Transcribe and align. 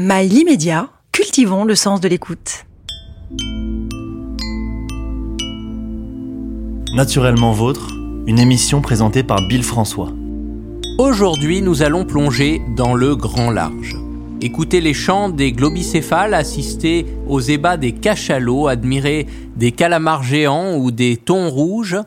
Mail 0.00 0.32
immédiat, 0.32 0.90
cultivons 1.10 1.64
le 1.64 1.74
sens 1.74 2.00
de 2.00 2.06
l'écoute. 2.06 2.66
Naturellement 6.94 7.50
Vôtre, 7.50 7.88
une 8.28 8.38
émission 8.38 8.80
présentée 8.80 9.24
par 9.24 9.40
Bill 9.48 9.64
François. 9.64 10.12
Aujourd'hui, 10.98 11.62
nous 11.62 11.82
allons 11.82 12.04
plonger 12.04 12.62
dans 12.76 12.94
le 12.94 13.16
grand 13.16 13.50
large. 13.50 13.96
Écouter 14.40 14.80
les 14.80 14.94
chants 14.94 15.30
des 15.30 15.50
globicéphales, 15.50 16.32
assister 16.32 17.04
aux 17.26 17.40
ébats 17.40 17.76
des 17.76 17.90
cachalots, 17.90 18.68
admirer 18.68 19.26
des 19.56 19.72
calamars 19.72 20.22
géants 20.22 20.76
ou 20.76 20.92
des 20.92 21.16
thons 21.16 21.50
rouges. 21.50 21.98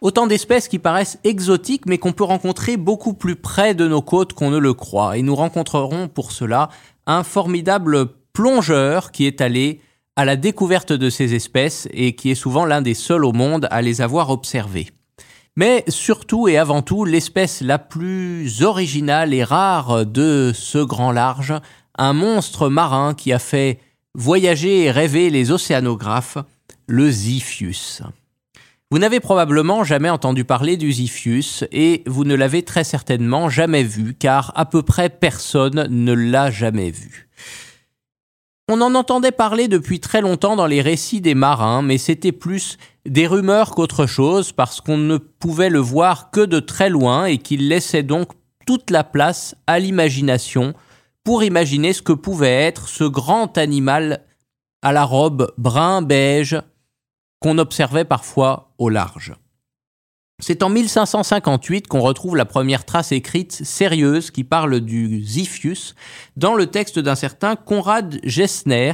Autant 0.00 0.26
d'espèces 0.26 0.66
qui 0.66 0.80
paraissent 0.80 1.20
exotiques 1.22 1.86
mais 1.86 1.98
qu'on 1.98 2.10
peut 2.10 2.24
rencontrer 2.24 2.76
beaucoup 2.76 3.14
plus 3.14 3.36
près 3.36 3.76
de 3.76 3.86
nos 3.86 4.02
côtes 4.02 4.32
qu'on 4.32 4.50
ne 4.50 4.58
le 4.58 4.74
croit. 4.74 5.16
Et 5.16 5.22
nous 5.22 5.36
rencontrerons 5.36 6.08
pour 6.08 6.32
cela 6.32 6.68
un 7.06 7.22
formidable 7.24 8.06
plongeur 8.32 9.12
qui 9.12 9.26
est 9.26 9.40
allé 9.40 9.80
à 10.16 10.24
la 10.24 10.36
découverte 10.36 10.92
de 10.92 11.10
ces 11.10 11.34
espèces 11.34 11.88
et 11.92 12.14
qui 12.14 12.30
est 12.30 12.36
souvent 12.36 12.64
l'un 12.64 12.82
des 12.82 12.94
seuls 12.94 13.24
au 13.24 13.32
monde 13.32 13.66
à 13.70 13.82
les 13.82 14.00
avoir 14.00 14.30
observées. 14.30 14.88
Mais 15.56 15.84
surtout 15.88 16.48
et 16.48 16.56
avant 16.56 16.82
tout, 16.82 17.04
l'espèce 17.04 17.60
la 17.60 17.78
plus 17.78 18.62
originale 18.62 19.34
et 19.34 19.44
rare 19.44 20.06
de 20.06 20.52
ce 20.54 20.78
grand 20.78 21.12
large, 21.12 21.54
un 21.98 22.12
monstre 22.14 22.68
marin 22.68 23.14
qui 23.14 23.32
a 23.32 23.38
fait 23.38 23.78
voyager 24.14 24.84
et 24.84 24.90
rêver 24.90 25.30
les 25.30 25.50
océanographes, 25.50 26.38
le 26.86 27.10
Ziphius. 27.10 28.02
Vous 28.92 28.98
n'avez 28.98 29.20
probablement 29.20 29.84
jamais 29.84 30.10
entendu 30.10 30.44
parler 30.44 30.76
du 30.76 30.92
Ziphius 30.92 31.64
et 31.72 32.02
vous 32.04 32.24
ne 32.24 32.34
l'avez 32.34 32.62
très 32.62 32.84
certainement 32.84 33.48
jamais 33.48 33.84
vu 33.84 34.12
car 34.12 34.52
à 34.54 34.66
peu 34.66 34.82
près 34.82 35.08
personne 35.08 35.86
ne 35.88 36.12
l'a 36.12 36.50
jamais 36.50 36.90
vu. 36.90 37.30
On 38.68 38.82
en 38.82 38.94
entendait 38.94 39.32
parler 39.32 39.66
depuis 39.66 39.98
très 39.98 40.20
longtemps 40.20 40.56
dans 40.56 40.66
les 40.66 40.82
récits 40.82 41.22
des 41.22 41.34
marins, 41.34 41.80
mais 41.80 41.96
c'était 41.96 42.32
plus 42.32 42.76
des 43.06 43.26
rumeurs 43.26 43.70
qu'autre 43.70 44.04
chose 44.04 44.52
parce 44.52 44.82
qu'on 44.82 44.98
ne 44.98 45.16
pouvait 45.16 45.70
le 45.70 45.80
voir 45.80 46.30
que 46.30 46.44
de 46.44 46.60
très 46.60 46.90
loin 46.90 47.24
et 47.24 47.38
qu'il 47.38 47.68
laissait 47.68 48.02
donc 48.02 48.32
toute 48.66 48.90
la 48.90 49.04
place 49.04 49.54
à 49.66 49.78
l'imagination 49.78 50.74
pour 51.24 51.42
imaginer 51.42 51.94
ce 51.94 52.02
que 52.02 52.12
pouvait 52.12 52.66
être 52.66 52.88
ce 52.88 53.04
grand 53.04 53.56
animal 53.56 54.20
à 54.82 54.92
la 54.92 55.04
robe 55.04 55.50
brun-beige 55.56 56.60
qu'on 57.42 57.58
observait 57.58 58.04
parfois 58.04 58.72
au 58.78 58.88
large. 58.88 59.34
C'est 60.38 60.64
en 60.64 60.70
1558 60.70 61.86
qu'on 61.86 62.00
retrouve 62.00 62.34
la 62.34 62.44
première 62.44 62.84
trace 62.84 63.12
écrite 63.12 63.52
sérieuse 63.52 64.32
qui 64.32 64.42
parle 64.42 64.80
du 64.80 65.22
Ziphius 65.22 65.94
dans 66.36 66.54
le 66.54 66.66
texte 66.66 66.98
d'un 66.98 67.14
certain 67.14 67.54
Conrad 67.54 68.18
Gessner 68.24 68.92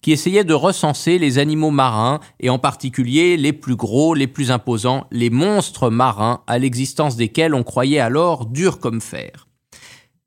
qui 0.00 0.12
essayait 0.12 0.44
de 0.44 0.54
recenser 0.54 1.18
les 1.18 1.38
animaux 1.38 1.70
marins 1.70 2.20
et 2.40 2.48
en 2.48 2.58
particulier 2.58 3.36
les 3.36 3.52
plus 3.52 3.76
gros, 3.76 4.14
les 4.14 4.26
plus 4.26 4.50
imposants, 4.50 5.06
les 5.10 5.28
monstres 5.28 5.90
marins 5.90 6.42
à 6.46 6.58
l'existence 6.58 7.16
desquels 7.16 7.54
on 7.54 7.62
croyait 7.62 7.98
alors 7.98 8.46
durs 8.46 8.78
comme 8.78 9.02
fer. 9.02 9.46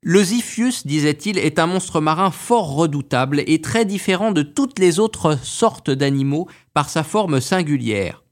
Le 0.02 0.24
Ziphius, 0.24 0.86
disait-il, 0.86 1.36
est 1.36 1.58
un 1.58 1.66
monstre 1.66 2.00
marin 2.00 2.30
fort 2.30 2.74
redoutable 2.74 3.42
et 3.46 3.60
très 3.60 3.84
différent 3.84 4.32
de 4.32 4.40
toutes 4.40 4.78
les 4.78 4.98
autres 4.98 5.36
sortes 5.42 5.90
d'animaux 5.90 6.48
par 6.74 6.88
sa 6.88 7.02
forme 7.02 7.40
singulière. 7.40 8.24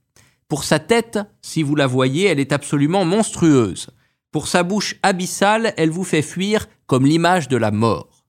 Pour 0.47 0.63
sa 0.63 0.79
tête, 0.79 1.19
si 1.41 1.63
vous 1.63 1.75
la 1.75 1.87
voyez, 1.87 2.25
elle 2.25 2.39
est 2.39 2.53
absolument 2.53 3.05
monstrueuse. 3.05 3.89
Pour 4.31 4.47
sa 4.47 4.63
bouche 4.63 4.95
abyssale, 5.03 5.73
elle 5.77 5.89
vous 5.89 6.03
fait 6.03 6.21
fuir 6.21 6.67
comme 6.87 7.05
l'image 7.05 7.47
de 7.47 7.57
la 7.57 7.71
mort. 7.71 8.25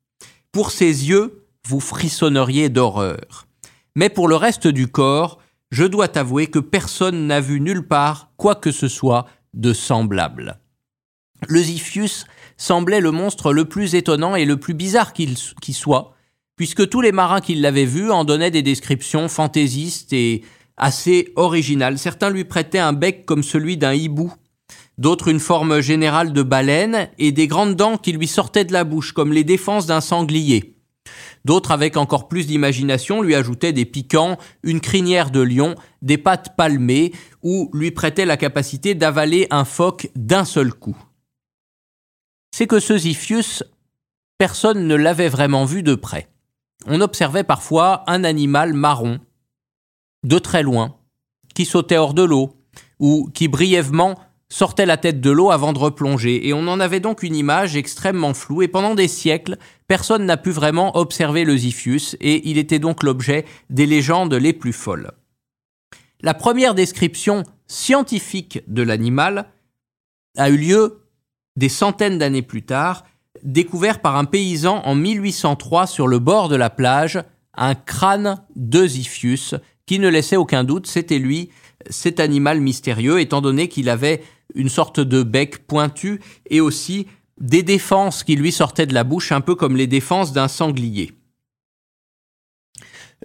Pour 0.52 0.70
ses 0.70 1.08
yeux, 1.08 1.46
vous 1.66 1.80
frissonneriez 1.80 2.68
d'horreur. 2.68 3.46
Mais 3.94 4.08
pour 4.08 4.28
le 4.28 4.36
reste 4.36 4.66
du 4.66 4.88
corps, 4.88 5.38
je 5.70 5.84
dois 5.84 6.18
avouer 6.18 6.48
que 6.48 6.58
personne 6.58 7.26
n'a 7.26 7.40
vu 7.40 7.60
nulle 7.60 7.86
part 7.86 8.32
quoi 8.36 8.54
que 8.54 8.72
ce 8.72 8.88
soit 8.88 9.26
de 9.54 9.72
semblable. 9.72 10.58
Le 11.48 11.62
Ziphius 11.62 12.26
semblait 12.56 13.00
le 13.00 13.10
monstre 13.10 13.52
le 13.52 13.64
plus 13.64 13.94
étonnant 13.94 14.36
et 14.36 14.44
le 14.44 14.58
plus 14.58 14.74
bizarre 14.74 15.12
qu'il 15.12 15.36
soit, 15.36 16.14
puisque 16.60 16.90
tous 16.90 17.00
les 17.00 17.10
marins 17.10 17.40
qui 17.40 17.54
l'avaient 17.54 17.86
vu 17.86 18.10
en 18.10 18.22
donnaient 18.22 18.50
des 18.50 18.60
descriptions 18.60 19.28
fantaisistes 19.28 20.12
et 20.12 20.42
assez 20.76 21.32
original. 21.36 21.98
Certains 21.98 22.28
lui 22.28 22.44
prêtaient 22.44 22.78
un 22.78 22.92
bec 22.92 23.24
comme 23.24 23.42
celui 23.42 23.78
d'un 23.78 23.94
hibou, 23.94 24.30
d'autres 24.98 25.28
une 25.28 25.40
forme 25.40 25.80
générale 25.80 26.34
de 26.34 26.42
baleine 26.42 27.08
et 27.18 27.32
des 27.32 27.46
grandes 27.46 27.76
dents 27.76 27.96
qui 27.96 28.12
lui 28.12 28.26
sortaient 28.26 28.66
de 28.66 28.74
la 28.74 28.84
bouche 28.84 29.12
comme 29.12 29.32
les 29.32 29.42
défenses 29.42 29.86
d'un 29.86 30.02
sanglier. 30.02 30.76
D'autres, 31.46 31.70
avec 31.70 31.96
encore 31.96 32.28
plus 32.28 32.46
d'imagination, 32.46 33.22
lui 33.22 33.34
ajoutaient 33.34 33.72
des 33.72 33.86
piquants, 33.86 34.36
une 34.62 34.82
crinière 34.82 35.30
de 35.30 35.40
lion, 35.40 35.76
des 36.02 36.18
pattes 36.18 36.56
palmées, 36.58 37.12
ou 37.42 37.70
lui 37.72 37.90
prêtaient 37.90 38.26
la 38.26 38.36
capacité 38.36 38.94
d'avaler 38.94 39.46
un 39.50 39.64
phoque 39.64 40.10
d'un 40.14 40.44
seul 40.44 40.74
coup. 40.74 40.98
C'est 42.54 42.66
que 42.66 42.80
ce 42.80 42.98
Ziphius, 42.98 43.64
personne 44.36 44.86
ne 44.86 44.94
l'avait 44.94 45.30
vraiment 45.30 45.64
vu 45.64 45.82
de 45.82 45.94
près. 45.94 46.28
On 46.86 47.00
observait 47.00 47.44
parfois 47.44 48.04
un 48.06 48.24
animal 48.24 48.72
marron, 48.72 49.20
de 50.24 50.38
très 50.38 50.62
loin, 50.62 50.96
qui 51.54 51.64
sautait 51.64 51.96
hors 51.96 52.14
de 52.14 52.22
l'eau, 52.22 52.56
ou 52.98 53.30
qui 53.34 53.48
brièvement 53.48 54.18
sortait 54.48 54.86
la 54.86 54.96
tête 54.96 55.20
de 55.20 55.30
l'eau 55.30 55.50
avant 55.50 55.72
de 55.72 55.78
replonger, 55.78 56.48
et 56.48 56.52
on 56.52 56.66
en 56.66 56.80
avait 56.80 57.00
donc 57.00 57.22
une 57.22 57.36
image 57.36 57.76
extrêmement 57.76 58.34
floue, 58.34 58.62
et 58.62 58.68
pendant 58.68 58.94
des 58.94 59.08
siècles, 59.08 59.56
personne 59.86 60.26
n'a 60.26 60.36
pu 60.36 60.50
vraiment 60.50 60.96
observer 60.96 61.44
le 61.44 61.56
Ziphius, 61.56 62.16
et 62.20 62.48
il 62.50 62.58
était 62.58 62.80
donc 62.80 63.02
l'objet 63.02 63.44
des 63.70 63.86
légendes 63.86 64.34
les 64.34 64.52
plus 64.52 64.72
folles. 64.72 65.12
La 66.22 66.34
première 66.34 66.74
description 66.74 67.44
scientifique 67.66 68.60
de 68.66 68.82
l'animal 68.82 69.50
a 70.36 70.50
eu 70.50 70.56
lieu 70.56 71.06
des 71.56 71.68
centaines 71.68 72.18
d'années 72.18 72.42
plus 72.42 72.62
tard, 72.62 73.04
découvert 73.42 74.00
par 74.00 74.16
un 74.16 74.24
paysan 74.24 74.82
en 74.84 74.94
1803 74.94 75.86
sur 75.86 76.08
le 76.08 76.18
bord 76.18 76.48
de 76.48 76.56
la 76.56 76.70
plage, 76.70 77.22
un 77.54 77.74
crâne 77.74 78.42
de 78.56 78.86
Ziphius 78.86 79.54
qui 79.86 79.98
ne 79.98 80.08
laissait 80.08 80.36
aucun 80.36 80.64
doute, 80.64 80.86
c'était 80.86 81.18
lui, 81.18 81.50
cet 81.88 82.20
animal 82.20 82.60
mystérieux, 82.60 83.20
étant 83.20 83.40
donné 83.40 83.68
qu'il 83.68 83.88
avait 83.88 84.22
une 84.54 84.68
sorte 84.68 85.00
de 85.00 85.22
bec 85.22 85.66
pointu 85.66 86.20
et 86.48 86.60
aussi 86.60 87.06
des 87.38 87.62
défenses 87.62 88.22
qui 88.22 88.36
lui 88.36 88.52
sortaient 88.52 88.86
de 88.86 88.94
la 88.94 89.04
bouche, 89.04 89.32
un 89.32 89.40
peu 89.40 89.54
comme 89.54 89.76
les 89.76 89.86
défenses 89.86 90.32
d'un 90.32 90.48
sanglier. 90.48 91.12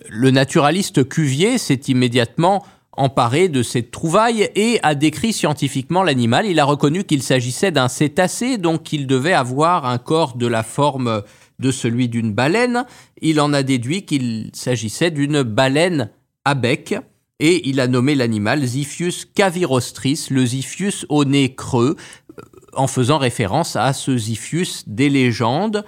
Le 0.09 0.31
naturaliste 0.31 1.07
Cuvier 1.07 1.57
s'est 1.57 1.81
immédiatement 1.87 2.65
emparé 2.97 3.50
de 3.50 3.63
cette 3.63 3.91
trouvaille 3.91 4.50
et 4.56 4.79
a 4.83 4.95
décrit 4.95 5.33
scientifiquement 5.33 6.03
l'animal. 6.03 6.45
Il 6.45 6.59
a 6.59 6.66
reconnu 6.66 7.03
qu'il 7.03 7.23
s'agissait 7.23 7.72
d'un 7.72 7.88
cétacé, 7.88 8.57
donc 8.57 8.83
qu'il 8.83 9.07
devait 9.07 9.33
avoir 9.33 9.85
un 9.85 9.97
corps 9.97 10.35
de 10.35 10.47
la 10.47 10.63
forme 10.63 11.23
de 11.59 11.72
celui 11.72 12.09
d'une 12.09 12.34
baleine. 12.34 12.85
Il 13.22 13.39
en 13.39 13.53
a 13.53 13.63
déduit 13.63 14.05
qu'il 14.05 14.50
s'agissait 14.53 15.11
d'une 15.11 15.44
baleine 15.44 16.09
à 16.44 16.55
bec, 16.55 16.95
et 17.39 17.67
il 17.67 17.79
a 17.79 17.88
nommé 17.88 18.16
l'animal 18.16 18.63
Ziphius 18.63 19.25
cavirostris, 19.25 20.28
le 20.29 20.45
Ziphius 20.45 21.05
au 21.09 21.25
nez 21.25 21.53
creux, 21.53 21.95
euh, 22.38 22.41
en 22.73 22.88
faisant 22.88 23.17
référence 23.17 23.75
à 23.75 23.94
ce 23.94 24.17
Ziphius 24.17 24.84
des 24.88 25.09
légendes, 25.09 25.84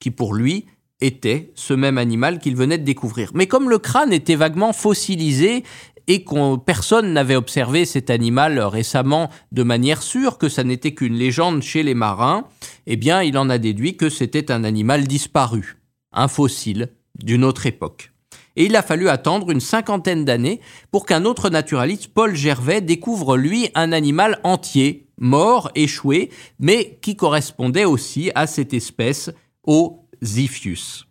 qui 0.00 0.10
pour 0.10 0.34
lui 0.34 0.66
était 1.00 1.50
ce 1.54 1.74
même 1.74 1.98
animal 1.98 2.38
qu'il 2.38 2.56
venait 2.56 2.78
de 2.78 2.84
découvrir. 2.84 3.30
Mais 3.34 3.46
comme 3.46 3.68
le 3.68 3.78
crâne 3.78 4.12
était 4.12 4.36
vaguement 4.36 4.72
fossilisé 4.72 5.64
et 6.06 6.24
que 6.24 6.56
personne 6.56 7.12
n'avait 7.12 7.36
observé 7.36 7.84
cet 7.84 8.10
animal 8.10 8.58
récemment 8.58 9.30
de 9.52 9.62
manière 9.62 10.02
sûre, 10.02 10.38
que 10.38 10.48
ça 10.48 10.64
n'était 10.64 10.94
qu'une 10.94 11.14
légende 11.14 11.62
chez 11.62 11.82
les 11.82 11.94
marins, 11.94 12.44
eh 12.86 12.96
bien 12.96 13.22
il 13.22 13.38
en 13.38 13.50
a 13.50 13.58
déduit 13.58 13.96
que 13.96 14.08
c'était 14.08 14.50
un 14.50 14.64
animal 14.64 15.06
disparu, 15.06 15.78
un 16.12 16.28
fossile 16.28 16.90
d'une 17.22 17.44
autre 17.44 17.66
époque. 17.66 18.12
Et 18.56 18.66
il 18.66 18.76
a 18.76 18.82
fallu 18.82 19.08
attendre 19.08 19.50
une 19.50 19.60
cinquantaine 19.60 20.24
d'années 20.24 20.60
pour 20.90 21.06
qu'un 21.06 21.24
autre 21.24 21.48
naturaliste, 21.48 22.08
Paul 22.12 22.34
Gervais, 22.34 22.80
découvre 22.80 23.36
lui 23.36 23.70
un 23.74 23.92
animal 23.92 24.40
entier, 24.44 25.08
mort, 25.18 25.70
échoué, 25.74 26.30
mais 26.58 26.98
qui 27.00 27.16
correspondait 27.16 27.86
aussi 27.86 28.30
à 28.34 28.46
cette 28.46 28.74
espèce, 28.74 29.30
au 29.64 30.06
Ziphius. 30.22 31.06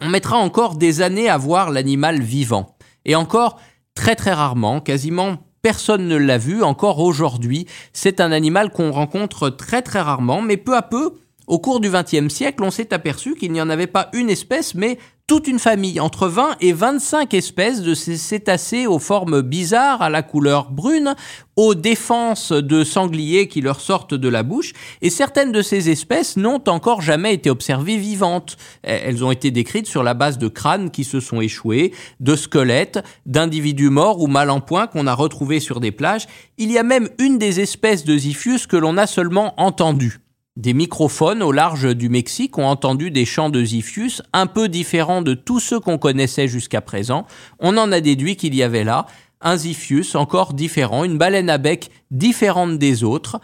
On 0.00 0.08
mettra 0.08 0.36
encore 0.36 0.76
des 0.76 1.00
années 1.00 1.28
à 1.28 1.38
voir 1.38 1.70
l'animal 1.70 2.20
vivant, 2.20 2.76
et 3.04 3.14
encore 3.14 3.58
très 4.00 4.16
très 4.16 4.32
rarement, 4.32 4.80
quasiment 4.80 5.36
personne 5.60 6.08
ne 6.08 6.16
l'a 6.16 6.38
vu 6.38 6.62
encore 6.62 7.00
aujourd'hui. 7.00 7.66
C'est 7.92 8.22
un 8.22 8.32
animal 8.32 8.70
qu'on 8.70 8.92
rencontre 8.92 9.50
très 9.50 9.82
très 9.82 10.00
rarement, 10.00 10.40
mais 10.40 10.56
peu 10.56 10.74
à 10.74 10.80
peu, 10.80 11.16
au 11.46 11.58
cours 11.58 11.80
du 11.80 11.90
XXe 11.90 12.32
siècle, 12.32 12.64
on 12.64 12.70
s'est 12.70 12.94
aperçu 12.94 13.34
qu'il 13.34 13.52
n'y 13.52 13.60
en 13.60 13.68
avait 13.68 13.86
pas 13.86 14.08
une 14.14 14.30
espèce, 14.30 14.74
mais 14.74 14.96
toute 15.30 15.46
une 15.46 15.60
famille, 15.60 16.00
entre 16.00 16.26
20 16.26 16.56
et 16.60 16.72
25 16.72 17.34
espèces 17.34 17.82
de 17.82 17.94
ces 17.94 18.16
cétacés 18.16 18.88
aux 18.88 18.98
formes 18.98 19.42
bizarres, 19.42 20.02
à 20.02 20.10
la 20.10 20.22
couleur 20.22 20.72
brune, 20.72 21.14
aux 21.54 21.76
défenses 21.76 22.50
de 22.50 22.82
sangliers 22.82 23.46
qui 23.46 23.60
leur 23.60 23.80
sortent 23.80 24.14
de 24.14 24.28
la 24.28 24.42
bouche, 24.42 24.72
et 25.02 25.08
certaines 25.08 25.52
de 25.52 25.62
ces 25.62 25.88
espèces 25.88 26.36
n'ont 26.36 26.64
encore 26.66 27.00
jamais 27.00 27.32
été 27.32 27.48
observées 27.48 27.96
vivantes. 27.96 28.56
Elles 28.82 29.24
ont 29.24 29.30
été 29.30 29.52
décrites 29.52 29.86
sur 29.86 30.02
la 30.02 30.14
base 30.14 30.36
de 30.36 30.48
crânes 30.48 30.90
qui 30.90 31.04
se 31.04 31.20
sont 31.20 31.40
échoués, 31.40 31.92
de 32.18 32.34
squelettes, 32.34 32.98
d'individus 33.24 33.90
morts 33.90 34.20
ou 34.20 34.26
mal 34.26 34.50
en 34.50 34.60
point 34.60 34.88
qu'on 34.88 35.06
a 35.06 35.14
retrouvés 35.14 35.60
sur 35.60 35.78
des 35.78 35.92
plages. 35.92 36.26
Il 36.58 36.72
y 36.72 36.78
a 36.78 36.82
même 36.82 37.08
une 37.20 37.38
des 37.38 37.60
espèces 37.60 38.04
de 38.04 38.18
Ziphius 38.18 38.66
que 38.66 38.76
l'on 38.76 38.96
a 38.96 39.06
seulement 39.06 39.54
entendue. 39.60 40.18
Des 40.60 40.74
microphones 40.74 41.42
au 41.42 41.52
large 41.52 41.96
du 41.96 42.10
Mexique 42.10 42.58
ont 42.58 42.66
entendu 42.66 43.10
des 43.10 43.24
chants 43.24 43.48
de 43.48 43.64
Ziphius 43.64 44.20
un 44.34 44.46
peu 44.46 44.68
différents 44.68 45.22
de 45.22 45.32
tous 45.32 45.58
ceux 45.58 45.80
qu'on 45.80 45.96
connaissait 45.96 46.48
jusqu'à 46.48 46.82
présent. 46.82 47.26
On 47.60 47.78
en 47.78 47.90
a 47.92 48.02
déduit 48.02 48.36
qu'il 48.36 48.54
y 48.54 48.62
avait 48.62 48.84
là 48.84 49.06
un 49.40 49.56
Ziphius 49.56 50.14
encore 50.16 50.52
différent, 50.52 51.04
une 51.04 51.16
baleine 51.16 51.48
à 51.48 51.56
bec 51.56 51.90
différente 52.10 52.76
des 52.76 53.04
autres, 53.04 53.40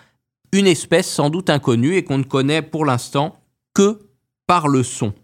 une 0.53 0.67
espèce 0.67 1.11
sans 1.11 1.31
doute 1.31 1.49
inconnue 1.49 1.97
et 1.97 2.05
qu'on 2.05 2.19
ne 2.19 2.23
connaît 2.23 2.61
pour 2.61 2.85
l'instant 2.85 3.41
que 3.73 3.99
par 4.47 4.69
le 4.69 4.83
son. 4.83 5.15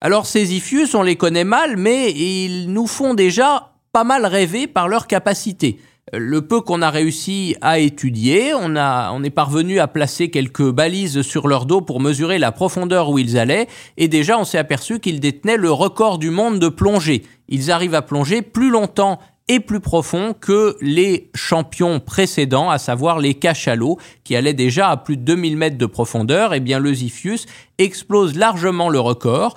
Alors 0.00 0.24
ces 0.24 0.46
Ziphius, 0.46 0.94
on 0.94 1.02
les 1.02 1.16
connaît 1.16 1.42
mal, 1.42 1.76
mais 1.76 2.12
ils 2.12 2.72
nous 2.72 2.86
font 2.86 3.14
déjà 3.14 3.72
pas 3.90 4.04
mal 4.04 4.24
rêver 4.24 4.68
par 4.68 4.86
leur 4.86 5.08
capacité 5.08 5.80
le 6.18 6.42
peu 6.42 6.60
qu'on 6.60 6.82
a 6.82 6.90
réussi 6.90 7.56
à 7.60 7.78
étudier, 7.78 8.52
on, 8.54 8.76
a, 8.76 9.12
on 9.12 9.22
est 9.22 9.30
parvenu 9.30 9.80
à 9.80 9.86
placer 9.86 10.30
quelques 10.30 10.70
balises 10.70 11.22
sur 11.22 11.48
leur 11.48 11.66
dos 11.66 11.80
pour 11.80 12.00
mesurer 12.00 12.38
la 12.38 12.52
profondeur 12.52 13.10
où 13.10 13.18
ils 13.18 13.38
allaient, 13.38 13.66
et 13.96 14.08
déjà 14.08 14.38
on 14.38 14.44
s'est 14.44 14.58
aperçu 14.58 15.00
qu'ils 15.00 15.20
détenaient 15.20 15.56
le 15.56 15.70
record 15.70 16.18
du 16.18 16.30
monde 16.30 16.58
de 16.58 16.68
plongée. 16.68 17.22
Ils 17.48 17.70
arrivent 17.70 17.94
à 17.94 18.02
plonger 18.02 18.42
plus 18.42 18.70
longtemps 18.70 19.18
et 19.48 19.60
plus 19.60 19.80
profond 19.80 20.34
que 20.38 20.76
les 20.80 21.30
champions 21.34 22.00
précédents, 22.00 22.70
à 22.70 22.78
savoir 22.78 23.18
les 23.18 23.34
cachalots, 23.34 23.98
qui 24.24 24.36
allaient 24.36 24.54
déjà 24.54 24.88
à 24.88 24.96
plus 24.96 25.18
de 25.18 25.22
2000 25.22 25.56
mètres 25.56 25.76
de 25.76 25.86
profondeur. 25.86 26.54
Eh 26.54 26.60
bien, 26.60 26.78
le 26.78 26.94
Ziphius 26.94 27.46
explose 27.78 28.36
largement 28.36 28.88
le 28.88 29.00
record, 29.00 29.54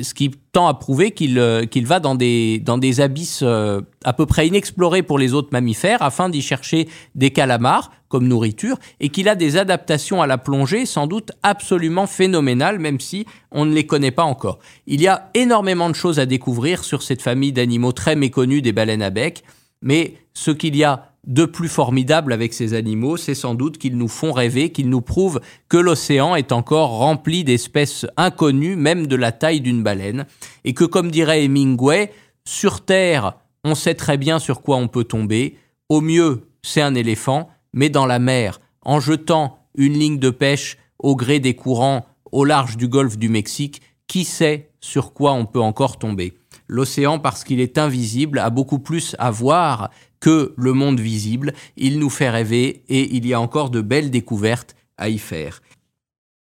ce 0.00 0.14
qui 0.14 0.30
tend 0.52 0.68
à 0.68 0.74
prouver 0.74 1.10
qu'il 1.10 1.38
euh, 1.38 1.66
qu'il 1.66 1.86
va 1.86 2.00
dans 2.00 2.14
des, 2.14 2.58
dans 2.60 2.78
des 2.78 3.00
abysses 3.00 3.40
euh, 3.42 3.80
à 4.04 4.12
peu 4.12 4.26
près 4.26 4.46
inexplorés 4.46 5.02
pour 5.02 5.18
les 5.18 5.34
autres 5.34 5.48
mammifères, 5.52 6.02
afin 6.02 6.28
d'y 6.28 6.42
chercher 6.42 6.88
des 7.14 7.30
calamars 7.30 7.90
comme 8.08 8.28
nourriture, 8.28 8.78
et 9.00 9.08
qu'il 9.08 9.28
a 9.28 9.34
des 9.34 9.56
adaptations 9.56 10.22
à 10.22 10.26
la 10.26 10.38
plongée 10.38 10.86
sans 10.86 11.06
doute 11.06 11.32
absolument 11.42 12.06
phénoménales, 12.06 12.78
même 12.78 13.00
si 13.00 13.26
on 13.50 13.64
ne 13.64 13.74
les 13.74 13.84
connaît 13.84 14.12
pas 14.12 14.22
encore. 14.22 14.60
Il 14.86 15.00
y 15.00 15.08
a 15.08 15.30
énormément 15.34 15.90
de 15.90 15.94
choses 15.94 16.20
à 16.20 16.26
découvrir 16.26 16.84
sur 16.84 17.02
cette 17.02 17.20
famille 17.20 17.52
d'animaux 17.52 17.92
très 17.92 18.14
méconnus 18.14 18.62
des 18.62 18.72
baleines 18.72 19.02
à 19.02 19.10
bec, 19.10 19.42
mais 19.82 20.14
ce 20.34 20.50
qu'il 20.52 20.76
y 20.76 20.84
a 20.84 21.10
de 21.26 21.44
plus 21.44 21.68
formidable 21.68 22.32
avec 22.32 22.54
ces 22.54 22.74
animaux, 22.74 23.16
c'est 23.16 23.34
sans 23.34 23.54
doute 23.54 23.78
qu'ils 23.78 23.96
nous 23.96 24.08
font 24.08 24.32
rêver, 24.32 24.70
qu'ils 24.70 24.88
nous 24.88 25.00
prouvent 25.00 25.40
que 25.68 25.76
l'océan 25.76 26.36
est 26.36 26.52
encore 26.52 26.90
rempli 26.90 27.42
d'espèces 27.42 28.06
inconnues, 28.16 28.76
même 28.76 29.06
de 29.06 29.16
la 29.16 29.32
taille 29.32 29.60
d'une 29.60 29.82
baleine, 29.82 30.26
et 30.64 30.72
que 30.72 30.84
comme 30.84 31.10
dirait 31.10 31.44
Hemingway, 31.44 32.12
sur 32.44 32.84
Terre, 32.84 33.34
on 33.64 33.74
sait 33.74 33.94
très 33.94 34.16
bien 34.16 34.38
sur 34.38 34.62
quoi 34.62 34.76
on 34.76 34.88
peut 34.88 35.04
tomber, 35.04 35.56
au 35.88 36.00
mieux 36.00 36.48
c'est 36.62 36.82
un 36.82 36.94
éléphant, 36.94 37.50
mais 37.72 37.90
dans 37.90 38.06
la 38.06 38.18
mer, 38.18 38.60
en 38.82 39.00
jetant 39.00 39.58
une 39.76 39.98
ligne 39.98 40.18
de 40.18 40.30
pêche 40.30 40.78
au 40.98 41.16
gré 41.16 41.40
des 41.40 41.54
courants 41.54 42.06
au 42.32 42.44
large 42.44 42.76
du 42.76 42.88
golfe 42.88 43.18
du 43.18 43.28
Mexique, 43.28 43.82
qui 44.06 44.24
sait 44.24 44.70
sur 44.80 45.12
quoi 45.12 45.32
on 45.32 45.46
peut 45.46 45.60
encore 45.60 45.98
tomber? 45.98 46.34
L'océan, 46.68 47.18
parce 47.18 47.44
qu'il 47.44 47.60
est 47.60 47.78
invisible, 47.78 48.38
a 48.38 48.50
beaucoup 48.50 48.78
plus 48.78 49.14
à 49.18 49.30
voir 49.30 49.90
que 50.20 50.54
le 50.56 50.72
monde 50.72 51.00
visible. 51.00 51.52
Il 51.76 51.98
nous 51.98 52.10
fait 52.10 52.30
rêver 52.30 52.84
et 52.88 53.14
il 53.16 53.26
y 53.26 53.34
a 53.34 53.40
encore 53.40 53.70
de 53.70 53.80
belles 53.80 54.10
découvertes 54.10 54.74
à 54.96 55.08
y 55.08 55.18
faire. 55.18 55.62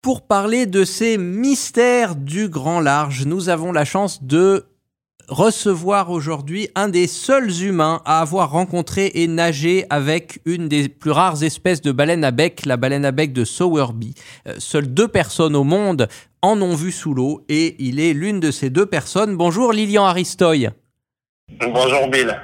Pour 0.03 0.27
parler 0.27 0.67
de 0.67 0.85
ces 0.85 1.17
mystères 1.17 2.17
du 2.17 2.49
grand 2.49 2.81
large, 2.81 3.25
nous 3.25 3.49
avons 3.49 3.73
la 3.73 3.85
chance 3.85 4.25
de 4.25 4.67
recevoir 5.32 6.11
aujourd'hui 6.11 6.69
un 6.75 6.88
des 6.88 7.06
seuls 7.06 7.62
humains 7.62 8.00
à 8.05 8.20
avoir 8.20 8.50
rencontré 8.50 9.11
et 9.14 9.26
nagé 9.26 9.84
avec 9.90 10.40
une 10.44 10.69
des 10.69 10.88
plus 10.88 11.11
rares 11.11 11.43
espèces 11.43 11.81
de 11.81 11.90
baleines 11.90 12.25
à 12.25 12.31
bec, 12.31 12.64
la 12.67 12.76
baleine 12.76 13.05
à 13.05 13.12
bec 13.12 13.32
de 13.32 13.44
Sowerby. 13.44 14.14
Euh, 14.46 14.55
seules 14.58 14.93
deux 14.93 15.08
personnes 15.08 15.56
au 15.56 15.64
monde 15.64 16.08
en 16.43 16.61
ont 16.61 16.75
vu 16.75 16.93
sous 16.93 17.14
l'eau 17.14 17.44
et 17.49 17.76
il 17.79 18.00
est 18.00 18.12
l'une 18.12 18.40
de 18.40 18.50
ces 18.50 18.70
deux 18.70 18.87
personnes. 18.87 19.37
Bonjour 19.37 19.73
Lilian 19.73 20.05
Aristoy. 20.05 20.69
Bonjour 21.61 22.08
Bill. 22.08 22.38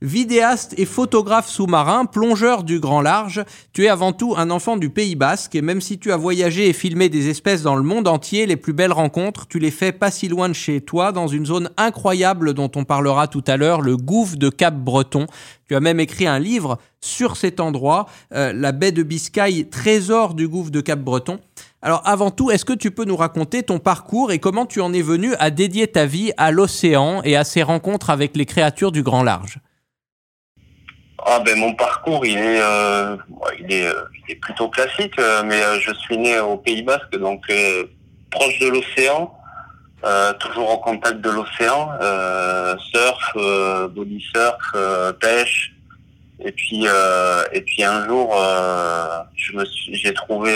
Vidéaste 0.00 0.74
et 0.78 0.84
photographe 0.84 1.48
sous-marin, 1.48 2.04
plongeur 2.04 2.62
du 2.62 2.78
grand 2.78 3.00
large, 3.00 3.44
tu 3.72 3.86
es 3.86 3.88
avant 3.88 4.12
tout 4.12 4.34
un 4.36 4.48
enfant 4.48 4.76
du 4.76 4.90
Pays 4.90 5.16
Basque 5.16 5.56
et 5.56 5.60
même 5.60 5.80
si 5.80 5.98
tu 5.98 6.12
as 6.12 6.16
voyagé 6.16 6.68
et 6.68 6.72
filmé 6.72 7.08
des 7.08 7.28
espèces 7.28 7.62
dans 7.62 7.74
le 7.74 7.82
monde 7.82 8.06
entier, 8.06 8.46
les 8.46 8.54
plus 8.54 8.72
belles 8.72 8.92
rencontres, 8.92 9.48
tu 9.48 9.58
les 9.58 9.72
fais 9.72 9.90
pas 9.90 10.12
si 10.12 10.28
loin 10.28 10.48
de 10.48 10.54
chez 10.54 10.80
toi, 10.80 11.10
dans 11.10 11.26
une 11.26 11.46
zone 11.46 11.70
incroyable 11.76 12.54
dont 12.54 12.70
on 12.76 12.84
parlera 12.84 13.26
tout 13.26 13.42
à 13.48 13.56
l'heure, 13.56 13.80
le 13.80 13.96
gouffre 13.96 14.36
de 14.36 14.50
Cap-Breton. 14.50 15.26
Tu 15.66 15.74
as 15.74 15.80
même 15.80 15.98
écrit 15.98 16.28
un 16.28 16.38
livre 16.38 16.78
sur 17.00 17.36
cet 17.36 17.58
endroit, 17.58 18.06
euh, 18.32 18.52
la 18.52 18.70
baie 18.70 18.92
de 18.92 19.02
Biscaye, 19.02 19.66
trésor 19.68 20.34
du 20.34 20.46
gouffre 20.46 20.70
de 20.70 20.80
Cap-Breton. 20.80 21.40
Alors 21.82 22.02
avant 22.04 22.30
tout, 22.30 22.52
est-ce 22.52 22.64
que 22.64 22.72
tu 22.72 22.92
peux 22.92 23.04
nous 23.04 23.16
raconter 23.16 23.64
ton 23.64 23.80
parcours 23.80 24.30
et 24.30 24.38
comment 24.38 24.64
tu 24.64 24.80
en 24.80 24.92
es 24.92 25.02
venu 25.02 25.34
à 25.40 25.50
dédier 25.50 25.88
ta 25.88 26.06
vie 26.06 26.30
à 26.36 26.52
l'océan 26.52 27.20
et 27.24 27.34
à 27.34 27.42
ces 27.42 27.64
rencontres 27.64 28.10
avec 28.10 28.36
les 28.36 28.46
créatures 28.46 28.92
du 28.92 29.02
grand 29.02 29.24
large? 29.24 29.58
Ah 31.30 31.40
ben 31.40 31.58
mon 31.58 31.74
parcours 31.74 32.24
il 32.24 32.38
est 32.38 32.60
euh, 32.62 33.16
il 33.58 33.70
est 33.72 33.86
euh, 33.86 34.04
il 34.26 34.32
est 34.32 34.36
plutôt 34.36 34.68
classique 34.68 35.18
euh, 35.18 35.42
mais 35.44 35.60
je 35.80 35.92
suis 35.92 36.16
né 36.16 36.38
au 36.40 36.56
Pays 36.56 36.82
Basque 36.82 37.16
donc 37.18 37.42
proche 38.30 38.58
de 38.60 38.68
l'océan 38.68 39.34
toujours 40.40 40.70
en 40.70 40.78
contact 40.78 41.20
de 41.20 41.30
l'océan 41.30 41.90
surf 42.92 43.34
body 43.90 44.24
surf 44.32 45.16
pêche. 45.20 45.74
Et 46.40 46.52
puis 46.52 46.86
et 47.52 47.60
puis 47.62 47.82
un 47.84 48.06
jour 48.06 48.32
je 49.36 49.52
me 49.56 49.64
j'ai 49.92 50.14
trouvé 50.14 50.52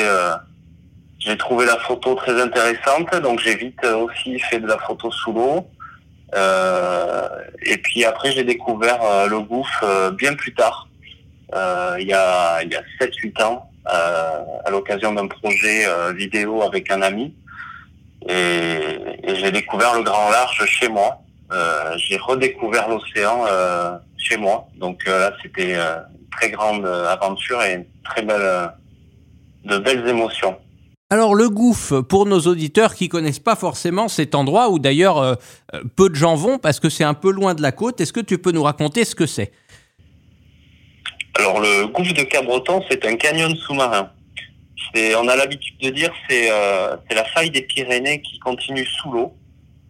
j'ai 1.18 1.36
trouvé 1.36 1.66
la 1.66 1.78
photo 1.80 2.14
très 2.14 2.40
intéressante 2.40 3.14
donc 3.20 3.40
j'ai 3.40 3.56
vite 3.56 3.84
aussi 3.84 4.38
fait 4.38 4.60
de 4.60 4.68
la 4.68 4.78
photo 4.78 5.10
sous 5.10 5.32
l'eau. 5.32 5.66
euh, 5.81 5.81
et 6.34 7.76
puis 7.78 8.04
après, 8.04 8.32
j'ai 8.32 8.44
découvert 8.44 9.02
euh, 9.02 9.26
le 9.26 9.40
gouffre 9.40 9.84
euh, 9.84 10.10
bien 10.10 10.34
plus 10.34 10.54
tard, 10.54 10.88
il 11.98 12.06
y 12.06 12.14
a, 12.14 12.62
y 12.62 12.74
a 12.74 12.82
7-8 13.00 13.42
ans, 13.42 13.70
à 13.84 14.70
l'occasion 14.70 15.12
d'un 15.12 15.26
projet 15.26 15.86
vidéo 16.14 16.62
avec 16.62 16.90
un 16.90 17.02
ami. 17.02 17.34
Et, 18.28 18.98
et 19.24 19.34
j'ai 19.34 19.50
découvert 19.50 19.94
le 19.94 20.02
grand 20.02 20.30
large 20.30 20.64
chez 20.64 20.88
moi. 20.88 21.20
Euh, 21.52 21.94
j'ai 21.98 22.16
redécouvert 22.16 22.88
l'océan 22.88 23.44
euh, 23.46 23.98
chez 24.16 24.38
moi. 24.38 24.66
Donc 24.76 25.04
là, 25.04 25.32
c'était 25.42 25.74
une 25.74 26.04
très 26.30 26.50
grande 26.50 26.86
aventure 26.86 27.62
et 27.62 27.74
une 27.74 27.84
très 28.04 28.22
belle, 28.22 28.72
de 29.64 29.76
belles 29.76 30.08
émotions. 30.08 30.56
Alors 31.12 31.34
le 31.34 31.50
gouffre, 31.50 32.00
pour 32.00 32.24
nos 32.24 32.40
auditeurs 32.40 32.94
qui 32.94 33.10
connaissent 33.10 33.38
pas 33.38 33.54
forcément 33.54 34.08
cet 34.08 34.34
endroit 34.34 34.70
où 34.70 34.78
d'ailleurs 34.78 35.18
euh, 35.18 35.34
euh, 35.74 35.82
peu 35.94 36.08
de 36.08 36.14
gens 36.14 36.36
vont 36.36 36.56
parce 36.56 36.80
que 36.80 36.88
c'est 36.88 37.04
un 37.04 37.12
peu 37.12 37.30
loin 37.30 37.52
de 37.52 37.60
la 37.60 37.70
côte, 37.70 38.00
est-ce 38.00 38.14
que 38.14 38.20
tu 38.20 38.38
peux 38.38 38.50
nous 38.50 38.62
raconter 38.62 39.04
ce 39.04 39.14
que 39.14 39.26
c'est? 39.26 39.52
Alors 41.34 41.60
le 41.60 41.86
gouffre 41.88 42.14
de 42.14 42.22
Cabreton, 42.22 42.82
c'est 42.90 43.04
un 43.04 43.16
canyon 43.16 43.54
sous-marin. 43.56 44.10
on 44.96 45.28
a 45.28 45.36
l'habitude 45.36 45.76
de 45.82 45.90
dire 45.90 46.10
c'est 46.30 46.50
euh, 46.50 46.96
c'est 47.06 47.14
la 47.14 47.26
faille 47.26 47.50
des 47.50 47.60
Pyrénées 47.60 48.22
qui 48.22 48.38
continue 48.38 48.86
sous 48.86 49.12
l'eau, 49.12 49.34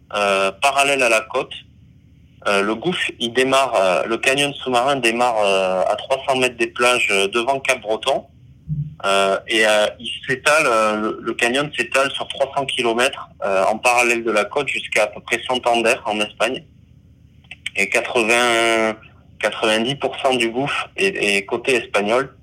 parallèle 0.09 1.03
à 1.03 1.09
la 1.09 1.21
côte. 1.21 1.53
le 2.47 2.73
gouffre, 2.73 3.11
il 3.21 3.31
démarre, 3.31 4.03
le 4.05 4.17
canyon 4.17 4.53
sous-marin 4.55 4.97
démarre 4.97 5.39
à 5.87 5.95
300 5.95 6.39
mètres 6.41 6.57
des 6.57 6.67
plages 6.67 7.07
devant 7.07 7.61
Cap-Breton 7.61 8.25
euh, 9.05 9.37
et 9.47 9.65
euh, 9.65 9.87
il 9.99 10.09
s'étale, 10.25 10.63
euh, 10.65 11.13
le, 11.19 11.33
canyon 11.33 11.69
s'étale 11.75 12.09
sur 12.11 12.25
300 12.27 12.65
km 12.67 13.29
en 13.43 13.77
parallèle 13.77 14.23
de 14.23 14.31
la 14.31 14.45
côte 14.45 14.69
jusqu'à 14.69 15.03
à 15.03 15.07
peu 15.07 15.19
près 15.19 15.41
Santander 15.45 15.95
en 16.05 16.19
Espagne. 16.21 16.63
Et 17.75 17.89
80, 17.89 18.95
90% 19.41 20.37
du 20.37 20.49
gouffre 20.49 20.89
est, 20.95 21.45
côté 21.45 21.75
espagnol 21.75 22.33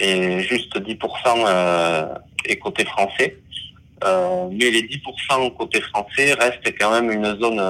et 0.00 0.40
juste 0.40 0.76
10% 0.76 2.20
est 2.44 2.56
côté 2.56 2.84
français. 2.84 3.38
mais 4.02 4.70
les 4.70 4.82
10% 4.82 5.56
côté 5.56 5.80
français 5.80 6.34
restent 6.34 6.78
quand 6.78 6.90
même 6.90 7.10
une 7.10 7.40
zone 7.40 7.62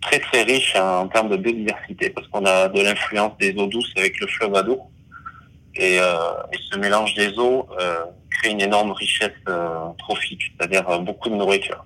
très 0.00 0.18
très 0.18 0.42
riche 0.42 0.74
en, 0.74 1.06
termes 1.08 1.28
de 1.28 1.36
biodiversité 1.36 2.10
parce 2.10 2.26
qu'on 2.28 2.44
a 2.44 2.68
de 2.68 2.80
l'influence 2.80 3.36
des 3.38 3.54
eaux 3.56 3.66
douces 3.66 3.92
avec 3.96 4.18
le 4.18 4.26
fleuve 4.26 4.56
Adour 4.56 4.90
et, 5.78 5.98
euh, 6.00 6.32
et, 6.52 6.58
ce 6.70 6.78
mélange 6.78 7.14
des 7.14 7.38
eaux 7.38 7.66
euh, 7.80 8.04
crée 8.30 8.50
une 8.50 8.60
énorme 8.60 8.92
richesse 8.92 9.32
euh, 9.48 9.88
trophique, 9.98 10.42
c'est-à-dire 10.58 11.00
beaucoup 11.00 11.28
de 11.28 11.34
nourriture. 11.34 11.84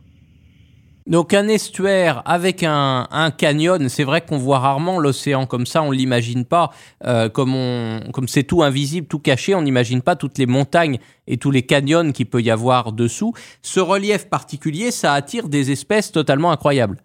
Donc 1.11 1.35
un 1.35 1.49
estuaire 1.49 2.23
avec 2.25 2.62
un, 2.62 3.09
un 3.11 3.30
canyon, 3.32 3.88
c'est 3.88 4.04
vrai 4.04 4.20
qu'on 4.20 4.38
voit 4.38 4.61
rarement 4.61 5.00
l'océan 5.00 5.44
comme 5.44 5.66
ça, 5.66 5.82
on 5.82 5.90
l'imagine 5.90 6.44
pas, 6.44 6.70
euh, 7.04 7.28
comme 7.28 7.54
on, 7.54 8.00
comme 8.12 8.28
c'est 8.28 8.44
tout 8.44 8.62
invisible, 8.62 9.09
tout 9.09 9.18
caché, 9.18 9.54
on 9.56 9.62
n'imagine 9.62 10.02
pas 10.02 10.14
toutes 10.14 10.38
les 10.38 10.47
montagnes 10.47 10.99
et 11.26 11.37
tous 11.37 11.50
les 11.50 11.62
canyons 11.62 12.12
qu'il 12.12 12.26
peut 12.26 12.42
y 12.42 12.50
avoir 12.50 12.92
dessous. 12.92 13.32
Ce 13.61 13.80
relief 13.80 14.28
particulier, 14.28 14.92
ça 14.92 15.14
attire 15.14 15.49
des 15.49 15.73
espèces 15.73 16.12
totalement 16.12 16.52
incroyables. 16.52 16.99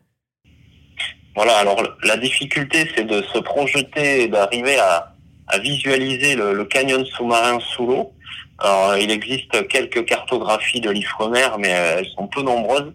Voilà, 1.36 1.58
alors 1.58 1.82
la 2.04 2.18
difficulté, 2.18 2.88
c'est 2.96 3.06
de 3.06 3.24
se 3.34 3.40
projeter 3.40 4.24
et 4.24 4.28
d'arriver 4.28 4.78
à, 4.78 5.15
à 5.48 5.60
visualiser 5.60 6.36
le, 6.36 6.54
le 6.54 6.66
canyon 6.66 7.06
sous-marin 7.06 7.60
sous 7.60 7.86
l'eau. 7.88 8.12
Alors, 8.60 8.96
il 8.98 9.12
existe 9.12 9.68
quelques 9.68 10.06
cartographies 10.06 10.82
de 10.82 10.90
l'Ifremer, 10.90 11.48
mais 11.60 11.74
euh, 11.74 11.98
elles 12.00 12.08
sont 12.16 12.28
peu 12.28 12.42
nombreuses. 12.42 12.94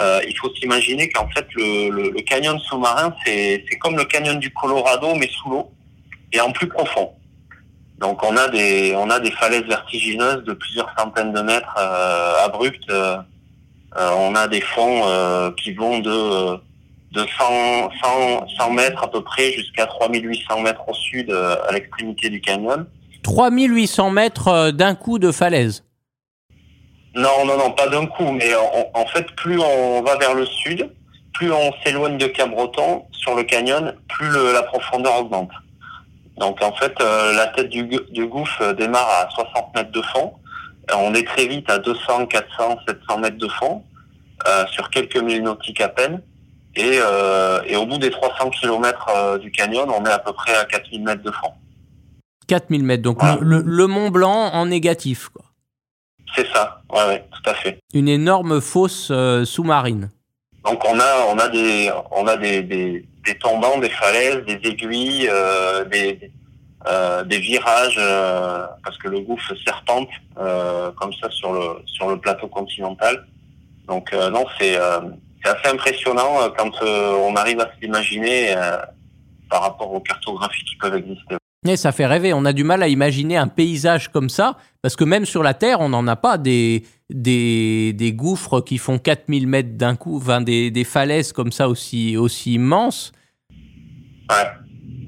Euh, 0.00 0.20
il 0.28 0.36
faut 0.36 0.52
s'imaginer 0.54 1.08
qu'en 1.08 1.28
fait, 1.28 1.46
le, 1.54 1.90
le, 1.90 2.10
le 2.10 2.20
canyon 2.22 2.58
sous-marin, 2.58 3.14
c'est 3.24 3.64
comme 3.80 3.96
le 3.96 4.04
canyon 4.04 4.38
du 4.38 4.50
Colorado, 4.52 5.14
mais 5.14 5.28
sous 5.28 5.50
l'eau 5.50 5.70
et 6.32 6.40
en 6.40 6.52
plus 6.52 6.68
profond. 6.68 7.12
Donc, 7.98 8.22
on 8.22 8.36
a 8.36 8.48
des, 8.48 8.94
on 8.96 9.10
a 9.10 9.18
des 9.18 9.32
falaises 9.32 9.64
vertigineuses 9.64 10.44
de 10.44 10.52
plusieurs 10.52 10.92
centaines 10.96 11.32
de 11.32 11.40
mètres 11.40 11.76
euh, 11.78 12.44
abruptes. 12.44 12.90
Euh, 12.90 13.16
euh, 13.96 14.10
on 14.18 14.34
a 14.34 14.46
des 14.46 14.60
fonds 14.60 15.02
euh, 15.06 15.50
qui 15.52 15.72
vont 15.72 15.98
de 15.98 16.60
de 17.12 17.20
100, 17.20 17.90
100, 18.02 18.48
100 18.58 18.70
mètres 18.72 19.02
à 19.02 19.10
peu 19.10 19.22
près 19.22 19.52
jusqu'à 19.52 19.86
3800 19.86 20.60
mètres 20.60 20.82
au 20.86 20.94
sud 20.94 21.30
à 21.30 21.72
l'extrémité 21.72 22.28
du 22.28 22.40
canyon. 22.40 22.86
3800 23.22 24.10
mètres 24.10 24.70
d'un 24.70 24.94
coup 24.94 25.18
de 25.18 25.32
falaise 25.32 25.84
Non, 27.14 27.44
non, 27.46 27.56
non, 27.56 27.70
pas 27.72 27.88
d'un 27.88 28.06
coup, 28.06 28.30
mais 28.32 28.54
en, 28.54 29.00
en, 29.00 29.06
fait, 29.06 29.26
plus 29.36 29.58
on 29.58 30.02
va 30.02 30.16
vers 30.16 30.34
le 30.34 30.46
sud, 30.46 30.90
plus 31.34 31.52
on 31.52 31.72
s'éloigne 31.84 32.18
de 32.18 32.26
Cap-Breton 32.26 33.04
sur 33.12 33.34
le 33.34 33.44
canyon, 33.44 33.94
plus 34.08 34.28
le, 34.28 34.52
la 34.52 34.62
profondeur 34.62 35.20
augmente. 35.20 35.50
Donc 36.38 36.62
en 36.62 36.72
fait, 36.72 36.94
euh, 37.00 37.32
la 37.34 37.48
tête 37.48 37.68
du, 37.68 37.84
du, 38.10 38.26
gouffre 38.26 38.72
démarre 38.72 39.08
à 39.08 39.28
60 39.30 39.74
mètres 39.74 39.90
de 39.92 40.02
fond. 40.02 40.34
On 40.96 41.12
est 41.14 41.26
très 41.26 41.46
vite 41.46 41.68
à 41.68 41.78
200, 41.78 42.26
400, 42.26 42.78
700 42.86 43.18
mètres 43.18 43.36
de 43.36 43.48
fond, 43.48 43.84
euh, 44.46 44.64
sur 44.68 44.88
quelques 44.90 45.20
milles 45.20 45.42
nautiques 45.42 45.80
à 45.80 45.88
peine. 45.88 46.22
Et, 46.78 47.00
euh, 47.02 47.60
et, 47.66 47.74
au 47.74 47.86
bout 47.86 47.98
des 47.98 48.08
300 48.08 48.50
km 48.50 49.08
euh, 49.08 49.38
du 49.38 49.50
canyon, 49.50 49.90
on 49.90 50.04
est 50.04 50.12
à 50.12 50.20
peu 50.20 50.32
près 50.32 50.54
à 50.54 50.64
4000 50.64 51.02
mètres 51.02 51.24
de 51.24 51.32
fond. 51.32 51.50
4000 52.46 52.84
mètres, 52.84 53.02
donc 53.02 53.18
voilà. 53.18 53.36
le, 53.40 53.62
le, 53.66 53.86
Mont 53.88 54.10
Blanc 54.10 54.50
en 54.52 54.66
négatif, 54.66 55.28
quoi. 55.28 55.44
C'est 56.36 56.46
ça, 56.52 56.80
ouais, 56.92 57.04
ouais, 57.08 57.24
tout 57.32 57.50
à 57.50 57.54
fait. 57.54 57.80
Une 57.94 58.08
énorme 58.08 58.60
fosse 58.60 59.08
euh, 59.10 59.44
sous-marine. 59.44 60.08
Donc 60.64 60.84
on 60.88 61.00
a, 61.00 61.26
on 61.32 61.38
a 61.38 61.48
des, 61.48 61.90
on 62.12 62.28
a 62.28 62.36
des, 62.36 62.62
des, 62.62 63.04
des 63.24 63.34
tombants, 63.38 63.78
des 63.78 63.88
falaises, 63.88 64.44
des 64.44 64.60
aiguilles, 64.62 65.28
euh, 65.28 65.84
des, 65.84 66.30
des 67.26 67.38
virages, 67.40 68.00
parce 68.84 68.96
que 68.98 69.08
le 69.08 69.20
gouffre 69.20 69.52
serpente 69.64 70.08
comme 70.36 71.12
ça 71.20 71.28
sur 71.30 71.52
le, 71.52 71.82
sur 71.86 72.08
le 72.08 72.18
plateau 72.18 72.46
continental. 72.46 73.26
Donc 73.88 74.12
non, 74.12 74.44
c'est 74.58 74.78
c'est 75.42 75.50
assez 75.50 75.68
impressionnant 75.68 76.40
euh, 76.40 76.48
quand 76.56 76.70
euh, 76.82 77.12
on 77.26 77.36
arrive 77.36 77.60
à 77.60 77.66
se 77.66 77.80
l'imaginer 77.80 78.56
euh, 78.56 78.78
par 79.50 79.62
rapport 79.62 79.92
aux 79.92 80.00
cartographies 80.00 80.64
qui 80.64 80.76
peuvent 80.76 80.96
exister. 80.96 81.36
Et 81.66 81.76
ça 81.76 81.92
fait 81.92 82.06
rêver. 82.06 82.32
On 82.32 82.44
a 82.44 82.52
du 82.52 82.64
mal 82.64 82.82
à 82.82 82.88
imaginer 82.88 83.36
un 83.36 83.48
paysage 83.48 84.08
comme 84.08 84.28
ça, 84.28 84.56
parce 84.80 84.94
que 84.94 85.04
même 85.04 85.24
sur 85.24 85.42
la 85.42 85.54
Terre, 85.54 85.80
on 85.80 85.88
n'en 85.88 86.06
a 86.06 86.14
pas 86.14 86.38
des, 86.38 86.84
des, 87.10 87.92
des, 87.94 88.12
gouffres 88.12 88.60
qui 88.60 88.78
font 88.78 88.98
4000 88.98 89.46
mètres 89.48 89.76
d'un 89.76 89.96
coup, 89.96 90.18
enfin 90.18 90.40
des, 90.40 90.70
des, 90.70 90.84
falaises 90.84 91.32
comme 91.32 91.50
ça 91.50 91.68
aussi, 91.68 92.16
aussi 92.16 92.54
immenses. 92.54 93.12
Ouais. 94.30 94.48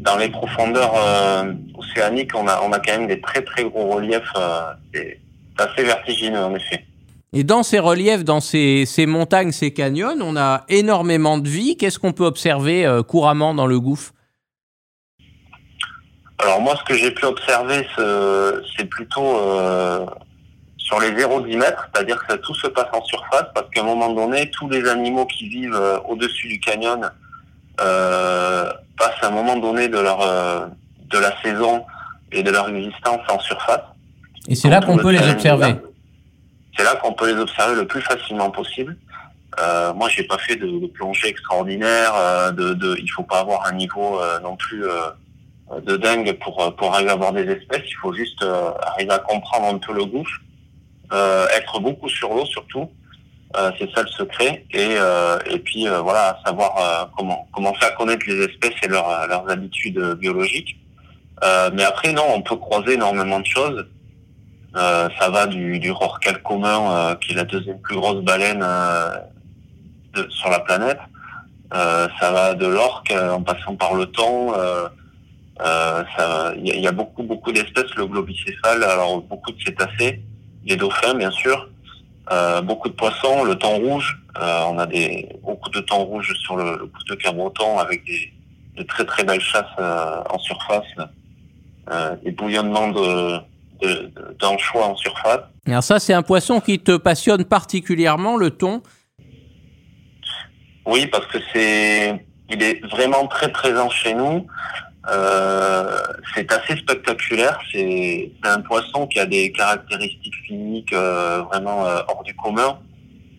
Dans 0.00 0.16
les 0.16 0.28
profondeurs 0.28 0.92
euh, 0.96 1.52
océaniques, 1.74 2.34
on 2.34 2.48
a, 2.48 2.60
on 2.62 2.72
a 2.72 2.80
quand 2.80 2.98
même 2.98 3.06
des 3.06 3.20
très 3.20 3.42
très 3.42 3.64
gros 3.64 3.94
reliefs. 3.94 4.32
Euh, 4.36 4.72
c'est 4.92 5.20
assez 5.58 5.84
vertigineux 5.84 6.40
en 6.40 6.54
effet. 6.54 6.84
Et 7.32 7.44
dans 7.44 7.62
ces 7.62 7.78
reliefs, 7.78 8.24
dans 8.24 8.40
ces, 8.40 8.84
ces, 8.86 9.06
montagnes, 9.06 9.52
ces 9.52 9.72
canyons, 9.72 10.16
on 10.20 10.36
a 10.36 10.64
énormément 10.68 11.38
de 11.38 11.48
vie. 11.48 11.76
Qu'est-ce 11.76 11.98
qu'on 11.98 12.12
peut 12.12 12.24
observer 12.24 12.84
euh, 12.84 13.02
couramment 13.02 13.54
dans 13.54 13.66
le 13.66 13.78
gouffre? 13.78 14.12
Alors 16.38 16.60
moi, 16.60 16.74
ce 16.76 16.84
que 16.84 16.98
j'ai 16.98 17.10
pu 17.12 17.26
observer, 17.26 17.86
c'est 18.76 18.86
plutôt 18.86 19.36
euh, 19.36 20.06
sur 20.90 20.98
les 20.98 21.12
0,10 21.12 21.56
mètres, 21.56 21.88
c'est-à-dire 21.94 22.20
que 22.26 22.34
tout 22.34 22.54
se 22.54 22.66
passe 22.66 22.88
en 22.92 23.04
surface, 23.04 23.44
parce 23.54 23.70
qu'à 23.70 23.80
un 23.80 23.84
moment 23.84 24.12
donné, 24.12 24.50
tous 24.50 24.68
les 24.68 24.88
animaux 24.88 25.24
qui 25.26 25.48
vivent 25.48 25.74
euh, 25.74 25.98
au-dessus 26.08 26.48
du 26.48 26.58
canyon 26.58 27.08
euh, 27.80 28.68
passent 28.98 29.22
à 29.22 29.28
un 29.28 29.30
moment 29.30 29.56
donné 29.56 29.86
de 29.88 29.98
leur 29.98 30.20
euh, 30.20 30.66
de 31.10 31.18
la 31.18 31.40
saison 31.42 31.84
et 32.32 32.42
de 32.42 32.50
leur 32.50 32.68
existence 32.68 33.20
en 33.28 33.38
surface. 33.38 33.82
Et 34.48 34.56
c'est 34.56 34.68
là 34.68 34.80
qu'on 34.80 34.96
peut 34.96 35.12
les 35.12 35.30
observer 35.30 35.74
c'est 36.80 36.86
là 36.86 36.96
qu'on 36.96 37.12
peut 37.12 37.30
les 37.30 37.38
observer 37.38 37.74
le 37.74 37.86
plus 37.86 38.00
facilement 38.00 38.50
possible. 38.50 38.96
Euh, 39.60 39.92
moi, 39.92 40.08
j'ai 40.08 40.24
pas 40.24 40.38
fait 40.38 40.56
de, 40.56 40.86
plongée 40.86 41.28
extraordinaire. 41.28 42.14
Euh, 42.14 42.52
de, 42.52 42.96
il 42.98 43.08
faut 43.08 43.22
pas 43.22 43.40
avoir 43.40 43.66
un 43.66 43.72
niveau 43.72 44.18
euh, 44.18 44.40
non 44.40 44.56
plus 44.56 44.86
euh, 44.86 45.10
de 45.82 45.96
dingue 45.98 46.32
pour 46.42 46.74
pour 46.76 46.94
arriver 46.94 47.10
à 47.10 47.16
voir 47.16 47.32
des 47.32 47.46
espèces. 47.50 47.82
Il 47.86 47.96
faut 48.00 48.14
juste 48.14 48.42
euh, 48.42 48.70
arriver 48.82 49.12
à 49.12 49.18
comprendre 49.18 49.66
un 49.66 49.78
peu 49.78 49.92
le 49.92 50.06
gouffre, 50.06 50.40
euh, 51.12 51.46
être 51.54 51.80
beaucoup 51.80 52.08
sur 52.08 52.32
l'eau 52.32 52.46
surtout. 52.46 52.88
c'est 53.78 53.90
ça 53.94 54.02
le 54.02 54.08
secret. 54.08 54.64
Et 54.72 55.58
puis 55.58 55.86
voilà, 55.86 56.38
savoir 56.46 57.10
comment 57.16 57.46
comment 57.52 57.74
faire 57.74 57.94
connaître 57.96 58.24
les 58.26 58.44
espèces 58.44 58.78
et 58.84 58.88
leurs 58.88 59.50
habitudes 59.50 60.00
biologiques. 60.22 60.76
mais 61.74 61.84
après, 61.84 62.12
non, 62.12 62.26
on 62.36 62.42
peut 62.42 62.56
croiser 62.56 62.92
énormément 62.94 63.40
de 63.40 63.46
choses. 63.46 63.86
Euh, 64.76 65.08
ça 65.18 65.30
va 65.30 65.46
du, 65.46 65.80
du 65.80 65.92
commun, 66.44 66.92
euh, 66.92 67.14
qui 67.16 67.32
est 67.32 67.34
la 67.34 67.44
deuxième 67.44 67.80
plus 67.80 67.96
grosse 67.96 68.22
baleine 68.22 68.62
euh, 68.62 69.16
sur 70.28 70.48
la 70.48 70.60
planète. 70.60 71.00
ça 71.72 72.30
va 72.30 72.54
de 72.54 72.66
l'orque 72.66 73.12
en 73.12 73.42
passant 73.42 73.74
par 73.74 73.94
le 73.94 74.06
thon. 74.06 74.54
Il 76.56 76.80
y, 76.80 76.86
a 76.86 76.92
beaucoup 76.92 77.22
beaucoup 77.22 77.52
d'espèces, 77.52 77.94
le 77.96 78.06
globicéphale, 78.06 78.84
alors 78.84 79.22
beaucoup 79.22 79.52
de 79.52 79.60
cétacés, 79.62 80.22
des 80.64 80.76
dauphins 80.76 81.14
bien 81.14 81.30
sûr, 81.30 81.68
beaucoup 82.64 82.88
de 82.88 82.94
poissons, 82.94 83.44
le 83.44 83.54
thon 83.56 83.76
rouge. 83.76 84.18
on 84.36 84.78
a 84.78 84.86
beaucoup 85.42 85.70
de 85.70 85.80
thon 85.80 86.04
rouge 86.04 86.32
sur 86.44 86.56
le, 86.56 86.76
le 86.76 86.90
de 87.08 87.14
Cabreton 87.14 87.78
avec 87.78 88.04
des, 88.04 88.32
de 88.76 88.82
très 88.84 89.04
très 89.04 89.24
belles 89.24 89.40
chasses 89.40 89.78
en 89.78 90.38
surface, 90.38 90.92
des 92.24 92.32
bouillonnements 92.32 92.88
de 92.88 93.40
d'anchois 94.38 94.86
en 94.86 94.96
surface. 94.96 95.40
Alors 95.66 95.82
ça, 95.82 95.98
c'est 95.98 96.14
un 96.14 96.22
poisson 96.22 96.60
qui 96.60 96.78
te 96.78 96.96
passionne 96.96 97.44
particulièrement, 97.44 98.36
le 98.36 98.50
thon? 98.50 98.82
Oui, 100.86 101.06
parce 101.06 101.26
que 101.26 101.38
c'est, 101.52 102.26
il 102.48 102.62
est 102.62 102.84
vraiment 102.86 103.26
très 103.26 103.52
présent 103.52 103.88
chez 103.90 104.14
nous. 104.14 104.46
Euh, 105.08 105.98
c'est 106.34 106.50
assez 106.52 106.76
spectaculaire. 106.76 107.58
C'est 107.72 108.32
un 108.42 108.60
poisson 108.60 109.06
qui 109.06 109.18
a 109.18 109.26
des 109.26 109.52
caractéristiques 109.52 110.34
physiques 110.46 110.92
euh, 110.92 111.42
vraiment 111.42 111.86
euh, 111.86 112.00
hors 112.08 112.22
du 112.22 112.34
commun. 112.34 112.78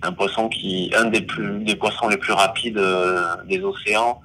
Un 0.01 0.11
poisson 0.11 0.49
qui, 0.49 0.91
un 0.95 1.05
des 1.05 1.21
plus, 1.21 1.63
des 1.63 1.75
poissons 1.75 2.07
les 2.07 2.17
plus 2.17 2.33
rapides 2.33 2.77
euh, 2.77 3.35
des 3.45 3.61
océans. 3.61 4.21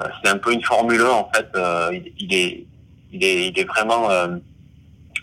Euh, 0.00 0.04
c'est 0.22 0.30
un 0.30 0.38
peu 0.38 0.52
une 0.52 0.62
Formule 0.62 1.02
1 1.02 1.08
en 1.08 1.30
fait. 1.34 1.48
Il, 1.92 2.12
il, 2.18 2.34
est, 2.34 2.66
il 3.12 3.24
est, 3.24 3.48
il 3.48 3.58
est 3.58 3.64
vraiment 3.64 4.08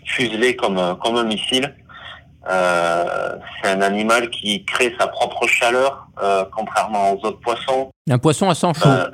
fuselé 0.08 0.56
comme, 0.56 0.96
comme 1.02 1.16
un 1.16 1.24
missile. 1.24 1.74
Euh, 2.48 3.36
c'est 3.62 3.70
un 3.70 3.82
animal 3.82 4.30
qui 4.30 4.64
crée 4.64 4.94
sa 4.98 5.06
propre 5.08 5.46
chaleur, 5.46 6.08
euh, 6.22 6.44
contrairement 6.54 7.12
aux 7.12 7.26
autres 7.26 7.40
poissons. 7.40 7.90
Un 8.08 8.18
poisson 8.18 8.48
à 8.48 8.54
sang 8.54 8.72
chaud. 8.72 8.88
Euh, 8.88 9.10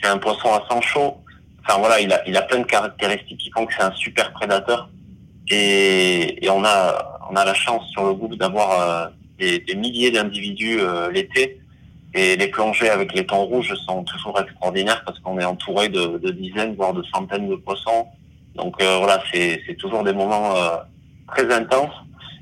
c'est 0.00 0.08
un 0.08 0.18
poisson 0.18 0.48
à 0.52 0.62
sang 0.68 0.80
chaud. 0.80 1.16
Enfin 1.64 1.78
voilà, 1.78 2.00
il 2.00 2.12
a, 2.12 2.26
il 2.26 2.36
a 2.36 2.42
plein 2.42 2.60
de 2.60 2.64
caractéristiques 2.64 3.38
qui 3.38 3.50
font 3.50 3.66
que 3.66 3.74
c'est 3.74 3.82
un 3.82 3.92
super 3.92 4.32
prédateur. 4.32 4.88
Et, 5.50 6.44
et, 6.44 6.50
on 6.50 6.64
a, 6.64 7.20
on 7.30 7.36
a 7.36 7.44
la 7.44 7.54
chance 7.54 7.86
sur 7.90 8.06
le 8.06 8.14
groupe 8.14 8.36
d'avoir 8.36 8.80
euh, 8.80 9.06
des, 9.38 9.58
des, 9.58 9.74
milliers 9.74 10.10
d'individus 10.10 10.80
euh, 10.80 11.10
l'été. 11.10 11.60
Et 12.14 12.36
les 12.36 12.48
plongées 12.48 12.90
avec 12.90 13.14
les 13.14 13.26
thons 13.26 13.44
rouges 13.44 13.74
sont 13.86 14.04
toujours 14.04 14.38
extraordinaires 14.40 15.02
parce 15.04 15.18
qu'on 15.20 15.38
est 15.38 15.44
entouré 15.44 15.88
de, 15.88 16.18
de, 16.18 16.30
dizaines, 16.30 16.74
voire 16.74 16.92
de 16.92 17.02
centaines 17.04 17.48
de 17.48 17.56
poissons 17.56 18.06
donc 18.54 18.80
euh, 18.80 18.98
voilà, 18.98 19.22
c'est 19.32 19.76
toujours 19.78 20.04
des 20.04 20.12
moments 20.12 20.56
euh, 20.56 20.76
très 21.28 21.52
intenses. 21.52 21.94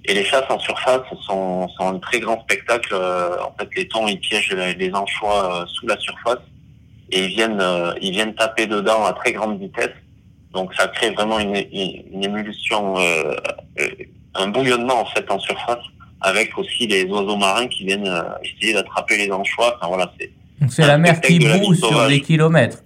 Et 0.06 0.14
les 0.14 0.24
chasses 0.24 0.48
en 0.48 0.58
surface 0.58 1.02
sont, 1.26 1.68
sont 1.68 1.88
un 1.94 1.98
très 1.98 2.20
grand 2.20 2.40
spectacle. 2.42 2.94
Euh, 2.94 3.36
en 3.42 3.54
fait, 3.58 3.68
les 3.76 3.86
thons, 3.86 4.08
ils 4.08 4.18
piègent 4.18 4.54
les, 4.54 4.92
anchois 4.94 5.66
sous 5.68 5.86
la 5.86 5.98
surface 5.98 6.40
et 7.10 7.26
ils 7.26 7.34
viennent, 7.34 7.62
ils 8.00 8.12
viennent 8.12 8.34
taper 8.34 8.66
dedans 8.66 9.04
à 9.04 9.12
très 9.12 9.32
grande 9.32 9.60
vitesse. 9.60 9.92
Donc 10.52 10.74
ça 10.74 10.88
crée 10.88 11.10
vraiment 11.10 11.38
une, 11.38 11.54
une 11.54 12.24
émulsion, 12.24 12.96
un 14.34 14.48
bouillonnement 14.48 15.00
en 15.00 15.04
fait 15.04 15.30
en 15.30 15.38
surface 15.38 15.84
avec 16.20 16.56
aussi 16.58 16.86
les 16.86 17.04
oiseaux 17.04 17.36
marins 17.36 17.66
qui 17.66 17.84
viennent 17.84 18.08
euh, 18.08 18.22
essayer 18.42 18.74
d'attraper 18.74 19.16
les 19.16 19.30
anchois. 19.30 19.76
Enfin, 19.76 19.88
voilà, 19.88 20.12
c'est 20.18 20.30
c'est 20.68 20.86
la 20.86 20.98
mer 20.98 21.20
qui 21.22 21.38
boue 21.38 21.74
sur 21.74 22.06
des 22.06 22.20
kilomètres. 22.20 22.84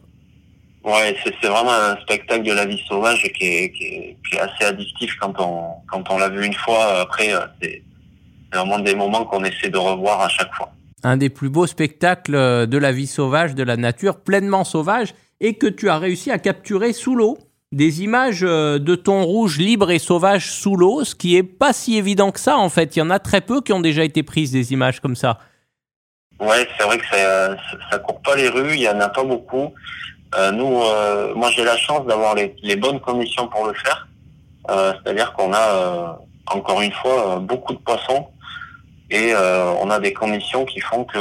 Ouais, 0.85 1.17
c'est 1.25 1.49
vraiment 1.49 1.73
un 1.73 1.97
spectacle 2.03 2.43
de 2.43 2.53
la 2.53 2.67
vie 2.67 2.83
sauvage 2.87 3.23
qui 3.39 3.47
est, 3.47 3.73
qui 3.73 3.85
est, 3.85 4.17
qui 4.29 4.37
est 4.37 4.41
assez 4.41 4.65
addictif 4.65 5.17
quand 5.19 5.33
on 5.39 5.77
quand 5.91 6.11
on 6.11 6.19
l'a 6.19 6.29
vu 6.29 6.45
une 6.45 6.55
fois. 6.55 7.01
Après, 7.01 7.33
c'est 7.63 7.83
vraiment 8.53 8.79
des 8.79 8.95
moments 8.95 9.25
qu'on 9.25 9.45
essaie 9.45 9.71
de 9.71 9.79
revoir 9.79 10.21
à 10.21 10.29
chaque 10.29 10.55
fois. 10.55 10.71
Un 11.03 11.17
des 11.17 11.31
plus 11.31 11.49
beaux 11.49 11.67
spectacles 11.67 12.67
de 12.67 12.79
la 12.79 12.93
vie 12.93 13.07
sauvage, 13.07 13.55
de 13.55 13.63
la 13.63 13.79
nature, 13.79 14.21
pleinement 14.21 14.65
sauvage, 14.65 15.15
et 15.41 15.55
que 15.55 15.67
tu 15.67 15.89
as 15.89 15.99
réussi 15.99 16.31
à 16.31 16.39
capturer 16.39 16.93
sous 16.93 17.15
l'eau 17.15 17.39
des 17.75 18.03
images 18.03 18.45
euh, 18.45 18.79
de 18.79 18.95
thon 18.95 19.25
rouge 19.25 19.59
libre 19.59 19.91
et 19.91 19.99
sauvage 19.99 20.51
sous 20.51 20.77
l'eau, 20.77 21.05
ce 21.05 21.15
qui 21.15 21.37
est 21.37 21.43
pas 21.43 21.73
si 21.73 21.97
évident 21.97 22.31
que 22.31 22.41
ça 22.41 22.57
en 22.57 22.69
fait. 22.69 22.95
Il 22.97 23.01
y 23.01 23.03
en 23.03 23.11
a 23.11 23.19
très 23.19 23.41
peu 23.41 23.61
qui 23.61 23.73
ont 23.73 23.81
déjà 23.81 24.05
été 24.05 24.23
prises 24.23 24.53
des 24.53 24.73
images 24.73 25.01
comme 25.01 25.17
ça. 25.17 25.39
Ouais, 26.41 26.69
c'est 26.77 26.85
vrai 26.85 26.99
que 26.99 27.07
ça, 27.07 27.57
ça 27.91 27.99
court 27.99 28.21
pas 28.23 28.37
les 28.37 28.49
rues, 28.49 28.75
il 28.75 28.81
y 28.81 28.89
en 28.89 29.01
a 29.01 29.09
pas 29.09 29.25
beaucoup. 29.25 29.73
Euh, 30.37 30.51
nous, 30.51 30.83
euh, 30.83 31.35
moi 31.35 31.51
j'ai 31.51 31.65
la 31.65 31.77
chance 31.77 32.07
d'avoir 32.07 32.35
les, 32.35 32.55
les, 32.63 32.77
bonnes 32.77 33.01
conditions 33.01 33.49
pour 33.49 33.67
le 33.67 33.75
faire. 33.75 34.09
Euh, 34.71 34.93
C'est-à-dire 35.03 35.33
qu'on 35.35 35.53
a 35.53 35.59
euh, 35.59 36.13
encore 36.47 36.81
une 36.81 36.93
fois 36.93 37.39
beaucoup 37.41 37.75
de 37.75 37.79
poissons 37.79 38.29
et 39.11 39.33
on 39.37 39.91
a 39.91 40.01
des 40.01 40.13
conditions 40.13 40.65
qui 40.65 40.81
font 40.81 41.05
que, 41.05 41.19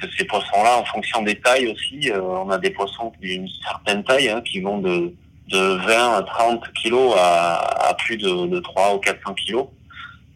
que 0.00 0.06
ces 0.16 0.24
poissons-là, 0.24 0.78
en 0.78 0.84
fonction 0.84 1.20
des 1.22 1.38
tailles 1.38 1.68
aussi, 1.68 2.10
on 2.14 2.48
a 2.48 2.56
des 2.56 2.70
poissons 2.70 3.12
d'une 3.20 3.46
certaine 3.62 4.02
taille 4.04 4.30
hein, 4.30 4.40
qui 4.40 4.60
vont 4.60 4.78
de 4.78 5.12
de 5.48 5.58
20 5.58 6.16
à 6.18 6.22
30 6.22 6.72
kilos 6.72 7.14
à, 7.16 7.88
à 7.88 7.94
plus 7.94 8.16
de, 8.16 8.46
de, 8.46 8.60
3 8.60 8.94
ou 8.94 8.98
400 8.98 9.34
kilos. 9.34 9.66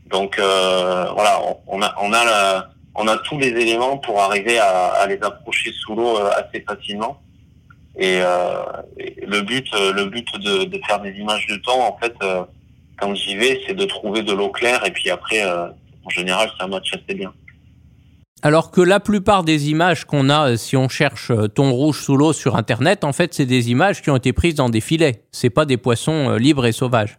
Donc 0.07 0.39
euh, 0.39 1.07
voilà, 1.15 1.41
on, 1.67 1.83
a 1.83 1.95
on 2.01 2.13
a 2.13 2.25
la, 2.25 2.71
on 2.95 3.07
a 3.09 3.17
tous 3.19 3.39
les 3.39 3.49
éléments 3.49 3.99
pour 3.99 4.21
arriver 4.21 4.59
à, 4.59 4.89
à 4.89 5.07
les 5.07 5.21
approcher 5.23 5.73
sous 5.73 5.95
l'eau 5.95 6.19
euh, 6.19 6.31
assez 6.33 6.63
facilement. 6.63 7.21
Et, 7.97 8.21
euh, 8.23 8.63
le 8.99 9.41
but 9.43 9.67
le 9.73 10.05
but 10.07 10.27
de, 10.39 10.65
de, 10.65 10.81
faire 10.87 11.01
des 11.01 11.13
images 11.13 11.47
de 11.49 11.57
temps, 11.57 11.87
en 11.87 11.99
fait, 11.99 12.15
euh, 12.23 12.45
quand 12.99 13.15
j'y 13.15 13.37
vais, 13.37 13.61
c'est 13.67 13.75
de 13.75 13.85
trouver 13.85 14.23
de 14.23 14.33
l'eau 14.33 14.51
claire 14.51 14.85
et 14.87 14.91
puis 14.91 15.11
après, 15.11 15.43
euh, 15.43 15.69
en 16.05 16.11
général, 16.11 16.51
ça 16.59 16.67
match 16.67 16.93
assez 16.93 17.15
bien. 17.15 17.33
Alors 18.43 18.71
que 18.71 18.81
la 18.81 19.01
plupart 19.01 19.45
des 19.45 19.69
images 19.69 20.07
qu'on 20.07 20.31
a, 20.31 20.53
euh, 20.53 20.57
si 20.57 20.75
on 20.77 20.89
cherche 20.89 21.31
euh, 21.31 21.47
thon 21.47 21.73
rouge 21.73 22.01
sous 22.01 22.17
l'eau 22.17 22.33
sur 22.33 22.57
Internet, 22.57 23.05
en 23.05 23.13
fait, 23.13 23.35
c'est 23.35 23.45
des 23.45 23.71
images 23.71 24.01
qui 24.01 24.09
ont 24.09 24.17
été 24.17 24.33
prises 24.33 24.55
dans 24.55 24.71
des 24.71 24.81
filets. 24.81 25.25
C'est 25.31 25.51
pas 25.51 25.67
des 25.67 25.77
poissons 25.77 26.31
euh, 26.31 26.39
libres 26.39 26.65
et 26.65 26.73
sauvages. 26.73 27.19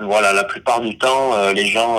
Voilà, 0.00 0.32
la 0.32 0.44
plupart 0.44 0.80
du 0.80 0.96
temps, 0.98 1.52
les 1.52 1.66
gens. 1.66 1.98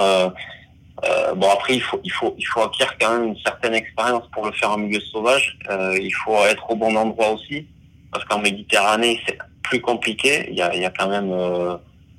Euh, 1.04 1.32
euh, 1.32 1.34
bon, 1.36 1.50
après, 1.50 1.76
il 1.76 1.82
faut, 1.82 2.00
il 2.04 2.12
faut, 2.12 2.36
il 2.38 2.44
faut 2.46 2.62
acquérir 2.62 2.98
quand 3.00 3.14
même 3.14 3.30
une 3.30 3.38
certaine 3.38 3.74
expérience 3.74 4.24
pour 4.34 4.46
le 4.46 4.52
faire 4.54 4.72
en 4.72 4.78
milieu 4.78 5.00
sauvage. 5.00 5.58
Euh, 5.70 5.98
il 6.00 6.12
faut 6.12 6.38
être 6.46 6.70
au 6.70 6.76
bon 6.76 6.96
endroit 6.96 7.32
aussi, 7.32 7.66
parce 8.12 8.26
qu'en 8.26 8.40
Méditerranée, 8.40 9.20
c'est 9.26 9.38
plus 9.64 9.82
compliqué. 9.82 10.48
Il 10.50 10.56
y 10.56 10.62
a, 10.62 10.74
il 10.76 10.82
y 10.82 10.86
a 10.86 10.92
quand 10.92 11.08
même 11.08 11.32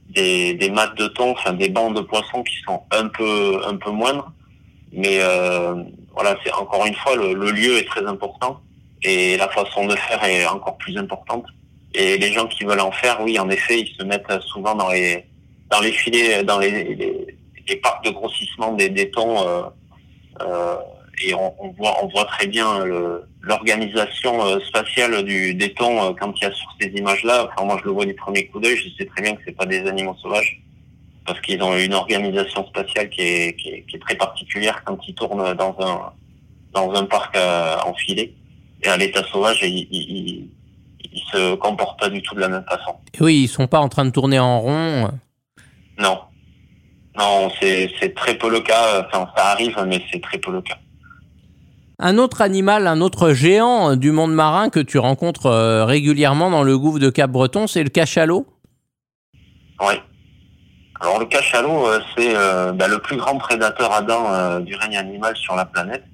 des, 0.09 0.55
des 0.55 0.71
mattes 0.71 0.97
de 0.97 1.09
thon, 1.09 1.33
enfin 1.33 1.53
des 1.53 1.69
bancs 1.69 1.95
de 1.95 2.01
poissons 2.01 2.43
qui 2.43 2.57
sont 2.65 2.83
un 2.91 3.09
peu, 3.09 3.61
un 3.67 3.77
peu 3.77 3.91
moindres. 3.91 4.33
Mais 4.93 5.19
euh, 5.21 5.83
voilà, 6.15 6.37
c'est 6.45 6.53
encore 6.53 6.85
une 6.87 6.95
fois 6.95 7.17
le, 7.17 7.33
le, 7.33 7.51
lieu 7.51 7.79
est 7.79 7.89
très 7.89 8.05
important 8.07 8.61
et 9.03 9.37
la 9.39 9.49
façon 9.49 9.87
de 9.87 9.97
faire 9.97 10.23
est 10.25 10.47
encore 10.47 10.77
plus 10.77 10.97
importante. 10.99 11.47
Et 11.95 12.19
les 12.19 12.33
gens 12.33 12.47
qui 12.47 12.65
veulent 12.65 12.81
en 12.81 12.93
faire, 12.93 13.21
oui, 13.23 13.39
en 13.39 13.49
effet, 13.51 13.81
ils 13.81 13.95
se 13.97 14.03
mettent 14.03 14.41
souvent 14.43 14.75
dans 14.75 14.91
les 14.91 15.25
dans 15.71 15.81
les 15.81 15.93
filets, 15.93 16.45
dans 16.45 16.59
les, 16.59 16.95
les, 16.95 17.37
les 17.69 17.77
parcs 17.77 18.05
de 18.05 18.11
grossissement 18.11 18.73
des, 18.73 19.11
thons. 19.11 19.47
Euh, 19.47 19.63
euh, 20.41 20.77
et 21.25 21.35
on, 21.35 21.55
on, 21.63 21.71
voit 21.73 21.97
on 22.03 22.09
voit 22.09 22.25
très 22.25 22.47
bien 22.47 22.85
l'organisation 23.43 24.45
euh, 24.45 24.61
spatiale 24.61 25.23
du 25.25 25.55
des 25.55 25.75
thons 25.75 26.03
euh, 26.03 26.13
quand 26.19 26.33
il 26.37 26.45
y 26.45 26.47
a 26.47 26.53
sur 26.53 26.69
ces 26.81 26.89
images-là. 26.89 27.49
Enfin, 27.49 27.67
moi, 27.67 27.77
je 27.81 27.85
le 27.85 27.91
vois 27.93 28.07
du 28.07 28.15
premier 28.15 28.47
coup 28.47 28.61
d'œil. 28.61 28.77
Je 28.77 28.89
sais 28.97 29.07
très 29.07 29.23
bien 29.23 29.35
que 29.35 29.43
c'est 29.45 29.57
pas 29.57 29.67
des 29.67 29.87
animaux 29.87 30.17
sauvages 30.23 30.63
parce 31.27 31.41
qu'ils 31.41 31.63
ont 31.63 31.77
une 31.77 31.95
organisation 31.95 32.67
spatiale 32.67 33.09
qui 33.11 33.21
est, 33.21 33.57
qui 33.57 33.69
est, 33.69 33.83
qui 33.83 33.97
est, 33.97 34.01
très 34.01 34.17
particulière 34.17 34.83
quand 34.85 34.99
ils 35.07 35.15
tournent 35.15 35.55
dans 35.55 35.77
un, 35.81 36.13
dans 36.73 36.93
un 36.95 37.05
parc 37.05 37.37
à, 37.37 37.87
en 37.87 37.95
filet. 37.95 38.33
Et 38.83 38.89
à 38.89 38.97
l'état 38.97 39.23
sauvage, 39.25 39.59
ils, 39.63 39.87
ils, 39.91 40.49
ils, 41.13 41.23
se 41.31 41.55
comportent 41.57 42.01
pas 42.01 42.09
du 42.09 42.21
tout 42.23 42.35
de 42.35 42.41
la 42.41 42.49
même 42.49 42.65
façon. 42.65 42.97
Oui, 43.21 43.43
ils 43.45 43.49
sont 43.49 43.69
pas 43.69 43.79
en 43.79 43.89
train 43.89 44.05
de 44.05 44.11
tourner 44.11 44.41
en 44.41 44.61
rond. 44.61 45.11
Non. 45.99 46.21
Non, 47.19 47.51
c'est 47.61 48.15
très 48.15 48.35
peu 48.35 48.51
le 48.51 48.61
cas. 48.61 49.05
Enfin, 49.07 49.29
ça 49.37 49.47
arrive, 49.49 49.77
mais 49.87 50.03
c'est 50.11 50.23
très 50.23 50.39
peu 50.39 50.51
le 50.51 50.63
cas. 50.63 50.79
Un 51.99 52.19
autre 52.19 52.41
animal, 52.41 52.87
un 52.87 53.01
autre 53.01 53.33
géant 53.33 53.97
du 53.97 54.11
monde 54.11 54.35
marin 54.35 54.71
que 54.71 54.81
tu 54.81 54.99
rencontres 54.99 55.47
euh, 55.47 55.85
régulièrement 55.85 56.51
dans 56.51 56.65
le 56.65 56.77
gouffre 56.77 56.99
de 56.99 57.11
Cap-Breton, 57.11 57.69
c'est 57.69 57.85
le 57.85 57.91
cachalot 57.91 58.47
Oui. 59.81 59.95
Alors 61.03 61.19
le 61.19 61.27
cachalot, 61.27 61.87
euh, 61.89 62.01
c'est 62.17 62.33
euh, 62.37 62.71
bah, 62.73 62.87
le 62.87 62.99
plus 62.99 63.17
grand 63.17 63.37
prédateur 63.37 63.93
à 63.93 64.03
dents 64.03 64.33
euh, 64.33 64.61
du 64.61 64.77
règne 64.77 64.97
animal 64.97 65.37
sur 65.37 65.57
la 65.57 65.65
planète. 65.65 66.05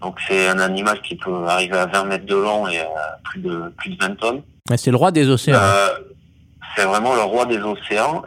Donc 0.00 0.18
c'est 0.28 0.46
un 0.46 0.60
animal 0.60 1.00
qui 1.02 1.16
peut 1.16 1.44
arriver 1.48 1.76
à 1.76 1.86
20 1.86 2.04
mètres 2.04 2.26
de 2.26 2.36
long 2.36 2.68
et 2.68 2.78
à 2.78 3.18
plus 3.24 3.40
de 3.40 3.72
plus 3.76 3.90
de 3.90 3.96
20 4.00 4.14
tonnes. 4.16 4.42
C'est 4.76 4.92
le 4.92 4.96
roi 4.96 5.10
des 5.10 5.28
océans. 5.28 5.58
C'est 6.76 6.84
vraiment 6.84 7.14
le 7.14 7.22
roi 7.22 7.46
des 7.46 7.58
océans. 7.58 8.22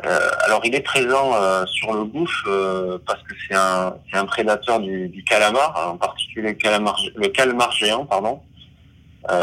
alors 0.46 0.62
il 0.64 0.74
est 0.76 0.82
présent 0.82 1.34
sur 1.66 1.94
le 1.94 2.06
gouffre 2.06 3.00
parce 3.06 3.22
que 3.24 3.34
c'est 3.48 3.56
un 3.56 3.96
un 4.14 4.26
prédateur 4.26 4.80
du, 4.80 5.10
du, 5.10 5.24
calamar, 5.24 5.92
en 5.94 5.98
particulier 5.98 6.50
le 6.50 6.54
calamar 6.54 7.00
le 7.16 7.28
calmar 7.28 7.72
géant, 7.72 8.06
pardon. 8.06 8.42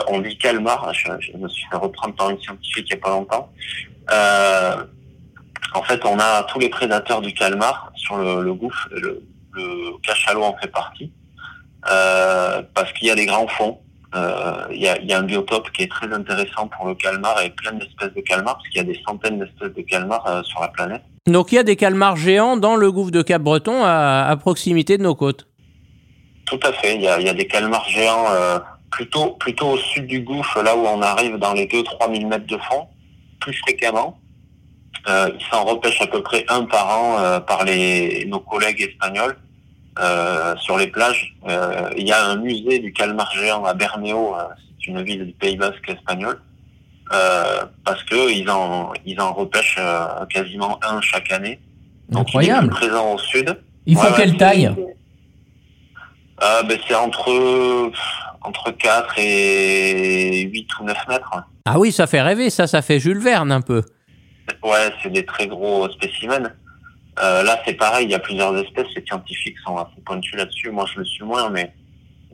on 0.08 0.20
dit 0.20 0.36
calmar. 0.38 0.92
Je, 0.94 1.08
je, 1.20 1.36
me 1.36 1.48
suis 1.48 1.66
fait 1.70 1.76
reprendre 1.76 2.14
par 2.14 2.30
une 2.30 2.40
scientifique 2.40 2.86
il 2.88 2.94
y 2.94 2.98
a 2.98 3.00
pas 3.00 3.10
longtemps. 3.10 3.50
En 5.74 5.82
fait, 5.82 6.04
on 6.04 6.18
a 6.18 6.44
tous 6.44 6.60
les 6.60 6.68
prédateurs 6.68 7.20
du 7.20 7.34
calmar 7.34 7.92
sur 7.96 8.16
le, 8.16 8.42
le 8.42 8.54
gouffre. 8.54 8.88
Le, 8.92 9.22
le, 9.54 9.98
cachalot 10.02 10.42
en 10.42 10.56
fait 10.56 10.68
partie. 10.68 11.12
Euh, 11.90 12.62
parce 12.74 12.92
qu'il 12.92 13.08
y 13.08 13.10
a 13.10 13.14
des 13.14 13.26
grands 13.26 13.48
fonds. 13.48 13.80
Euh, 14.14 14.66
il, 14.70 14.80
y 14.80 14.88
a, 14.88 14.98
il 15.00 15.08
y, 15.08 15.12
a, 15.12 15.18
un 15.18 15.22
biotope 15.22 15.70
qui 15.72 15.82
est 15.82 15.90
très 15.90 16.12
intéressant 16.12 16.68
pour 16.68 16.86
le 16.86 16.94
calmar 16.94 17.40
et 17.42 17.50
plein 17.50 17.72
d'espèces 17.72 18.14
de 18.14 18.20
calmars, 18.20 18.54
parce 18.54 18.68
qu'il 18.68 18.78
y 18.78 18.80
a 18.80 18.84
des 18.84 19.00
centaines 19.06 19.38
d'espèces 19.38 19.74
de 19.74 19.82
calmars 19.82 20.24
euh, 20.26 20.42
sur 20.44 20.60
la 20.60 20.68
planète. 20.68 21.02
Donc 21.26 21.50
il 21.50 21.56
y 21.56 21.58
a 21.58 21.62
des 21.62 21.76
calmars 21.76 22.16
géants 22.16 22.56
dans 22.56 22.76
le 22.76 22.92
gouffre 22.92 23.10
de 23.10 23.22
Cap-Breton 23.22 23.82
à, 23.82 24.26
à, 24.28 24.36
proximité 24.36 24.98
de 24.98 25.02
nos 25.02 25.14
côtes. 25.14 25.48
Tout 26.46 26.60
à 26.62 26.72
fait. 26.72 26.94
Il 26.94 27.02
y 27.02 27.08
a, 27.08 27.18
il 27.18 27.26
y 27.26 27.30
a 27.30 27.34
des 27.34 27.46
calmars 27.46 27.88
géants 27.88 28.26
euh, 28.30 28.58
plutôt, 28.90 29.30
plutôt 29.32 29.70
au 29.70 29.78
sud 29.78 30.06
du 30.06 30.20
gouffre, 30.20 30.62
là 30.62 30.76
où 30.76 30.86
on 30.86 31.02
arrive 31.02 31.36
dans 31.38 31.54
les 31.54 31.66
2-3 31.66 32.14
000 32.14 32.28
mètres 32.28 32.46
de 32.46 32.58
fond, 32.58 32.86
plus 33.40 33.54
fréquemment. 33.54 34.18
Euh, 35.08 35.30
ils 35.34 35.44
s'en 35.50 35.64
repêchent 35.64 36.00
à 36.00 36.06
peu 36.06 36.22
près 36.22 36.44
un 36.48 36.64
par 36.64 36.98
an 36.98 37.18
euh, 37.18 37.40
par 37.40 37.64
les, 37.64 38.24
nos 38.26 38.40
collègues 38.40 38.80
espagnols 38.80 39.36
euh, 39.98 40.56
sur 40.56 40.76
les 40.76 40.88
plages. 40.88 41.34
Euh, 41.48 41.90
il 41.96 42.06
y 42.06 42.12
a 42.12 42.24
un 42.26 42.36
musée 42.36 42.78
du 42.80 42.92
calmar 42.92 43.30
géant 43.32 43.64
à 43.64 43.74
Bermeo, 43.74 44.34
euh, 44.34 44.42
c'est 44.78 44.90
une 44.90 45.02
ville 45.02 45.26
du 45.26 45.32
Pays 45.32 45.56
Basque 45.56 45.88
espagnol, 45.88 46.40
parce 47.84 48.02
que 48.04 48.30
ils 48.32 48.48
en 48.50 48.92
ils 49.04 49.20
en 49.20 49.32
repêchent 49.32 49.78
quasiment 50.30 50.78
un 50.82 51.00
chaque 51.00 51.30
année. 51.30 51.60
Donc 52.08 52.28
Incroyable. 52.28 52.66
Il 52.66 52.66
est 52.66 52.70
présent 52.70 53.14
au 53.14 53.18
sud. 53.18 53.56
Il 53.86 53.96
faut 53.96 54.02
ouais, 54.02 54.12
quelle 54.16 54.36
taille? 54.36 54.74
Ben, 56.40 56.78
C'est 56.88 56.94
entre 56.94 57.92
entre 58.42 58.70
4 58.72 59.14
et 59.18 60.42
8 60.42 60.68
ou 60.80 60.84
9 60.84 61.08
mètres. 61.08 61.30
Ah 61.64 61.78
oui, 61.78 61.92
ça 61.92 62.06
fait 62.06 62.20
rêver, 62.20 62.50
ça, 62.50 62.66
ça 62.66 62.82
fait 62.82 63.00
Jules 63.00 63.20
Verne 63.20 63.52
un 63.52 63.62
peu. 63.62 63.82
Ouais, 64.62 64.92
c'est 65.02 65.10
des 65.10 65.24
très 65.24 65.46
gros 65.46 65.88
spécimens. 65.90 66.50
Euh, 67.22 67.42
là, 67.42 67.60
c'est 67.64 67.74
pareil, 67.74 68.06
il 68.06 68.10
y 68.10 68.14
a 68.14 68.18
plusieurs 68.18 68.56
espèces. 68.58 68.86
Les 68.96 69.04
scientifiques 69.06 69.58
sont 69.64 69.76
assez 69.76 70.00
pointus 70.04 70.34
là-dessus. 70.34 70.70
Moi, 70.70 70.86
je 70.92 71.00
le 71.00 71.04
suis 71.04 71.24
moins, 71.24 71.50
mais 71.50 71.72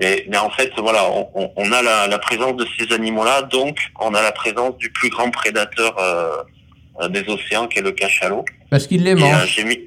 mais, 0.00 0.24
mais 0.28 0.38
en 0.38 0.48
fait, 0.48 0.72
voilà, 0.78 1.04
on, 1.10 1.52
on 1.56 1.72
a 1.72 1.82
la, 1.82 2.06
la, 2.06 2.18
présence 2.18 2.56
de 2.56 2.66
ces 2.78 2.90
animaux-là, 2.94 3.42
donc 3.42 3.78
on 4.00 4.14
a 4.14 4.22
la 4.22 4.32
présence 4.32 4.78
du 4.78 4.90
plus 4.90 5.10
grand 5.10 5.30
prédateur 5.30 5.94
euh, 5.98 7.08
des 7.08 7.28
océans, 7.28 7.66
qui 7.66 7.80
est 7.80 7.82
le 7.82 7.92
cachalot. 7.92 8.46
Parce 8.70 8.86
qu'il 8.86 9.04
les 9.04 9.14
mange. 9.14 9.58
Euh, 9.58 9.64
mis... 9.64 9.78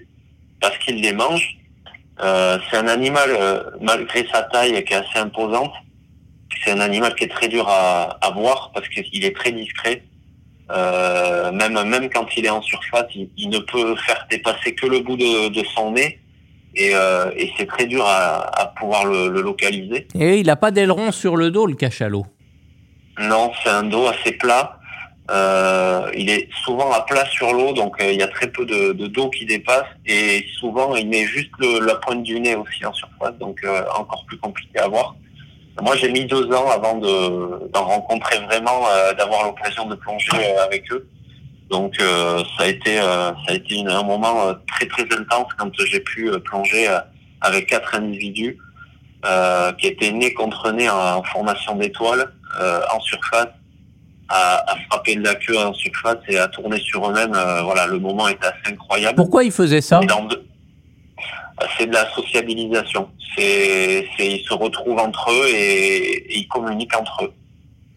Parce 0.62 0.78
qu'il 0.78 1.02
les 1.02 1.14
mange. 1.14 1.58
Euh, 2.22 2.60
c'est 2.70 2.78
un 2.78 2.88
animal, 2.88 3.30
euh, 3.32 3.64
malgré 3.82 4.28
sa 4.32 4.44
taille, 4.44 4.84
qui 4.84 4.94
est 4.94 4.98
assez 4.98 5.18
imposante. 5.18 5.74
C'est 6.64 6.72
un 6.72 6.80
animal 6.80 7.16
qui 7.16 7.24
est 7.24 7.30
très 7.30 7.48
dur 7.48 7.68
à, 7.68 8.18
à 8.22 8.32
voir 8.32 8.72
parce 8.74 8.88
qu'il 8.90 9.26
est 9.26 9.36
très 9.36 9.52
discret. 9.52 10.04
Euh, 10.72 11.52
même 11.52 11.74
même 11.88 12.10
quand 12.10 12.26
il 12.38 12.46
est 12.46 12.50
en 12.50 12.62
surface, 12.62 13.08
il, 13.16 13.30
il, 13.38 13.50
ne 13.50 13.60
peut 13.60 13.96
faire 13.98 14.26
dépasser 14.30 14.74
que 14.74 14.88
le 14.88 15.00
bout 15.00 15.18
de, 15.18 15.50
de 15.50 15.64
son 15.76 15.92
nez. 15.92 16.20
Et, 16.76 16.92
euh, 16.96 17.30
et 17.36 17.52
c'est 17.56 17.68
très 17.68 17.86
dur 17.86 18.04
à, 18.06 18.62
à 18.62 18.66
pouvoir 18.68 19.06
le, 19.06 19.30
le, 19.30 19.42
localiser. 19.42 20.08
Et 20.16 20.38
il 20.38 20.48
n'a 20.48 20.56
pas 20.56 20.72
d'aileron 20.72 21.12
sur 21.12 21.36
le 21.36 21.52
dos, 21.52 21.68
le 21.68 21.76
cachalot? 21.76 22.26
Non, 23.20 23.52
c'est 23.62 23.70
un 23.70 23.84
dos 23.84 24.08
assez 24.08 24.32
plat. 24.32 24.80
Euh, 25.32 26.10
il 26.18 26.30
est 26.30 26.50
souvent 26.66 26.92
à 26.92 27.02
plat 27.02 27.26
sur 27.28 27.54
l'eau, 27.54 27.74
donc 27.74 28.02
euh, 28.02 28.12
il 28.12 28.20
y 28.20 28.24
a 28.24 28.28
très 28.28 28.48
peu 28.48 28.66
de, 28.66 28.92
de 28.92 29.08
d'eau 29.08 29.30
qui 29.30 29.46
dépasse 29.46 29.86
et 30.06 30.46
souvent 30.60 30.96
il 30.96 31.08
met 31.08 31.26
juste 31.26 31.52
le, 31.60 31.80
la 31.86 31.96
pointe 31.96 32.24
du 32.24 32.40
nez 32.42 32.56
aussi 32.56 32.86
en 32.86 32.92
surface, 32.92 33.38
donc 33.40 33.64
euh, 33.64 33.84
encore 33.98 34.26
plus 34.26 34.38
compliqué 34.38 34.80
à 34.80 34.88
voir. 34.90 35.16
Moi 35.82 35.96
j'ai 35.96 36.12
mis 36.12 36.26
deux 36.26 36.52
ans 36.54 36.70
avant 36.70 36.98
de, 36.98 37.68
d'en 37.70 37.84
rencontrer 37.84 38.40
vraiment, 38.46 38.88
euh, 38.90 39.14
d'avoir 39.14 39.46
l'occasion 39.46 39.86
de 39.88 39.96
plonger 39.96 40.32
euh, 40.36 40.66
avec 40.66 40.92
eux. 40.92 41.08
Donc 41.70 41.96
ça 42.00 42.66
a 42.66 42.68
été 42.68 42.98
ça 42.98 43.34
a 43.48 43.54
été 43.54 43.76
une, 43.76 43.90
un 43.90 44.04
moment 44.04 44.54
très 44.68 44.86
très 44.86 45.04
intense 45.18 45.48
quand 45.58 45.72
j'ai 45.86 46.02
pu 46.02 46.30
plonger 46.46 46.88
avec 47.42 47.68
quatre 47.68 47.96
individus 47.96 48.60
qui 49.80 49.88
étaient 49.88 50.12
nez 50.12 50.36
contre 50.36 50.72
nez 50.72 50.88
en, 50.88 51.16
en 51.18 51.24
formation 51.24 51.76
d'étoiles 51.76 52.32
en 52.94 53.00
surface 53.00 53.48
à, 54.30 54.72
à, 54.72 54.76
frapper 54.90 55.16
de 55.16 55.24
la 55.24 55.36
queue 55.36 55.58
en 55.58 55.74
surface 55.74 56.18
et 56.28 56.38
à 56.38 56.48
tourner 56.48 56.80
sur 56.80 57.10
eux-mêmes. 57.10 57.34
Euh, 57.36 57.62
voilà, 57.64 57.88
le 57.88 58.00
moment 58.00 58.28
était 58.28 58.46
assez 58.46 58.74
incroyable. 58.74 59.16
Pourquoi 59.16 59.44
ils 59.44 59.52
faisaient 59.52 59.82
ça? 59.82 60.00
C'est 61.78 61.88
de 61.88 61.94
la 61.94 62.10
sociabilisation. 62.12 63.10
C'est, 63.36 64.08
ils 64.20 64.44
se 64.48 64.54
retrouvent 64.54 65.00
entre 65.00 65.32
eux 65.32 65.48
et, 65.48 66.34
et, 66.34 66.38
ils 66.40 66.48
communiquent 66.48 66.96
entre 66.96 67.26
eux. 67.26 67.34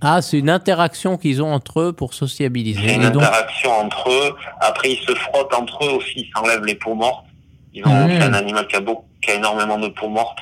Ah, 0.01 0.21
c'est 0.23 0.39
une 0.39 0.51
interaction 0.51 1.17
qu'ils 1.17 1.43
ont 1.43 1.53
entre 1.53 1.81
eux 1.81 1.93
pour 1.93 2.15
sociabiliser. 2.15 2.81
C'est 2.87 2.95
une 2.97 3.05
interaction 3.05 3.73
entre 3.73 4.11
eux. 4.11 4.37
Après, 4.61 4.93
ils 4.93 4.99
se 4.99 5.15
frottent 5.15 5.55
entre 5.55 5.85
eux 5.85 5.91
aussi. 5.91 6.21
Ils 6.21 6.31
s'enlèvent 6.35 6.65
les 6.65 6.75
peaux 6.75 6.95
mortes. 6.95 7.25
Ils 7.73 7.87
ont 7.87 7.91
mmh. 7.91 8.23
un 8.23 8.33
animal 8.35 8.67
qui 8.69 8.77
a, 8.77 8.81
beaucoup, 8.81 9.07
qui 9.23 9.31
a 9.31 9.35
énormément 9.35 9.79
de 9.79 9.89
peaux 9.89 10.09
mortes. 10.09 10.39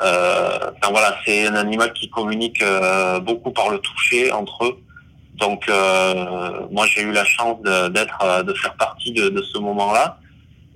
Euh, 0.00 0.70
enfin 0.76 0.90
voilà, 0.90 1.16
c'est 1.24 1.46
un 1.46 1.54
animal 1.54 1.92
qui 1.92 2.08
communique 2.08 2.62
euh, 2.62 3.20
beaucoup 3.20 3.50
par 3.50 3.70
le 3.70 3.78
toucher 3.78 4.32
entre 4.32 4.64
eux. 4.64 4.78
Donc 5.40 5.68
euh, 5.68 6.66
moi 6.70 6.86
j'ai 6.86 7.02
eu 7.02 7.12
la 7.12 7.24
chance 7.24 7.60
d'être 7.62 8.18
euh, 8.22 8.42
de, 8.42 8.54
faire 8.54 8.74
partie 8.74 9.12
de, 9.12 9.28
de 9.28 9.42
ce 9.42 9.58
moment-là 9.58 10.18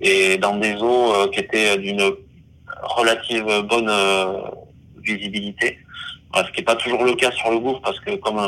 et 0.07 0.37
dans 0.37 0.57
des 0.57 0.75
eaux 0.75 1.13
euh, 1.13 1.27
qui 1.31 1.39
étaient 1.39 1.77
d'une 1.77 2.03
relative 2.97 3.47
bonne 3.69 3.89
euh, 3.89 4.41
visibilité. 5.01 5.77
ce 6.35 6.51
qui 6.51 6.59
n'est 6.59 6.65
pas 6.65 6.75
toujours 6.75 7.03
le 7.03 7.15
cas 7.15 7.31
sur 7.31 7.49
le 7.51 7.59
gouffre 7.59 7.81
parce 7.81 7.99
que 7.99 8.15
comme 8.15 8.41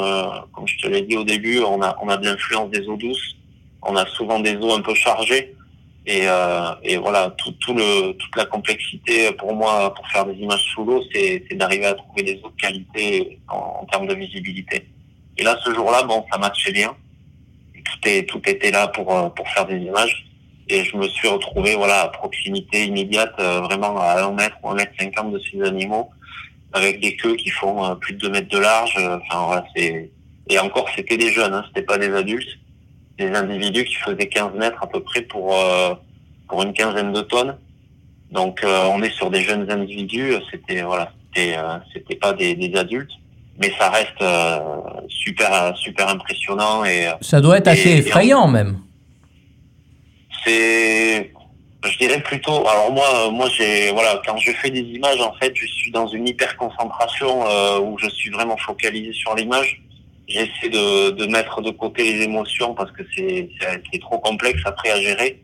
comme 0.54 0.68
je 0.68 0.78
te 0.82 0.88
l'ai 0.88 1.02
dit 1.02 1.18
au 1.18 1.24
début, 1.24 1.60
on 1.60 1.82
a 1.82 1.96
on 2.02 2.10
a 2.10 2.18
de 2.18 2.26
l'influence 2.26 2.70
des 2.72 2.84
eaux 2.88 2.98
douces. 2.98 3.36
On 3.82 3.96
a 3.96 4.06
souvent 4.18 4.40
des 4.40 4.56
eaux 4.56 4.74
un 4.74 4.82
peu 4.82 4.96
chargées 4.96 5.56
et, 6.06 6.24
et 6.84 6.98
voilà 6.98 7.22
tout, 7.38 7.54
tout 7.64 7.74
le 7.74 8.14
toute 8.14 8.36
la 8.36 8.46
complexité 8.46 9.32
pour 9.34 9.54
moi 9.54 9.94
pour 9.94 10.06
faire 10.10 10.26
des 10.26 10.38
images 10.46 10.66
sous 10.74 10.84
l'eau, 10.84 11.02
c'est 11.14 11.44
d'arriver 11.54 11.86
à 11.86 11.94
trouver 11.94 12.24
des 12.24 12.42
eaux 12.44 12.52
de 12.56 12.62
qualité 12.62 13.40
en, 13.48 13.82
en 13.82 13.86
termes 13.86 14.08
de 14.08 14.16
visibilité. 14.16 14.88
Et 15.38 15.44
là, 15.44 15.58
ce 15.64 15.74
jour-là, 15.74 16.04
bon, 16.04 16.26
ça 16.32 16.38
matchait 16.38 16.72
bien. 16.72 16.96
Tout, 17.74 18.10
est, 18.10 18.28
tout 18.28 18.42
était 18.46 18.72
là 18.72 18.88
pour, 18.88 19.16
euh, 19.16 19.30
pour 19.30 19.48
faire 19.50 19.66
des 19.66 19.78
images. 19.78 20.27
Et 20.70 20.84
je 20.84 20.98
me 20.98 21.08
suis 21.08 21.28
retrouvé 21.28 21.76
voilà, 21.76 22.04
à 22.04 22.08
proximité 22.10 22.86
immédiate, 22.86 23.34
euh, 23.40 23.62
vraiment 23.62 24.00
à 24.00 24.24
1 24.24 24.32
mètre 24.34 24.58
ou 24.64 24.70
1 24.70 24.76
mètre 24.76 24.92
50 25.00 25.32
de 25.32 25.40
ces 25.40 25.62
animaux, 25.62 26.10
avec 26.74 27.00
des 27.00 27.16
queues 27.16 27.36
qui 27.36 27.50
font 27.50 27.86
euh, 27.86 27.96
plus 27.96 28.14
de 28.14 28.20
2 28.20 28.30
mètres 28.30 28.50
de 28.50 28.60
large. 28.60 28.96
Enfin, 28.98 29.46
voilà, 29.46 29.66
c'est... 29.76 30.12
Et 30.50 30.60
encore, 30.60 30.88
c'était 30.96 31.18
des 31.18 31.32
jeunes, 31.32 31.54
hein, 31.54 31.64
c'était 31.68 31.86
pas 31.86 31.98
des 31.98 32.14
adultes. 32.14 32.58
Des 33.18 33.32
individus 33.34 33.86
qui 33.86 33.96
faisaient 33.96 34.28
15 34.28 34.54
mètres 34.54 34.78
à 34.82 34.88
peu 34.88 35.00
près 35.02 35.22
pour, 35.22 35.56
pour 36.48 36.62
une 36.62 36.72
quinzaine 36.74 37.12
de 37.14 37.22
tonnes. 37.22 37.58
Donc, 38.32 38.64
on 38.64 39.02
est 39.02 39.10
sur 39.10 39.32
des 39.32 39.42
jeunes 39.42 39.70
individus. 39.72 40.36
C'était, 40.52 40.84
voilà, 40.84 41.12
c'était, 41.34 41.58
c'était 41.92 42.16
pas 42.16 42.34
des, 42.34 42.54
des 42.54 42.78
adultes 42.78 43.12
mais 43.60 43.72
ça 43.78 43.90
reste 43.90 44.22
euh, 44.22 44.60
super 45.10 45.76
super 45.78 46.10
impressionnant 46.10 46.86
et 46.86 47.08
ça 47.22 47.42
doit 47.42 47.58
être 47.58 47.68
assez 47.68 47.98
effrayant 47.98 48.48
même. 48.48 48.80
Je 50.48 51.98
dirais 52.00 52.22
plutôt 52.22 52.68
alors 52.68 52.92
moi 52.92 53.30
moi 53.32 53.50
j'ai 53.50 53.92
voilà 53.92 54.22
quand 54.26 54.38
je 54.38 54.52
fais 54.52 54.70
des 54.70 54.82
images 54.82 55.22
en 55.22 55.34
fait 55.34 55.52
je 55.56 55.66
suis 55.66 55.92
dans 55.92 56.08
une 56.08 56.28
hyper 56.28 56.56
concentration 56.58 57.46
euh, 57.48 57.80
où 57.80 57.98
je 57.98 58.10
suis 58.10 58.30
vraiment 58.30 58.58
focalisé 58.58 59.14
sur 59.14 59.36
l'image. 59.36 59.82
J'essaie 60.28 60.70
de, 60.70 61.26
mettre 61.28 61.62
de 61.62 61.72
côté 61.72 62.04
les 62.04 62.24
émotions 62.24 62.74
parce 62.74 62.92
que 62.92 63.04
c'est 63.16 63.50
trop 64.02 64.20
complexe 64.20 64.62
après 64.66 64.92
à 64.92 65.00
gérer. 65.00 65.44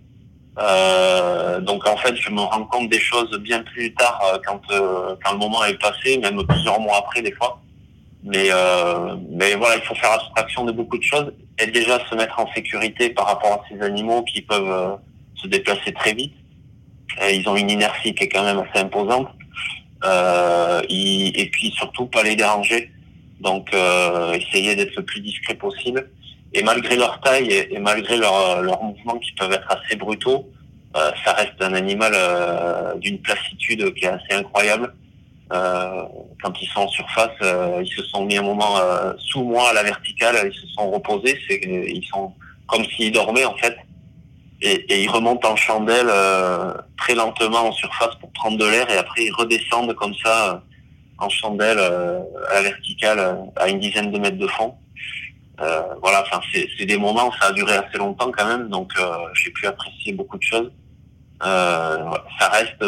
Euh, 0.59 1.59
donc 1.61 1.87
en 1.87 1.97
fait 1.97 2.15
je 2.15 2.29
me 2.29 2.41
rends 2.41 2.65
compte 2.65 2.89
des 2.89 2.99
choses 2.99 3.31
bien 3.39 3.63
plus 3.63 3.93
tard 3.95 4.21
euh, 4.33 4.37
quand 4.45 5.31
le 5.31 5.37
moment 5.37 5.63
est 5.65 5.79
passé 5.81 6.17
même 6.17 6.45
plusieurs 6.45 6.79
mois 6.79 6.97
après 6.97 7.21
des 7.21 7.31
fois. 7.31 7.61
Mais 8.23 8.49
voilà, 8.49 9.75
il 9.75 9.81
faut 9.83 9.95
faire 9.95 10.11
abstraction 10.11 10.65
de 10.65 10.71
beaucoup 10.71 10.97
de 10.97 11.03
choses 11.03 11.31
et 11.59 11.67
déjà 11.67 11.99
se 12.07 12.15
mettre 12.15 12.39
en 12.39 12.51
sécurité 12.53 13.09
par 13.09 13.27
rapport 13.27 13.53
à 13.53 13.61
ces 13.69 13.81
animaux 13.81 14.23
qui 14.23 14.41
peuvent 14.41 14.71
euh, 14.71 14.95
se 15.35 15.47
déplacer 15.47 15.93
très 15.93 16.13
vite. 16.13 16.33
Ils 17.31 17.47
ont 17.47 17.55
une 17.55 17.69
inertie 17.69 18.15
qui 18.15 18.23
est 18.23 18.29
quand 18.29 18.43
même 18.43 18.59
assez 18.59 18.83
imposante. 18.83 19.29
Euh, 20.03 20.81
et 20.89 21.49
puis 21.51 21.71
surtout 21.71 22.07
pas 22.07 22.23
les 22.23 22.35
déranger. 22.35 22.91
Donc 23.43 23.73
euh, 23.73 24.33
essayer 24.33 24.75
d'être 24.75 24.95
le 24.95 25.03
plus 25.03 25.21
discret 25.21 25.55
possible. 25.55 26.09
Et 26.53 26.63
malgré 26.63 26.95
leur 26.95 27.19
taille 27.21 27.51
et, 27.51 27.79
malgré 27.79 28.17
leurs 28.17 28.61
leur 28.61 28.81
mouvements 28.81 29.19
qui 29.19 29.31
peuvent 29.33 29.51
être 29.51 29.69
assez 29.69 29.95
brutaux, 29.95 30.49
euh, 30.95 31.11
ça 31.25 31.33
reste 31.33 31.59
un 31.61 31.73
animal 31.73 32.13
euh, 32.15 32.95
d'une 32.95 33.19
placitude 33.19 33.93
qui 33.95 34.05
est 34.05 34.09
assez 34.09 34.33
incroyable. 34.33 34.93
Euh, 35.53 36.03
quand 36.41 36.53
ils 36.61 36.67
sont 36.67 36.81
en 36.81 36.87
surface, 36.87 37.37
euh, 37.41 37.81
ils 37.83 37.91
se 37.91 38.03
sont 38.05 38.25
mis 38.25 38.37
un 38.37 38.41
moment 38.41 38.77
euh, 38.77 39.13
sous 39.19 39.43
moi 39.43 39.69
à 39.69 39.73
la 39.73 39.83
verticale, 39.83 40.35
ils 40.51 40.59
se 40.59 40.67
sont 40.67 40.89
reposés, 40.89 41.39
c'est 41.47 41.61
ils 41.63 42.05
sont 42.11 42.33
comme 42.67 42.83
s'ils 42.85 43.11
dormaient 43.11 43.45
en 43.45 43.55
fait, 43.57 43.75
et, 44.61 44.73
et 44.91 45.03
ils 45.03 45.09
remontent 45.09 45.51
en 45.51 45.55
chandelle 45.55 46.09
très 46.97 47.13
lentement 47.13 47.67
en 47.67 47.71
surface 47.71 48.15
pour 48.19 48.31
prendre 48.31 48.57
de 48.57 48.65
l'air, 48.65 48.89
et 48.89 48.97
après 48.97 49.25
ils 49.25 49.33
redescendent 49.33 49.93
comme 49.93 50.15
ça 50.23 50.63
en 51.19 51.29
chandelle 51.29 51.79
à 51.79 52.53
la 52.55 52.61
verticale 52.61 53.19
à 53.57 53.69
une 53.69 53.79
dizaine 53.79 54.11
de 54.11 54.17
mètres 54.17 54.37
de 54.37 54.47
fond. 54.47 54.75
Euh, 55.61 55.83
voilà, 56.01 56.23
enfin 56.23 56.41
c'est 56.51 56.85
des 56.85 56.97
moments, 56.97 57.31
ça 57.39 57.47
a 57.47 57.51
duré 57.51 57.73
assez 57.73 57.97
longtemps 57.97 58.31
quand 58.31 58.47
même, 58.47 58.69
donc 58.69 58.91
euh, 58.99 59.03
j'ai 59.35 59.51
pu 59.51 59.67
apprécier 59.67 60.13
beaucoup 60.13 60.37
de 60.37 60.43
choses. 60.43 60.71
Euh, 61.43 62.11
ça 62.39 62.47
reste 62.49 62.83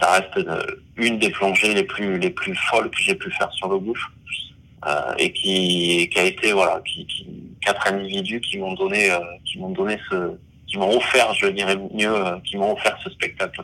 ça 0.00 0.12
reste 0.12 0.48
une 0.96 1.18
des 1.18 1.30
plongées 1.30 1.74
les 1.74 1.84
plus 1.84 2.18
les 2.18 2.30
plus 2.30 2.54
folles 2.70 2.90
que 2.90 2.98
j'ai 3.00 3.14
pu 3.14 3.30
faire 3.32 3.52
sur 3.52 3.68
le 3.68 3.78
gouffre 3.78 4.10
euh, 4.86 5.14
et 5.18 5.32
qui, 5.32 6.08
qui 6.10 6.18
a 6.18 6.24
été 6.24 6.52
voilà 6.52 6.80
qui, 6.84 7.06
qui 7.06 7.26
quatre 7.60 7.86
individus 7.86 8.40
qui 8.40 8.58
m'ont 8.58 8.74
donné 8.74 9.10
euh, 9.10 9.18
qui 9.44 9.58
m'ont 9.58 9.70
donné 9.70 9.98
ce 10.10 10.32
qui 10.66 10.78
m'ont 10.78 10.96
offert 10.96 11.32
je 11.34 11.46
dirais 11.46 11.76
mieux 11.92 12.14
euh, 12.14 12.38
qui 12.44 12.56
m'ont 12.56 12.72
offert 12.72 12.98
ce 13.04 13.10
spectacle. 13.10 13.62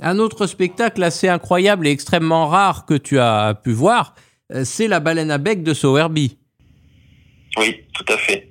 Un 0.00 0.18
autre 0.18 0.46
spectacle 0.46 1.02
assez 1.02 1.28
incroyable 1.28 1.86
et 1.86 1.90
extrêmement 1.90 2.48
rare 2.48 2.84
que 2.84 2.94
tu 2.94 3.18
as 3.18 3.54
pu 3.54 3.72
voir, 3.72 4.14
euh, 4.52 4.64
c'est 4.64 4.88
la 4.88 5.00
baleine 5.00 5.30
à 5.30 5.38
bec 5.38 5.62
de 5.62 5.72
Sowerby. 5.72 6.36
Oui, 7.58 7.84
tout 7.94 8.12
à 8.12 8.18
fait. 8.18 8.50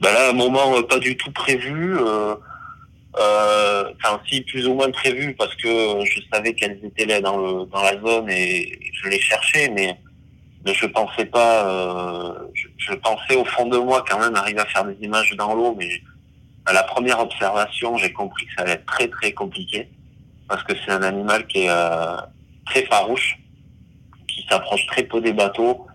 Ben 0.00 0.12
là, 0.12 0.30
un 0.30 0.32
moment 0.32 0.76
euh, 0.76 0.82
pas 0.82 0.98
du 0.98 1.16
tout 1.16 1.30
prévu. 1.32 1.96
Euh, 1.98 2.34
euh, 3.18 3.92
enfin 3.96 4.20
si 4.28 4.42
plus 4.42 4.68
ou 4.68 4.74
moins 4.74 4.90
prévu 4.90 5.34
parce 5.34 5.54
que 5.56 6.04
je 6.04 6.20
savais 6.32 6.54
qu'elles 6.54 6.78
étaient 6.84 7.06
là 7.06 7.20
dans 7.20 7.36
le 7.38 7.66
dans 7.66 7.82
la 7.82 8.00
zone 8.00 8.30
et 8.30 8.78
je 8.92 9.08
les 9.08 9.20
cherchais 9.20 9.68
mais 9.68 9.98
mais 10.64 10.74
je 10.74 10.86
pensais 10.86 11.24
pas 11.24 11.66
euh, 11.66 12.34
je, 12.78 12.94
pensais 12.94 13.34
au 13.34 13.44
fond 13.44 13.66
de 13.66 13.78
moi 13.78 14.04
quand 14.08 14.20
même 14.20 14.36
arriver 14.36 14.60
à 14.60 14.66
faire 14.66 14.84
des 14.84 14.96
images 15.02 15.34
dans 15.36 15.54
l'eau 15.54 15.74
mais 15.76 16.00
à 16.66 16.72
la 16.72 16.84
première 16.84 17.18
observation 17.18 17.96
j'ai 17.96 18.12
compris 18.12 18.46
que 18.46 18.52
ça 18.56 18.62
allait 18.62 18.72
être 18.72 18.86
très 18.86 19.08
très 19.08 19.32
compliqué 19.32 19.88
parce 20.48 20.62
que 20.62 20.72
c'est 20.84 20.92
un 20.92 21.02
animal 21.02 21.46
qui 21.48 21.64
est 21.64 21.70
euh, 21.70 22.16
très 22.66 22.84
farouche 22.86 23.38
qui 24.28 24.46
s'approche 24.48 24.86
très 24.86 25.02
peu 25.02 25.20
des 25.20 25.32
bateaux. 25.32 25.86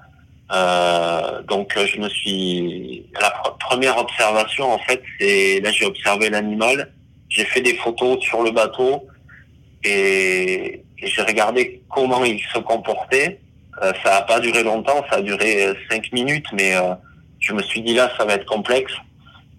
Euh, 0.52 1.42
donc 1.44 1.74
je 1.76 2.00
me 2.00 2.08
suis 2.08 3.08
la 3.20 3.32
pr 3.32 3.58
première 3.58 3.98
observation 3.98 4.72
en 4.72 4.78
fait 4.78 5.02
c'est 5.20 5.60
là 5.62 5.72
j'ai 5.72 5.86
observé 5.86 6.30
l'animal 6.30 6.94
j'ai 7.30 7.46
fait 7.46 7.62
des 7.62 7.76
photos 7.76 8.20
sur 8.22 8.44
le 8.44 8.52
bateau 8.52 9.08
et, 9.84 10.82
j'ai 10.98 11.22
regardé 11.22 11.82
comment 11.90 12.24
il 12.24 12.40
se 12.40 12.58
comportait. 12.60 13.40
Euh, 13.82 13.92
ça 14.04 14.12
n'a 14.12 14.22
pas 14.22 14.40
duré 14.40 14.64
longtemps, 14.64 15.06
ça 15.10 15.18
a 15.18 15.22
duré 15.22 15.74
cinq 15.90 16.12
minutes, 16.14 16.48
mais 16.54 16.76
euh, 16.76 16.96
je 17.40 17.54
me 17.54 17.62
suis 17.62 17.82
dit 17.82 17.94
là, 17.94 18.10
ça 18.18 18.26
va 18.26 18.36
être 18.36 18.46
complexe. 18.46 18.94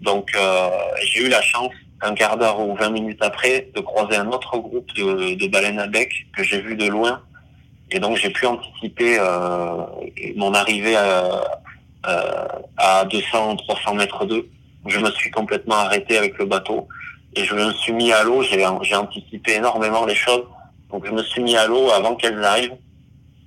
Donc 0.00 0.30
euh, 0.34 0.70
j'ai 1.04 1.26
eu 1.26 1.28
la 1.28 1.42
chance, 1.42 1.72
un 2.00 2.14
quart 2.14 2.36
d'heure 2.36 2.58
ou 2.60 2.74
20 2.74 2.90
minutes 2.90 3.22
après, 3.22 3.68
de 3.74 3.80
croiser 3.80 4.16
un 4.16 4.28
autre 4.28 4.56
groupe 4.58 4.92
de, 4.94 5.46
baleines 5.46 5.78
à 5.78 5.86
bec 5.86 6.10
que 6.34 6.42
j'ai 6.42 6.60
vu 6.60 6.74
de 6.74 6.88
loin. 6.88 7.20
Et 7.90 8.00
donc 8.00 8.16
j'ai 8.16 8.30
pu 8.30 8.46
anticiper 8.46 9.18
euh, 9.20 9.84
mon 10.36 10.54
arrivée 10.54 10.96
à, 10.96 11.44
à 12.78 13.04
200-300 13.04 13.96
mètres 13.96 14.24
d'eux. 14.24 14.48
Je 14.86 14.98
me 14.98 15.10
suis 15.12 15.30
complètement 15.30 15.76
arrêté 15.76 16.16
avec 16.16 16.38
le 16.38 16.46
bateau 16.46 16.88
et 17.36 17.44
je 17.44 17.54
me 17.54 17.70
suis 17.74 17.92
mis 17.92 18.12
à 18.12 18.24
l'eau, 18.24 18.42
j'ai 18.42 18.64
anticipé 18.64 19.52
énormément 19.54 20.06
les 20.06 20.14
choses. 20.14 20.44
Donc 20.90 21.04
je 21.06 21.12
me 21.12 21.22
suis 21.22 21.42
mis 21.42 21.56
à 21.56 21.66
l'eau 21.66 21.90
avant 21.90 22.14
qu'elles 22.16 22.42
arrivent 22.42 22.76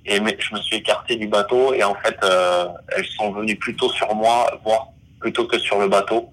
et 0.06 0.16
je 0.16 0.54
me 0.54 0.60
suis 0.60 0.76
écarté 0.76 1.16
du 1.16 1.26
bateau 1.26 1.74
et 1.74 1.82
en 1.82 1.94
fait 1.96 2.16
euh, 2.22 2.66
elles 2.96 3.06
sont 3.06 3.32
venues 3.32 3.56
plutôt 3.56 3.90
sur 3.90 4.14
moi, 4.14 4.50
voire 4.64 4.88
plutôt 5.18 5.46
que 5.46 5.58
sur 5.58 5.78
le 5.80 5.88
bateau. 5.88 6.30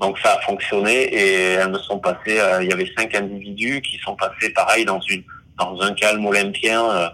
Donc 0.00 0.18
ça 0.18 0.34
a 0.34 0.40
fonctionné 0.40 1.04
et 1.04 1.52
elles 1.52 1.70
me 1.70 1.78
sont 1.78 1.98
passées. 1.98 2.38
euh, 2.40 2.62
il 2.62 2.68
y 2.68 2.72
avait 2.72 2.90
cinq 2.98 3.14
individus 3.14 3.80
qui 3.82 3.98
sont 3.98 4.16
passés 4.16 4.50
pareil 4.50 4.84
dans 4.84 5.00
une 5.00 5.22
dans 5.58 5.80
un 5.80 5.94
calme 5.94 6.26
olympien 6.26 6.84
euh, 6.84 7.08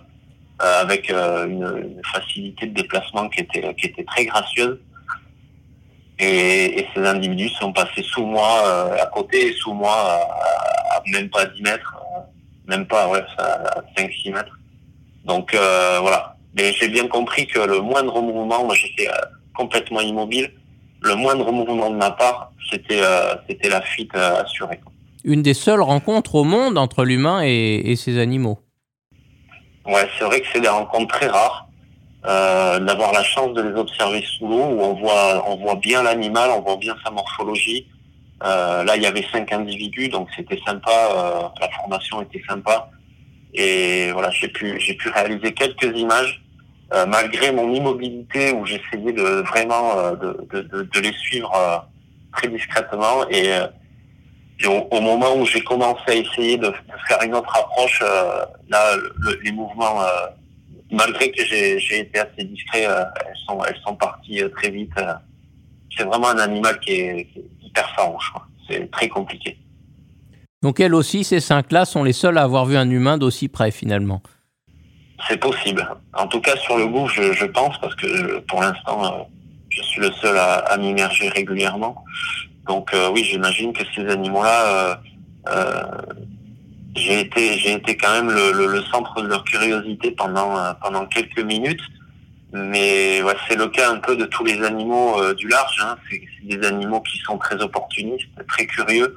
euh, 0.63 0.81
avec 0.81 1.11
euh, 1.11 1.47
une, 1.47 1.93
une 1.97 2.03
facilité 2.13 2.67
de 2.67 2.75
déplacement 2.75 3.29
qui 3.29 3.41
était 3.41 3.75
qui 3.75 3.87
était 3.87 4.05
très 4.05 4.25
gracieuse. 4.25 4.81
Et, 6.19 6.81
et 6.81 6.87
ces 6.95 7.05
individus 7.05 7.49
sont 7.51 7.73
passés 7.73 8.03
sous 8.03 8.25
moi 8.25 8.63
euh, 8.65 8.97
à 9.03 9.07
côté 9.07 9.53
sous 9.55 9.73
moi 9.73 9.93
à, 9.93 10.97
à 10.97 11.03
même 11.07 11.29
pas 11.31 11.47
10 11.47 11.63
mètres, 11.63 11.97
euh, 12.17 12.21
même 12.69 12.87
pas 12.87 13.09
ouais, 13.09 13.23
à 13.39 13.83
5-6 13.97 14.33
mètres. 14.33 14.59
Donc 15.25 15.55
euh, 15.55 15.99
voilà. 16.01 16.37
Mais 16.55 16.73
j'ai 16.75 16.89
bien 16.89 17.09
compris 17.09 17.47
que 17.47 17.61
le 17.61 17.81
moindre 17.81 18.21
mouvement, 18.21 18.65
moi 18.65 18.75
j'étais 18.75 19.09
euh, 19.09 19.15
complètement 19.57 20.01
immobile, 20.01 20.53
le 21.01 21.15
moindre 21.15 21.51
mouvement 21.51 21.91
de 21.91 21.97
ma 21.97 22.11
part, 22.11 22.53
c'était 22.71 23.01
euh, 23.03 23.35
c'était 23.49 23.69
la 23.69 23.81
fuite 23.81 24.15
euh, 24.15 24.43
assurée. 24.43 24.81
Une 25.25 25.43
des 25.43 25.55
seules 25.55 25.81
rencontres 25.83 26.35
au 26.35 26.45
monde 26.45 26.79
entre 26.79 27.05
l'humain 27.05 27.43
et, 27.43 27.91
et 27.91 27.97
ces 27.97 28.19
animaux. 28.19 28.59
Ouais, 29.87 30.09
c'est 30.19 30.25
vrai 30.25 30.41
que 30.41 30.47
c'est 30.53 30.61
des 30.61 30.69
rencontres 30.69 31.17
très 31.17 31.27
rares. 31.29 31.69
Euh, 32.25 32.79
d'avoir 32.79 33.13
la 33.13 33.25
chance 33.25 33.53
de 33.53 33.63
les 33.63 33.75
observer 33.75 34.23
sous 34.23 34.47
l'eau 34.47 34.63
où 34.63 34.81
on 34.81 34.95
voit 34.95 35.43
on 35.49 35.57
voit 35.57 35.75
bien 35.75 36.05
l'animal, 36.05 36.51
on 36.57 36.61
voit 36.61 36.77
bien 36.77 36.95
sa 37.05 37.11
morphologie. 37.11 37.87
Euh, 38.45 38.85
là, 38.85 38.97
il 38.97 39.03
y 39.03 39.07
avait 39.07 39.25
cinq 39.33 39.53
individus, 39.53 40.09
donc 40.09 40.29
c'était 40.37 40.61
sympa. 40.65 40.91
euh, 40.93 41.49
la 41.61 41.69
formation 41.71 42.23
était 42.23 42.43
sympa. 42.49 42.89
Et 43.55 44.11
voilà, 44.13 44.31
j'ai 44.31 44.49
pu 44.49 44.79
j'ai 44.81 44.95
pu 44.95 45.09
réaliser 45.09 45.53
quelques 45.53 45.97
images 45.99 46.43
euh, 46.95 47.07
malgré 47.07 47.51
mon 47.53 47.73
immobilité 47.73 48.53
où 48.53 48.67
j'essayais 48.67 49.13
de 49.13 49.43
vraiment 49.51 49.99
euh, 49.99 50.15
de, 50.17 50.47
de, 50.53 50.61
de, 50.63 50.83
de 50.83 51.01
les 51.01 51.13
suivre 51.15 51.53
très 52.33 52.49
discrètement. 52.49 53.29
Et, 53.31 53.49
et 54.61 54.67
au, 54.67 55.01
moment 55.01 55.35
où 55.35 55.45
j'ai 55.45 55.63
commencé 55.65 56.03
à 56.07 56.15
essayer 56.15 56.57
de, 56.57 56.73
faire 57.09 57.21
une 57.23 57.35
autre 57.35 57.55
approche, 57.57 58.01
euh, 58.03 58.45
là, 58.69 58.95
le- 59.19 59.41
les 59.43 59.51
mouvements, 59.51 60.01
euh, 60.03 60.27
malgré 60.93 61.31
que 61.31 61.45
j'ai 61.45 61.99
été 62.01 62.19
assez 62.21 62.45
discret, 62.45 62.87
euh, 62.87 63.05
elles 63.27 63.37
sont 63.47 63.65
elles 63.65 63.81
sont 63.85 63.95
parties 63.97 64.43
euh, 64.43 64.49
très 64.51 64.71
vite. 64.71 64.93
euh. 64.99 65.15
C'est 65.97 66.05
vraiment 66.05 66.29
un 66.29 66.39
animal 66.39 66.79
qui 66.81 66.93
est, 66.93 67.25
qui 67.33 67.39
est 67.41 67.67
hyper 67.67 67.95
farouche. 67.95 68.33
C'est 68.69 68.91
très 68.91 69.09
compliqué. 69.09 69.59
Donc 70.63 70.79
elles 70.81 70.95
aussi, 70.95 71.25
ces 71.25 71.41
cinq-là, 71.41 71.85
sont 71.85 72.05
les 72.05 72.13
seules 72.13 72.39
à 72.39 72.43
avoir 72.45 72.65
vu 72.67 72.77
un 72.77 72.89
humain 72.89 73.19
d'aussi 73.19 73.49
près 73.49 73.71
finalement. 73.71 74.23
C'est 75.29 75.37
possible. 75.39 75.87
En 76.15 76.27
tout 76.29 76.41
cas, 76.41 76.57
sur 76.57 76.77
le 76.79 76.87
goût, 76.87 77.09
je, 77.09 77.33
je 77.33 77.45
pense, 77.47 77.79
parce 77.81 77.95
que 77.97 78.07
je- 78.09 78.39
pour 78.41 78.61
l'instant, 78.61 79.29
je 79.69 79.83
suis 79.83 80.01
le 80.01 80.11
seul 80.13 80.37
à, 80.37 80.55
à 80.59 80.77
m'immerger 80.77 81.29
régulièrement. 81.29 82.05
Donc 82.67 82.91
oui, 83.13 83.25
j'imagine 83.25 83.73
que 83.73 83.83
ces 83.95 84.07
animaux-là, 84.07 85.01
j'ai 86.95 87.21
été, 87.21 87.59
j'ai 87.59 87.73
été 87.73 87.97
quand 87.97 88.13
même 88.13 88.31
le, 88.31 88.53
le- 88.53 88.67
le 88.67 88.83
centre 88.83 89.21
de 89.23 89.29
leur 89.29 89.45
curiosité 89.45 90.11
pendant 90.13 90.59
euh, 90.59 90.73
pendant 90.81 91.07
quelques 91.07 91.41
minutes. 91.41 91.81
Mais 92.55 93.23
ouais, 93.23 93.35
c'est 93.49 93.57
le 93.57 93.69
cas 93.69 93.91
un 93.91 93.97
peu 93.99 94.15
de 94.15 94.27
tous 94.27 94.45
les 94.45 94.63
animaux 94.63 95.19
euh, 95.23 95.33
du 95.35 95.49
large. 95.49 95.81
Hein. 95.83 95.97
C'est 96.11 96.23
des 96.43 96.67
animaux 96.67 97.01
qui 97.01 97.17
sont 97.19 97.39
très 97.39 97.59
opportunistes, 97.63 98.29
très 98.47 98.67
curieux, 98.67 99.17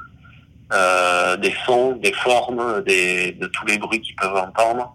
euh, 0.72 1.36
des 1.36 1.54
sons, 1.66 1.98
des 1.98 2.14
formes, 2.14 2.82
des, 2.84 3.34
de 3.34 3.48
tous 3.48 3.66
les 3.66 3.78
bruits 3.78 4.00
qu'ils 4.00 4.16
peuvent 4.16 4.38
entendre 4.38 4.94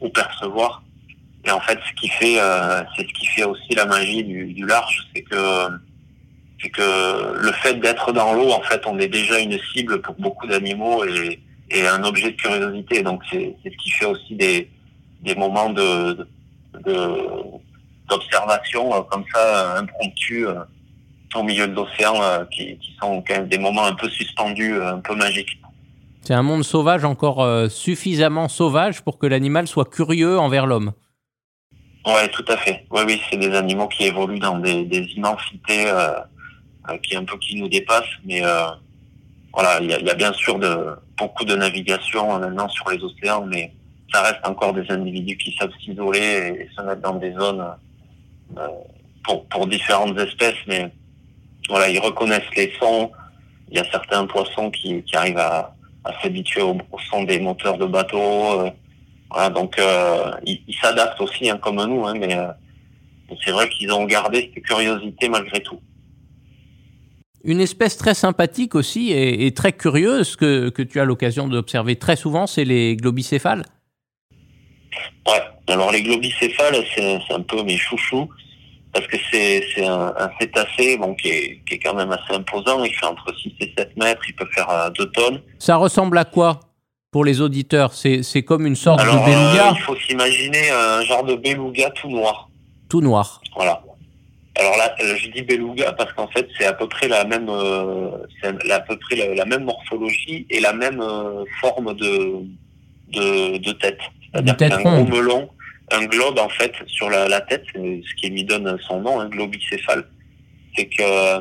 ou 0.00 0.08
percevoir. 0.08 0.82
Et 1.44 1.50
en 1.50 1.60
fait, 1.60 1.78
ce 1.86 1.92
qui 2.00 2.08
fait, 2.08 2.40
euh, 2.40 2.82
c'est 2.96 3.06
ce 3.06 3.12
qui 3.12 3.26
fait 3.26 3.44
aussi 3.44 3.74
la 3.74 3.84
magie 3.84 4.24
du, 4.24 4.46
du 4.54 4.64
large, 4.66 5.06
c'est 5.14 5.22
que 5.22 5.68
c'est 6.62 6.70
que 6.70 7.34
le 7.36 7.52
fait 7.52 7.74
d'être 7.74 8.12
dans 8.12 8.32
l'eau, 8.32 8.52
en 8.52 8.62
fait, 8.62 8.80
on 8.86 8.98
est 9.00 9.08
déjà 9.08 9.38
une 9.38 9.58
cible 9.74 10.00
pour 10.00 10.14
beaucoup 10.14 10.46
d'animaux 10.46 11.04
et, 11.04 11.40
et 11.72 11.86
un 11.86 12.02
objet 12.04 12.30
de 12.32 12.36
curiosité. 12.36 13.02
Donc 13.02 13.22
c'est 13.30 13.54
ce 13.64 13.76
qui 13.82 13.90
fait 13.90 14.06
aussi 14.06 14.34
des 14.34 14.70
des 15.20 15.34
moments 15.34 15.70
de 15.70 16.26
de- 16.86 17.26
d'observation 18.08 18.94
euh, 18.94 19.00
comme 19.10 19.24
ça 19.32 19.38
euh, 19.76 19.80
impromptus 19.80 20.46
euh, 20.46 20.54
au 21.34 21.42
milieu 21.42 21.66
de 21.68 21.74
l'océan 21.74 22.20
euh, 22.22 22.44
qui, 22.54 22.76
qui 22.78 22.94
sont 23.00 23.22
quand 23.26 23.34
même 23.34 23.48
des 23.48 23.58
moments 23.58 23.84
un 23.86 23.94
peu 23.94 24.08
suspendus, 24.08 24.80
un 24.82 24.98
peu 25.00 25.14
magiques. 25.14 25.58
C'est 26.22 26.34
un 26.34 26.42
monde 26.42 26.62
sauvage 26.62 27.04
encore 27.04 27.44
suffisamment 27.68 28.48
sauvage 28.48 29.02
pour 29.02 29.18
que 29.18 29.26
l'animal 29.26 29.66
soit 29.66 29.90
curieux 29.90 30.38
envers 30.38 30.66
l'homme. 30.66 30.92
Ouais, 32.06 32.28
tout 32.28 32.44
à 32.48 32.56
fait. 32.58 32.84
Oui, 32.92 33.00
oui, 33.06 33.20
c'est 33.28 33.38
des 33.38 33.52
animaux 33.56 33.88
qui 33.88 34.04
évoluent 34.04 34.38
dans 34.38 34.58
des, 34.58 34.84
des 34.84 35.02
immensités 35.16 35.90
qui 37.02 37.16
un 37.16 37.24
peu 37.24 37.36
qui 37.38 37.56
nous 37.56 37.68
dépassent, 37.68 38.04
mais 38.24 38.40
voilà, 39.52 39.80
il 39.80 39.90
y 39.90 39.94
a, 39.94 40.00
y 40.00 40.10
a 40.10 40.14
bien 40.14 40.32
sûr 40.32 40.58
de 40.58 40.96
beaucoup 41.16 41.44
de 41.44 41.54
navigation 41.54 42.34
euh, 42.34 42.38
maintenant 42.38 42.68
sur 42.68 42.88
les 42.90 43.02
océans, 43.02 43.44
mais 43.46 43.72
ça 44.12 44.22
reste 44.22 44.46
encore 44.46 44.72
des 44.72 44.90
individus 44.90 45.36
qui 45.36 45.54
savent 45.58 45.72
s'isoler 45.82 46.58
et, 46.60 46.68
se 46.74 46.82
mettre 46.82 47.02
dans 47.02 47.14
des 47.14 47.32
zones 47.32 47.64
euh, 48.58 48.68
pour, 49.24 49.46
pour 49.46 49.66
différentes 49.66 50.18
espèces, 50.18 50.56
mais 50.66 50.90
voilà, 51.68 51.88
ils 51.88 52.00
reconnaissent 52.00 52.54
les 52.56 52.72
sons. 52.78 53.10
Il 53.70 53.76
y 53.76 53.80
a 53.80 53.90
certains 53.90 54.26
poissons 54.26 54.70
qui, 54.70 55.02
qui 55.04 55.16
arrivent 55.16 55.38
à, 55.38 55.74
à 56.04 56.20
s'habituer 56.20 56.62
au, 56.62 56.76
au 56.90 56.98
son 57.10 57.24
des 57.24 57.38
moteurs 57.40 57.78
de 57.78 57.86
bateaux. 57.86 58.60
euh, 58.60 58.70
voilà, 59.30 59.48
donc 59.48 59.78
euh, 59.78 60.30
ils 60.44 60.62
ils 60.68 60.74
s'adaptent 60.74 61.20
aussi, 61.20 61.48
hein, 61.48 61.58
comme 61.58 61.82
nous, 61.82 62.06
hein, 62.06 62.14
mais 62.18 62.36
euh, 62.36 62.48
c'est 63.44 63.50
vrai 63.50 63.68
qu'ils 63.70 63.90
ont 63.92 64.04
gardé 64.04 64.50
cette 64.52 64.64
curiosité 64.64 65.28
malgré 65.28 65.60
tout. 65.60 65.80
Une 67.44 67.60
espèce 67.60 67.96
très 67.96 68.14
sympathique 68.14 68.74
aussi 68.74 69.10
et, 69.12 69.46
et 69.46 69.52
très 69.52 69.72
curieuse 69.72 70.36
que, 70.36 70.68
que 70.68 70.82
tu 70.82 71.00
as 71.00 71.04
l'occasion 71.04 71.48
d'observer 71.48 71.96
très 71.96 72.16
souvent, 72.16 72.46
c'est 72.46 72.64
les 72.64 72.96
globicéphales. 72.96 73.64
Ouais. 75.26 75.40
Alors 75.68 75.90
les 75.90 76.02
globicéphales, 76.02 76.76
c'est 76.94 77.18
un 77.32 77.40
peu 77.40 77.62
mes 77.62 77.76
chouchous 77.76 78.28
parce 78.92 79.06
que 79.06 79.16
c'est 79.30 79.84
un, 79.84 80.12
un 80.18 80.30
cétacé 80.38 80.98
bon 80.98 81.14
qui 81.14 81.28
est, 81.28 81.62
qui 81.66 81.74
est 81.74 81.78
quand 81.78 81.94
même 81.94 82.12
assez 82.12 82.34
imposant. 82.34 82.84
Il 82.84 82.94
fait 82.94 83.06
entre 83.06 83.34
6 83.36 83.52
et 83.60 83.72
7 83.76 83.96
mètres. 83.96 84.20
Il 84.28 84.34
peut 84.34 84.48
faire 84.54 84.68
euh, 84.70 84.90
2 84.90 85.06
tonnes. 85.12 85.40
Ça 85.58 85.76
ressemble 85.76 86.18
à 86.18 86.24
quoi 86.24 86.60
pour 87.10 87.24
les 87.24 87.40
auditeurs? 87.40 87.94
C'est 87.94 88.22
c'est 88.22 88.42
comme 88.42 88.66
une 88.66 88.76
sorte 88.76 89.00
Alors 89.00 89.14
de 89.20 89.24
beluga? 89.24 89.68
euh, 89.70 89.74
il 89.74 89.80
faut 89.80 89.96
s'imaginer 89.96 90.70
un 90.70 91.02
genre 91.02 91.24
de 91.24 91.36
beluga 91.36 91.90
tout 91.90 92.08
noir. 92.10 92.50
tout 92.88 93.00
noir. 93.00 93.40
Voilà. 93.56 93.82
Alors 94.58 94.76
là, 94.76 94.94
euh, 95.00 95.16
je 95.16 95.30
dis 95.30 95.42
beluga 95.42 95.92
parce 95.92 96.12
qu'en 96.12 96.28
fait, 96.28 96.46
c'est 96.58 96.66
à 96.66 96.74
peu 96.74 96.86
près 96.86 97.08
la 97.08 97.24
même, 97.24 97.48
euh, 97.48 98.10
c'est 98.42 98.70
à 98.70 98.80
peu 98.80 98.98
près 98.98 99.16
la, 99.16 99.34
la 99.34 99.44
même 99.46 99.64
morphologie 99.64 100.46
et 100.50 100.60
la 100.60 100.74
même 100.74 101.00
euh, 101.00 101.44
forme 101.60 101.94
de, 101.94 102.42
de, 103.08 103.56
de 103.56 103.72
tête. 103.72 103.98
C'est-à-dire 104.30 104.52
Une 104.52 104.56
tête 104.58 104.72
que 104.72 104.82
c'est 104.82 104.88
un 104.88 105.02
gros 105.02 105.16
melon, 105.16 105.48
un 105.90 106.04
globe 106.04 106.38
en 106.38 106.50
fait 106.50 106.72
sur 106.86 107.08
la, 107.08 107.28
la 107.28 107.40
tête, 107.40 107.64
ce 107.74 108.14
qui 108.20 108.28
lui 108.28 108.44
donne 108.44 108.78
son 108.86 109.00
nom, 109.00 109.20
un 109.20 109.28
globicéphale. 109.28 110.04
C'est 110.76 110.86
que 110.86 111.02
euh, 111.02 111.40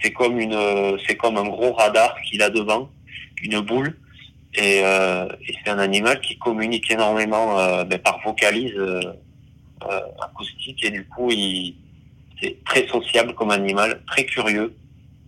c'est 0.00 0.12
comme 0.12 0.38
une, 0.38 0.98
c'est 1.06 1.16
comme 1.16 1.36
un 1.36 1.48
gros 1.48 1.72
radar 1.72 2.14
qu'il 2.22 2.42
a 2.42 2.50
devant, 2.50 2.90
une 3.42 3.60
boule, 3.60 3.96
et, 4.54 4.82
euh, 4.84 5.26
et 5.48 5.54
c'est 5.64 5.70
un 5.70 5.78
animal 5.78 6.20
qui 6.20 6.38
communique 6.38 6.90
énormément 6.90 7.56
ben, 7.84 7.98
par 7.98 8.20
vocalise 8.24 8.74
acoustique 10.20 10.84
et 10.84 10.90
du 10.90 11.06
coup 11.06 11.30
il 11.30 11.74
c'est 12.40 12.62
très 12.64 12.86
sociable 12.88 13.34
comme 13.34 13.50
animal, 13.50 14.02
très 14.06 14.24
curieux, 14.24 14.74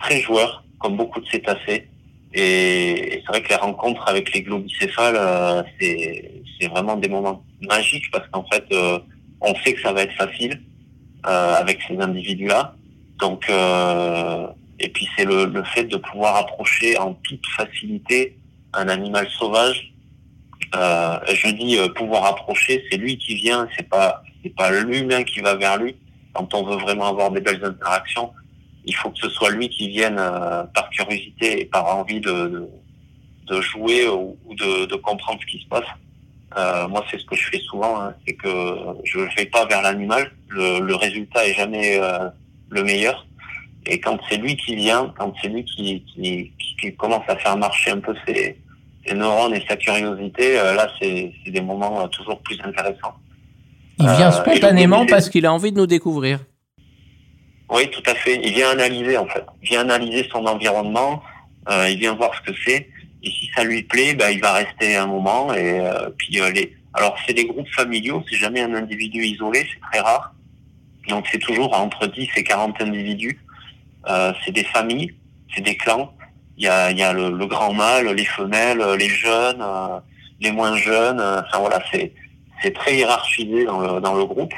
très 0.01 0.21
joueur, 0.21 0.65
comme 0.79 0.97
beaucoup 0.97 1.21
de 1.21 1.27
cétacés. 1.27 1.89
Et, 2.35 3.21
c'est 3.21 3.29
vrai 3.29 3.43
que 3.43 3.51
les 3.51 3.57
rencontres 3.57 4.03
avec 4.09 4.33
les 4.33 4.43
globicéphales, 4.43 5.17
euh, 5.17 5.63
c'est 5.79 6.33
c'est 6.59 6.69
vraiment 6.69 6.97
des 6.97 7.09
moments 7.09 7.45
magiques 7.61 8.11
parce 8.11 8.27
qu'en 8.29 8.45
fait, 8.53 8.65
euh, 8.73 8.99
on 9.41 9.55
sait 9.57 9.75
que 9.75 9.81
ça 9.83 9.93
va 9.93 10.03
être 10.03 10.15
facile 10.15 10.63
euh, 11.27 11.55
avec 11.55 11.81
ces 11.87 11.99
individus-là. 11.99 12.75
Donc, 13.19 13.49
euh, 13.51 14.47
et 14.81 14.89
puis 14.89 15.09
c'est 15.17 15.25
le, 15.25 15.45
le 15.47 15.63
fait 15.65 15.85
de 15.85 15.97
pouvoir 15.97 16.37
approcher 16.37 16.97
en 16.99 17.15
toute 17.15 17.45
facilité 17.57 18.37
un 18.73 18.89
animal 18.89 19.29
sauvage. 19.39 19.93
Euh, 20.75 21.19
je 21.29 21.49
dis 21.51 21.77
euh, 21.79 21.89
pouvoir 21.89 22.25
approcher, 22.25 22.85
c'est 22.91 22.97
lui 22.97 23.19
qui 23.19 23.35
vient, 23.35 23.69
c'est 23.77 23.89
pas 23.89 24.23
c'est 24.43 24.55
pas 24.55 24.71
l'humain 24.71 25.23
qui 25.23 25.41
va 25.41 25.55
vers 25.55 25.77
lui 25.77 25.95
quand 26.33 26.55
on 26.55 26.65
veut 26.65 26.77
vraiment 26.77 27.09
avoir 27.09 27.31
des 27.31 27.41
belles 27.41 27.65
interactions, 27.65 28.33
il 28.85 28.95
faut 28.95 29.11
que 29.11 29.19
ce 29.19 29.29
soit 29.29 29.51
lui 29.51 29.69
qui 29.69 29.89
vienne 29.89 30.17
euh, 30.19 30.65
par 30.75 30.91
curiosité 30.91 31.63
et 31.63 31.65
par 31.67 31.97
envie 31.97 32.21
de, 32.21 32.31
de, 32.31 32.69
de 33.47 33.61
jouer 33.61 34.09
ou, 34.09 34.37
de, 34.55 34.87
de, 34.87 34.97
comprendre 34.97 35.41
ce 35.41 35.47
qui 35.47 35.63
se 35.63 35.69
passe. 35.69 35.87
Euh, 36.57 36.89
moi, 36.89 37.05
c'est 37.11 37.19
ce 37.19 37.25
que 37.25 37.37
je 37.37 37.49
fais 37.49 37.61
souvent, 37.61 38.01
hein, 38.01 38.15
c'est 38.27 38.35
que 38.35 38.49
je 39.05 39.21
ne 39.21 39.37
vais 39.37 39.47
pas 39.47 39.65
vers 39.67 39.83
l'animal. 39.83 40.31
Le, 40.49 40.81
le, 40.81 40.95
résultat 40.97 41.47
est 41.47 41.55
jamais 41.55 41.99
euh, 42.01 42.29
le 42.71 42.83
meilleur. 42.83 43.27
Et 43.87 43.99
quand 44.01 44.19
c'est 44.29 44.37
lui 44.37 44.57
qui 44.57 44.77
vient, 44.77 45.13
quand 45.19 45.33
c'est 45.41 45.49
lui 45.49 45.65
qui, 45.65 46.05
qui, 46.05 46.53
qui, 46.81 46.95
commence 46.97 47.25
à 47.29 47.37
faire 47.37 47.57
marcher 47.57 47.91
un 47.91 48.01
peu 48.01 48.15
ses, 48.27 48.59
ses 49.07 49.15
neurones 49.15 49.55
et 49.55 49.65
sa 49.69 49.77
curiosité, 49.77 50.59
euh, 50.59 50.75
là, 50.75 50.89
c'est 51.01 51.33
des 51.47 51.61
moments 51.61 52.05
euh, 52.05 52.07
toujours 52.09 52.41
plus 52.43 52.61
intéressants. 52.63 53.15
Il 54.03 54.17
vient 54.17 54.31
spontanément 54.31 55.07
parce 55.07 55.29
qu'il 55.29 55.47
a 55.47 55.53
envie 55.53 55.73
de 55.73 55.77
nous 55.79 55.87
découvrir. 55.87 56.41
Oui, 57.71 57.89
tout 57.91 58.03
à 58.07 58.15
fait. 58.15 58.41
Il 58.45 58.53
vient 58.53 58.71
analyser 58.71 59.17
en 59.17 59.27
fait. 59.27 59.45
Il 59.63 59.71
vient 59.71 59.81
analyser 59.81 60.29
son 60.31 60.45
environnement. 60.47 61.23
Euh, 61.71 61.89
il 61.89 61.99
vient 61.99 62.15
voir 62.15 62.33
ce 62.35 62.51
que 62.51 62.57
c'est. 62.67 62.89
Et 63.23 63.31
si 63.31 63.49
ça 63.55 63.65
lui 63.65 63.83
plaît, 63.83 64.15
bah, 64.15 64.31
il 64.31 64.41
va 64.41 64.53
rester 64.53 64.97
un 64.97 65.07
moment. 65.07 65.55
Et 65.55 65.81
euh, 65.81 66.11
puis 66.19 66.41
euh, 66.41 66.51
les. 66.51 66.77
Alors 66.93 67.17
c'est 67.27 67.33
des 67.33 67.47
groupes 67.47 67.73
familiaux. 67.75 68.23
C'est 68.29 68.37
jamais 68.37 68.61
un 68.61 68.75
individu 68.75 69.25
isolé. 69.25 69.67
C'est 69.73 69.81
très 69.91 70.01
rare. 70.01 70.35
Donc 71.09 71.27
c'est 71.31 71.39
toujours 71.39 71.73
entre 71.75 72.07
10 72.07 72.29
et 72.37 72.45
40 72.45 72.81
individus. 72.83 73.39
Euh, 74.09 74.33
c'est 74.45 74.53
des 74.53 74.65
familles. 74.65 75.15
C'est 75.55 75.63
des 75.63 75.77
clans. 75.77 76.13
Il 76.59 76.65
y 76.65 76.69
a, 76.69 76.91
il 76.91 76.99
y 76.99 77.03
a 77.03 77.13
le, 77.13 77.31
le 77.31 77.47
grand 77.47 77.73
mâle, 77.73 78.09
les 78.09 78.25
femelles, 78.25 78.83
les 78.99 79.09
jeunes, 79.09 79.63
euh, 79.63 79.99
les 80.41 80.53
moins 80.53 80.77
jeunes. 80.77 81.21
Enfin 81.21 81.59
voilà, 81.59 81.83
c'est 81.91 82.13
c'est 82.63 82.73
très 82.73 82.97
hiérarchisé 82.97 83.65
dans 83.65 84.15
le, 84.15 84.25
groupe. 84.25 84.55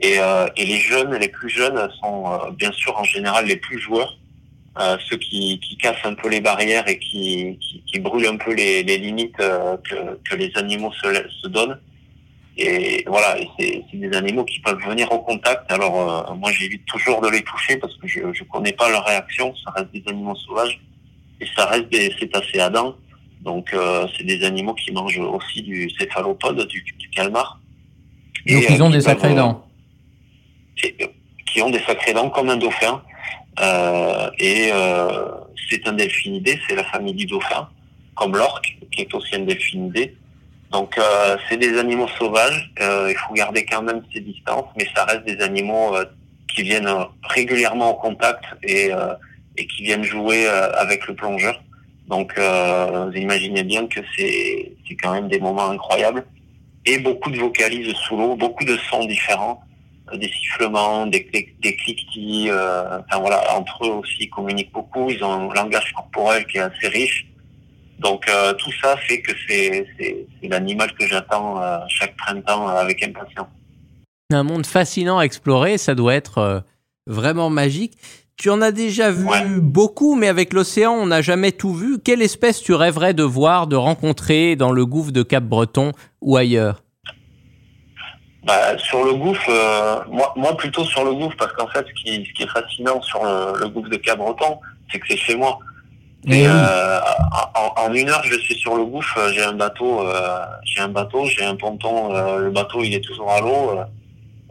Et, 0.00 0.18
euh, 0.18 0.46
et, 0.56 0.64
les 0.64 0.78
jeunes, 0.78 1.14
les 1.14 1.28
plus 1.28 1.48
jeunes 1.48 1.88
sont 2.00 2.24
euh, 2.26 2.50
bien 2.50 2.72
sûr 2.72 2.98
en 2.98 3.04
général 3.04 3.46
les 3.46 3.56
plus 3.56 3.78
joueurs, 3.78 4.18
euh, 4.80 4.96
ceux 5.08 5.16
qui, 5.16 5.60
cassent 5.80 6.04
un 6.04 6.14
peu 6.14 6.28
les 6.28 6.40
barrières 6.40 6.88
et 6.88 6.98
qui, 6.98 7.58
qui, 7.86 7.98
brûlent 8.00 8.26
un 8.26 8.36
peu 8.36 8.54
les, 8.54 8.82
limites 8.82 9.36
que, 9.36 10.34
les 10.34 10.50
animaux 10.56 10.92
se, 10.92 11.08
se, 11.42 11.48
donnent. 11.48 11.78
Et 12.56 13.04
voilà, 13.06 13.36
c'est 13.58 13.84
des 13.92 14.16
animaux 14.16 14.44
qui 14.44 14.60
peuvent 14.60 14.80
venir 14.86 15.10
au 15.12 15.18
contact. 15.18 15.70
Alors 15.70 16.36
moi 16.36 16.50
j'évite 16.52 16.84
toujours 16.86 17.20
de 17.20 17.28
les 17.28 17.42
toucher 17.42 17.76
parce 17.76 17.96
que 17.96 18.06
je 18.06 18.20
ne 18.20 18.48
connais 18.50 18.72
pas 18.72 18.90
leur 18.90 19.04
réaction. 19.04 19.54
Ça 19.64 19.72
reste 19.72 19.92
des 19.92 20.02
animaux 20.08 20.36
sauvages 20.36 20.80
et 21.40 21.46
ça 21.56 21.66
reste 21.66 21.88
des 21.90 22.14
cétacés 22.18 22.60
à 22.60 22.70
dents. 22.70 22.96
Donc 23.44 23.72
euh, 23.72 24.06
c'est 24.16 24.24
des 24.24 24.42
animaux 24.44 24.74
qui 24.74 24.90
mangent 24.92 25.18
aussi 25.18 25.62
du 25.62 25.90
céphalopode, 25.98 26.66
du, 26.66 26.82
du 26.98 27.10
calmar. 27.10 27.60
Donc 28.46 28.64
ils 28.68 28.82
ont 28.82 28.90
des 28.90 29.00
sacrés 29.00 29.34
dents 29.34 29.64
qui 31.54 31.62
ont 31.62 31.70
des 31.70 31.80
sacrés 31.80 32.12
dents 32.12 32.30
comme 32.30 32.50
un 32.50 32.56
dauphin. 32.56 33.02
Euh, 33.60 34.30
et 34.38 34.70
euh, 34.72 35.30
c'est 35.70 35.86
un 35.86 35.92
delphinidé, 35.92 36.58
c'est 36.66 36.74
la 36.74 36.84
famille 36.84 37.14
du 37.14 37.26
dauphin, 37.26 37.68
comme 38.16 38.36
l'orque, 38.36 38.76
qui 38.90 39.02
est 39.02 39.14
aussi 39.14 39.36
un 39.36 39.40
delphinidé. 39.40 40.16
Donc 40.72 40.98
euh, 40.98 41.36
c'est 41.48 41.56
des 41.56 41.78
animaux 41.78 42.08
sauvages, 42.18 42.72
euh, 42.80 43.08
il 43.08 43.16
faut 43.16 43.32
garder 43.34 43.64
quand 43.64 43.82
même 43.82 44.02
ses 44.12 44.20
distances, 44.20 44.66
mais 44.76 44.88
ça 44.94 45.04
reste 45.04 45.24
des 45.24 45.40
animaux 45.40 45.94
euh, 45.94 46.04
qui 46.52 46.64
viennent 46.64 46.92
régulièrement 47.22 47.90
au 47.90 47.94
contact 47.94 48.44
et, 48.64 48.92
euh, 48.92 49.14
et 49.56 49.68
qui 49.68 49.84
viennent 49.84 50.02
jouer 50.02 50.46
avec 50.46 51.06
le 51.06 51.14
plongeur. 51.14 51.62
Donc 52.08 52.34
vous 52.36 53.16
imaginez 53.16 53.62
bien 53.62 53.86
que 53.86 54.00
c'est 54.16 54.76
quand 55.02 55.12
même 55.12 55.28
des 55.28 55.40
moments 55.40 55.70
incroyables. 55.70 56.24
Et 56.86 56.98
beaucoup 56.98 57.30
de 57.30 57.38
vocalises 57.38 57.94
sous 58.06 58.16
l'eau, 58.16 58.36
beaucoup 58.36 58.64
de 58.64 58.76
sons 58.90 59.06
différents 59.06 59.64
des 60.12 60.28
sifflements, 60.28 61.06
des, 61.06 61.28
des 61.32 61.76
cliquetis. 61.76 62.50
Euh, 62.50 63.00
enfin 63.00 63.20
voilà, 63.20 63.56
entre 63.56 63.86
eux 63.86 63.92
aussi, 63.92 64.16
ils 64.20 64.30
communiquent 64.30 64.72
beaucoup. 64.72 65.10
Ils 65.10 65.22
ont 65.24 65.50
un 65.50 65.54
langage 65.54 65.92
corporel 65.92 66.46
qui 66.46 66.58
est 66.58 66.60
assez 66.60 66.88
riche. 66.88 67.26
Donc 67.98 68.28
euh, 68.28 68.52
tout 68.54 68.72
ça 68.82 68.96
fait 68.96 69.20
que 69.20 69.32
c'est 69.48 69.86
l'animal 70.42 70.92
que 70.94 71.06
j'attends 71.06 71.62
euh, 71.62 71.78
chaque 71.88 72.16
printemps 72.16 72.68
avec 72.68 73.02
impatience. 73.02 73.48
Un 74.32 74.42
monde 74.42 74.66
fascinant 74.66 75.18
à 75.18 75.24
explorer, 75.24 75.78
ça 75.78 75.94
doit 75.94 76.14
être 76.14 76.38
euh, 76.38 76.60
vraiment 77.06 77.50
magique. 77.50 77.92
Tu 78.36 78.50
en 78.50 78.60
as 78.60 78.72
déjà 78.72 79.10
vu 79.10 79.26
Ouais. 79.26 79.42
beaucoup, 79.60 80.16
mais 80.16 80.28
avec 80.28 80.52
l'océan, 80.52 80.92
on 80.92 81.06
n'a 81.06 81.22
jamais 81.22 81.52
tout 81.52 81.72
vu. 81.72 81.98
Quelle 82.00 82.20
espèce 82.20 82.60
tu 82.60 82.74
rêverais 82.74 83.14
de 83.14 83.22
voir, 83.22 83.66
de 83.68 83.76
rencontrer 83.76 84.56
dans 84.56 84.72
le 84.72 84.84
gouffre 84.86 85.12
de 85.12 85.22
Cap-Breton 85.22 85.92
ou 86.20 86.36
ailleurs? 86.36 86.82
Bah, 88.44 88.76
sur 88.76 89.04
le 89.04 89.14
gouffre, 89.14 89.48
euh, 89.48 90.00
moi, 90.10 90.32
moi 90.36 90.56
plutôt 90.56 90.84
sur 90.84 91.04
le 91.04 91.14
gouffre, 91.14 91.36
parce 91.38 91.52
qu'en 91.54 91.68
fait, 91.68 91.86
ce 91.86 92.02
qui, 92.02 92.26
ce 92.26 92.32
qui 92.34 92.42
est 92.42 92.48
fascinant 92.50 93.00
sur 93.02 93.24
le, 93.24 93.58
le 93.60 93.68
gouffre 93.68 93.88
de 93.88 93.96
Cabreton, 93.96 94.58
c'est 94.90 94.98
que 94.98 95.06
c'est 95.08 95.16
chez 95.16 95.36
moi. 95.36 95.58
Eh 96.26 96.32
Et 96.40 96.40
oui. 96.42 96.46
euh, 96.50 96.98
en, 97.54 97.82
en 97.86 97.92
une 97.94 98.08
heure, 98.10 98.22
je 98.24 98.38
suis 98.40 98.56
sur 98.56 98.76
le 98.76 98.84
gouffre. 98.84 99.18
J'ai 99.32 99.42
un 99.44 99.52
bateau, 99.54 100.00
euh, 100.00 100.38
j'ai 100.64 100.80
un 100.80 100.88
bateau, 100.88 101.24
j'ai 101.26 101.44
un 101.44 101.54
ponton. 101.56 102.14
euh, 102.14 102.38
le 102.38 102.50
bateau, 102.50 102.82
il 102.82 102.94
est 102.94 103.00
toujours 103.04 103.30
à 103.30 103.40
l'eau. 103.40 103.78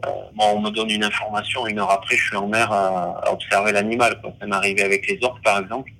Euh, 0.06 0.10
moi, 0.34 0.46
on 0.54 0.60
me 0.60 0.70
donne 0.70 0.90
une 0.90 1.04
information. 1.04 1.66
Une 1.66 1.78
heure 1.78 1.90
après, 1.90 2.16
je 2.16 2.24
suis 2.24 2.36
en 2.36 2.46
mer 2.46 2.70
à, 2.72 3.32
observer 3.32 3.72
l'animal. 3.72 4.20
Ça 4.40 4.46
m'est 4.46 4.54
arrivé 4.54 4.82
avec 4.82 5.08
les 5.08 5.18
orques, 5.22 5.42
par 5.42 5.58
exemple. 5.58 5.90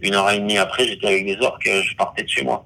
Une 0.00 0.14
heure 0.14 0.30
et 0.30 0.38
demie 0.38 0.58
après, 0.58 0.86
j'étais 0.86 1.06
avec 1.06 1.24
des 1.24 1.38
orques. 1.44 1.66
euh, 1.66 1.82
Je 1.82 1.94
partais 1.96 2.22
de 2.22 2.28
chez 2.28 2.44
moi. 2.44 2.64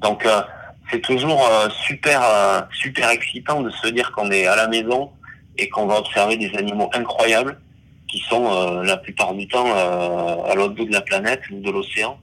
Donc, 0.00 0.24
euh, 0.26 0.42
c'est 0.90 1.00
toujours 1.00 1.48
super, 1.86 2.68
super 2.70 3.08
excitant 3.08 3.62
de 3.62 3.70
se 3.70 3.88
dire 3.88 4.12
qu'on 4.12 4.30
est 4.30 4.46
à 4.46 4.54
la 4.54 4.68
maison 4.68 5.10
et 5.56 5.70
qu'on 5.70 5.86
va 5.86 5.98
observer 5.98 6.36
des 6.36 6.54
animaux 6.58 6.90
incroyables 6.92 7.58
qui 8.06 8.18
sont 8.28 8.82
la 8.82 8.98
plupart 8.98 9.32
du 9.32 9.48
temps 9.48 9.66
à 9.74 10.54
l'autre 10.54 10.74
bout 10.74 10.84
de 10.84 10.92
la 10.92 11.00
planète 11.00 11.40
ou 11.50 11.58
de 11.62 11.70
l'océan. 11.70 12.18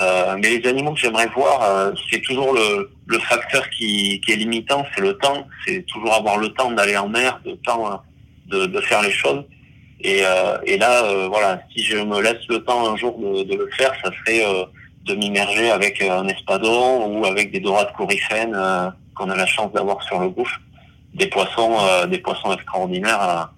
Euh, 0.00 0.36
mais 0.38 0.58
les 0.58 0.68
animaux 0.68 0.92
que 0.92 1.00
j'aimerais 1.00 1.28
voir, 1.28 1.62
euh, 1.62 1.92
c'est 2.10 2.20
toujours 2.20 2.52
le, 2.52 2.90
le 3.06 3.18
facteur 3.20 3.68
qui, 3.70 4.20
qui 4.20 4.32
est 4.32 4.36
limitant, 4.36 4.84
c'est 4.94 5.00
le 5.00 5.16
temps. 5.16 5.46
C'est 5.66 5.86
toujours 5.86 6.12
avoir 6.14 6.36
le 6.36 6.48
temps 6.50 6.70
d'aller 6.70 6.96
en 6.96 7.08
mer, 7.08 7.40
le 7.46 7.56
temps 7.56 7.90
euh, 7.90 7.96
de, 8.46 8.66
de 8.66 8.80
faire 8.82 9.02
les 9.02 9.10
choses. 9.10 9.44
Et, 10.00 10.20
euh, 10.24 10.58
et 10.64 10.76
là, 10.76 11.04
euh, 11.04 11.28
voilà, 11.28 11.62
si 11.74 11.82
je 11.82 11.96
me 11.96 12.20
laisse 12.20 12.46
le 12.48 12.62
temps 12.62 12.92
un 12.92 12.96
jour 12.96 13.18
de, 13.18 13.44
de 13.44 13.54
le 13.56 13.70
faire, 13.70 13.92
ça 14.04 14.10
serait 14.18 14.44
de 15.04 15.14
m'immerger 15.14 15.70
avec 15.70 16.02
un 16.02 16.28
espadon 16.28 17.06
ou 17.06 17.24
avec 17.24 17.50
des 17.52 17.60
dorades 17.60 17.92
coryphènes 17.96 18.56
qu'on 19.14 19.30
a 19.30 19.36
la 19.36 19.46
chance 19.46 19.72
d'avoir 19.72 20.02
sur 20.02 20.18
le 20.20 20.28
gouffre, 20.28 20.60
des 21.14 21.28
poissons, 21.28 21.78
des 22.08 22.18
poissons 22.18 22.52
extraordinaires 22.52 23.50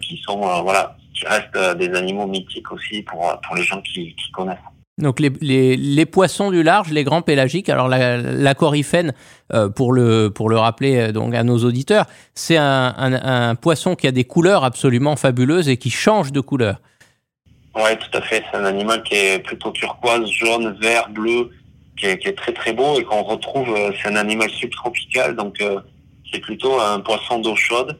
qui 0.00 0.16
sont, 0.26 0.40
voilà, 0.62 0.96
qui 1.14 1.26
restent 1.26 1.76
des 1.76 1.94
animaux 1.94 2.26
mythiques 2.26 2.72
aussi 2.72 3.02
pour 3.02 3.38
pour 3.42 3.54
les 3.54 3.62
gens 3.62 3.80
qui, 3.82 4.14
qui 4.14 4.30
connaissent. 4.32 4.71
Donc 4.98 5.20
les, 5.20 5.30
les, 5.76 6.06
poissons 6.06 6.50
du 6.50 6.62
large, 6.62 6.90
les 6.90 7.02
grands 7.02 7.22
pélagiques. 7.22 7.70
Alors 7.70 7.88
la, 7.88 8.54
coryphène, 8.54 9.14
euh, 9.54 9.70
pour 9.70 9.92
le 9.92 10.28
pour 10.28 10.50
le 10.50 10.58
rappeler 10.58 10.96
euh, 10.98 11.12
donc 11.12 11.34
à 11.34 11.42
nos 11.44 11.64
auditeurs, 11.64 12.04
c'est 12.34 12.58
un, 12.58 12.94
un, 12.98 13.54
poisson 13.54 13.94
qui 13.96 14.06
a 14.06 14.12
des 14.12 14.24
couleurs 14.24 14.64
absolument 14.64 15.16
fabuleuses 15.16 15.70
et 15.70 15.78
qui 15.78 15.88
change 15.88 16.30
de 16.30 16.40
couleur. 16.40 16.76
Ouais, 17.74 17.96
tout 17.96 18.18
à 18.18 18.20
fait. 18.20 18.44
C'est 18.50 18.58
un 18.58 18.66
animal 18.66 19.02
qui 19.02 19.14
est 19.14 19.38
plutôt 19.38 19.70
turquoise, 19.70 20.28
jaune, 20.30 20.76
vert, 20.82 21.08
bleu, 21.08 21.50
qui 21.96 22.04
est, 22.04 22.36
très 22.36 22.52
très 22.52 22.74
beau 22.74 23.00
et 23.00 23.04
qu'on 23.04 23.22
retrouve. 23.22 23.74
euh, 23.74 23.92
C'est 24.02 24.08
un 24.08 24.16
animal 24.16 24.50
subtropical, 24.50 25.36
donc 25.36 25.64
c'est 26.30 26.40
plutôt 26.40 26.78
un 26.78 27.00
poisson 27.00 27.38
d'eau 27.38 27.56
chaude 27.56 27.98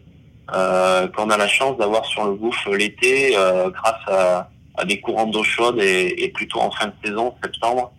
qu'on 0.49 1.31
a 1.31 1.37
la 1.39 1.49
chance 1.49 1.79
d'avoir 1.79 2.05
sur 2.05 2.27
le 2.27 2.35
gouffre 2.35 2.75
l'été 2.75 3.35
grâce 3.73 4.09
à, 4.09 4.52
à 4.77 4.85
des 4.85 5.01
courants 5.01 5.27
d'eau 5.27 5.43
chaude 5.43 5.79
et, 5.81 6.25
et 6.25 6.29
plutôt 6.29 6.61
en 6.61 6.71
fin 6.71 6.87
de 6.87 6.93
saison, 7.05 7.35
septembre. 7.43 7.93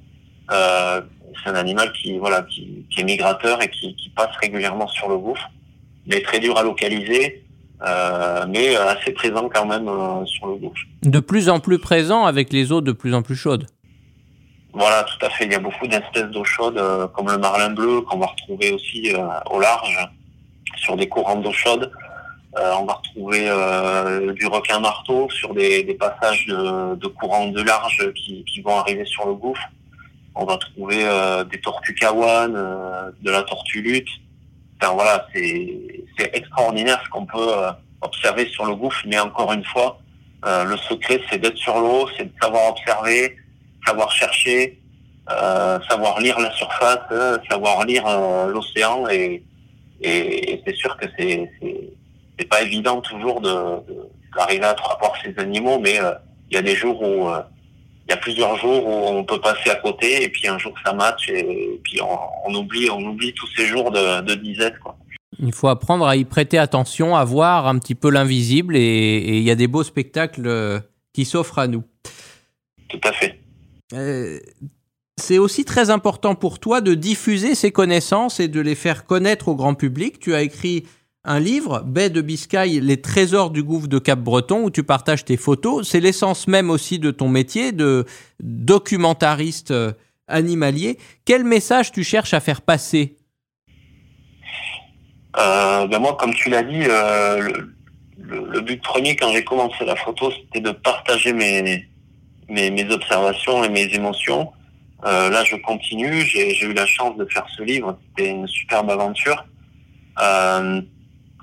Euh, 0.52 1.02
c'est 1.44 1.50
un 1.50 1.56
animal 1.56 1.92
qui 1.94 2.18
voilà 2.18 2.44
qui, 2.44 2.86
qui 2.90 3.02
est 3.02 3.04
migrateur 3.04 3.62
et 3.62 3.70
qui, 3.70 3.96
qui 3.96 4.10
passe 4.10 4.36
régulièrement 4.42 4.88
sur 4.88 5.10
le 5.10 5.18
gouffre, 5.18 5.50
mais 6.06 6.22
très 6.22 6.40
dur 6.40 6.58
à 6.58 6.64
localiser, 6.64 7.44
euh, 7.82 8.46
mais 8.50 8.76
assez 8.76 9.12
présent 9.12 9.50
quand 9.54 9.66
même 9.66 9.88
euh, 9.88 10.26
sur 10.26 10.48
le 10.48 10.56
gouffre. 10.56 10.82
De 11.02 11.20
plus 11.20 11.50
en 11.50 11.60
plus 11.60 11.80
présent 11.80 12.26
avec 12.26 12.52
les 12.54 12.72
eaux 12.72 12.82
de 12.82 12.92
plus 12.92 13.14
en 13.14 13.22
plus 13.22 13.36
chaudes. 13.36 13.68
Voilà, 14.74 15.04
tout 15.04 15.24
à 15.24 15.30
fait. 15.30 15.46
Il 15.46 15.52
y 15.52 15.56
a 15.56 15.60
beaucoup 15.60 15.88
d'espèces 15.88 16.30
d'eau 16.32 16.44
chaude, 16.44 16.78
euh, 16.78 17.08
comme 17.08 17.30
le 17.30 17.38
marlin 17.38 17.70
bleu, 17.70 18.02
qu'on 18.02 18.18
va 18.18 18.26
retrouver 18.26 18.72
aussi 18.72 19.14
euh, 19.14 19.28
au 19.52 19.60
large, 19.60 19.98
sur 20.78 20.98
des 20.98 21.08
courants 21.08 21.36
d'eau 21.36 21.54
chaude. 21.54 21.92
Euh, 22.58 22.74
on 22.80 22.86
va 22.86 22.94
retrouver 22.94 23.46
euh, 23.48 24.32
du 24.34 24.46
requin 24.46 24.80
marteau 24.80 25.30
sur 25.32 25.54
des, 25.54 25.84
des 25.84 25.96
passages 25.96 26.46
de, 26.46 26.96
de 26.96 27.08
courants 27.08 27.48
de 27.48 27.62
large 27.62 28.12
qui, 28.14 28.44
qui 28.46 28.62
vont 28.62 28.78
arriver 28.78 29.06
sur 29.06 29.26
le 29.26 29.34
gouffre. 29.34 29.68
On 30.36 30.46
va 30.46 30.58
trouver 30.58 31.04
euh, 31.04 31.44
des 31.44 31.60
tortues 31.60 31.96
kawan, 31.96 32.54
de 33.22 33.32
la 33.32 33.44
tortue 33.44 33.82
lutte. 33.82 34.10
Enfin 34.82 34.94
voilà, 34.94 35.28
c'est 35.34 36.32
extraordinaire 36.34 37.02
ce 37.04 37.10
qu'on 37.10 37.26
peut 37.26 37.52
observer 38.02 38.48
sur 38.50 38.66
le 38.66 38.76
gouffre, 38.76 39.02
mais 39.08 39.20
encore 39.20 39.52
une 39.54 39.64
fois, 39.66 40.00
euh, 40.46 40.64
le 40.66 40.78
secret 40.78 41.22
c'est 41.30 41.40
d'être 41.40 41.58
sur 41.58 41.80
l'eau, 41.80 42.08
c'est 42.18 42.26
de 42.26 42.34
savoir 42.42 42.70
observer, 42.70 43.38
savoir 43.86 44.12
chercher, 44.12 44.78
euh, 45.32 45.80
savoir 45.90 46.20
lire 46.20 46.40
la 46.40 46.52
surface, 46.52 47.00
euh, 47.12 47.38
savoir 47.50 47.86
lire 47.86 48.04
l'océan 48.48 49.08
et, 49.10 49.44
et, 50.02 50.54
et 50.54 50.62
c'est 50.66 50.76
sûr 50.76 50.98
que 50.98 51.06
c'est 51.18 51.50
c'est 52.44 52.50
pas 52.50 52.62
évident 52.62 53.00
toujours 53.02 53.40
de 53.42 53.50
de- 53.50 54.10
d'arriver 54.36 54.66
à 54.66 54.76
voir 55.00 55.14
ces 55.24 55.34
animaux, 55.40 55.80
mais 55.80 56.00
euh, 56.00 56.12
il 56.50 56.56
y 56.56 56.58
a 56.58 56.62
des 56.62 56.76
jours 56.76 57.02
où 57.02 57.30
euh, 57.30 57.42
il 58.08 58.12
y 58.12 58.14
a 58.14 58.18
plusieurs 58.18 58.58
jours 58.58 58.86
où 58.86 58.92
on 58.92 59.24
peut 59.24 59.40
passer 59.40 59.70
à 59.70 59.76
côté 59.76 60.24
et 60.24 60.30
puis 60.30 60.48
un 60.48 60.58
jour 60.58 60.74
ça 60.84 60.92
match 60.94 61.30
et, 61.30 61.80
puis 61.84 62.02
on, 62.02 62.18
on 62.50 62.54
oublie 62.56 62.90
on 62.90 63.00
oublie 63.00 63.34
tous 63.34 63.48
ces 63.56 63.66
jours 63.66 63.92
de, 63.92 64.22
de 64.22 64.36
disette 64.36 64.78
quoi. 64.80 64.98
Il 65.40 65.54
faut 65.54 65.68
apprendre 65.68 66.06
à 66.06 66.16
y 66.16 66.26
prêter 66.26 66.58
attention, 66.58 67.16
à 67.16 67.24
voir 67.24 67.68
un 67.68 67.80
petit 67.80 67.96
peu 67.96 68.10
l'invisible 68.12 68.76
et 68.76 69.38
il 69.38 69.44
y 69.44 69.52
a 69.52 69.56
des 69.56 69.68
beaux 69.68 69.84
spectacles 69.84 70.48
euh, 70.48 70.80
qui 71.14 71.26
s'offrent 71.26 71.60
à 71.60 71.68
nous. 71.68 71.84
Tout 72.90 73.02
à 73.04 73.14
fait. 73.14 73.40
Euh, 73.94 74.40
c'est 75.18 75.38
aussi 75.38 75.64
très 75.66 75.90
important 75.90 76.36
pour 76.36 76.60
toi 76.60 76.82
de 76.82 76.94
diffuser 76.96 77.56
ces 77.56 77.72
connaissances 77.72 78.40
et 78.40 78.48
de 78.48 78.60
les 78.60 78.76
faire 78.76 79.06
connaître 79.06 79.48
au 79.48 79.56
grand 79.56 79.76
public. 79.76 80.20
Tu 80.20 80.34
as 80.34 80.42
écrit 80.42 80.86
un 81.26 81.40
livre, 81.40 81.82
Baie 81.86 82.10
de 82.10 82.22
Biscaye, 82.22 82.82
les 82.82 83.02
trésors 83.02 83.50
du 83.50 83.64
gouffre 83.64 83.88
de 83.88 83.98
Cap-Breton, 83.98 84.64
où 84.64 84.70
tu 84.70 84.84
partages 84.84 85.24
tes 85.24 85.38
photos. 85.38 85.88
C'est 85.88 86.02
l'essence 86.02 86.48
même 86.48 86.70
aussi 86.70 87.00
de 87.00 87.12
ton 87.12 87.30
métier 87.30 87.72
de 87.72 88.06
documentariste 88.42 89.72
euh, 89.72 89.94
animalier. 90.28 90.98
Quel 91.26 91.46
message 91.46 91.92
tu 91.92 92.04
cherches 92.04 92.34
à 92.34 92.42
faire 92.42 92.62
passer? 92.62 93.16
Euh, 95.38 95.88
ben 95.88 96.00
Moi, 96.00 96.16
comme 96.20 96.34
tu 96.34 96.50
l'as 96.50 96.64
dit, 96.64 96.84
euh, 96.84 97.52
le, 98.18 98.60
but 98.60 98.82
premier 98.84 99.16
quand 99.16 99.32
j'ai 99.32 99.46
commencé 99.46 99.86
la 99.86 99.96
photo, 99.96 100.30
c'était 100.32 100.60
de 100.60 100.72
partager 100.72 101.32
mes, 101.32 101.88
mes, 102.50 102.92
observations 102.92 103.64
et 103.64 103.70
mes 103.70 103.86
émotions. 103.96 104.52
là, 105.04 105.44
je 105.46 105.56
continue. 105.56 106.22
J'ai 106.22 106.66
eu 106.66 106.74
la 106.74 106.86
chance 106.86 107.16
de 107.18 107.26
faire 107.26 107.46
ce 107.56 107.64
livre. 107.64 107.98
C'était 108.10 108.30
une 108.30 108.48
superbe 108.48 108.92
aventure 108.92 109.46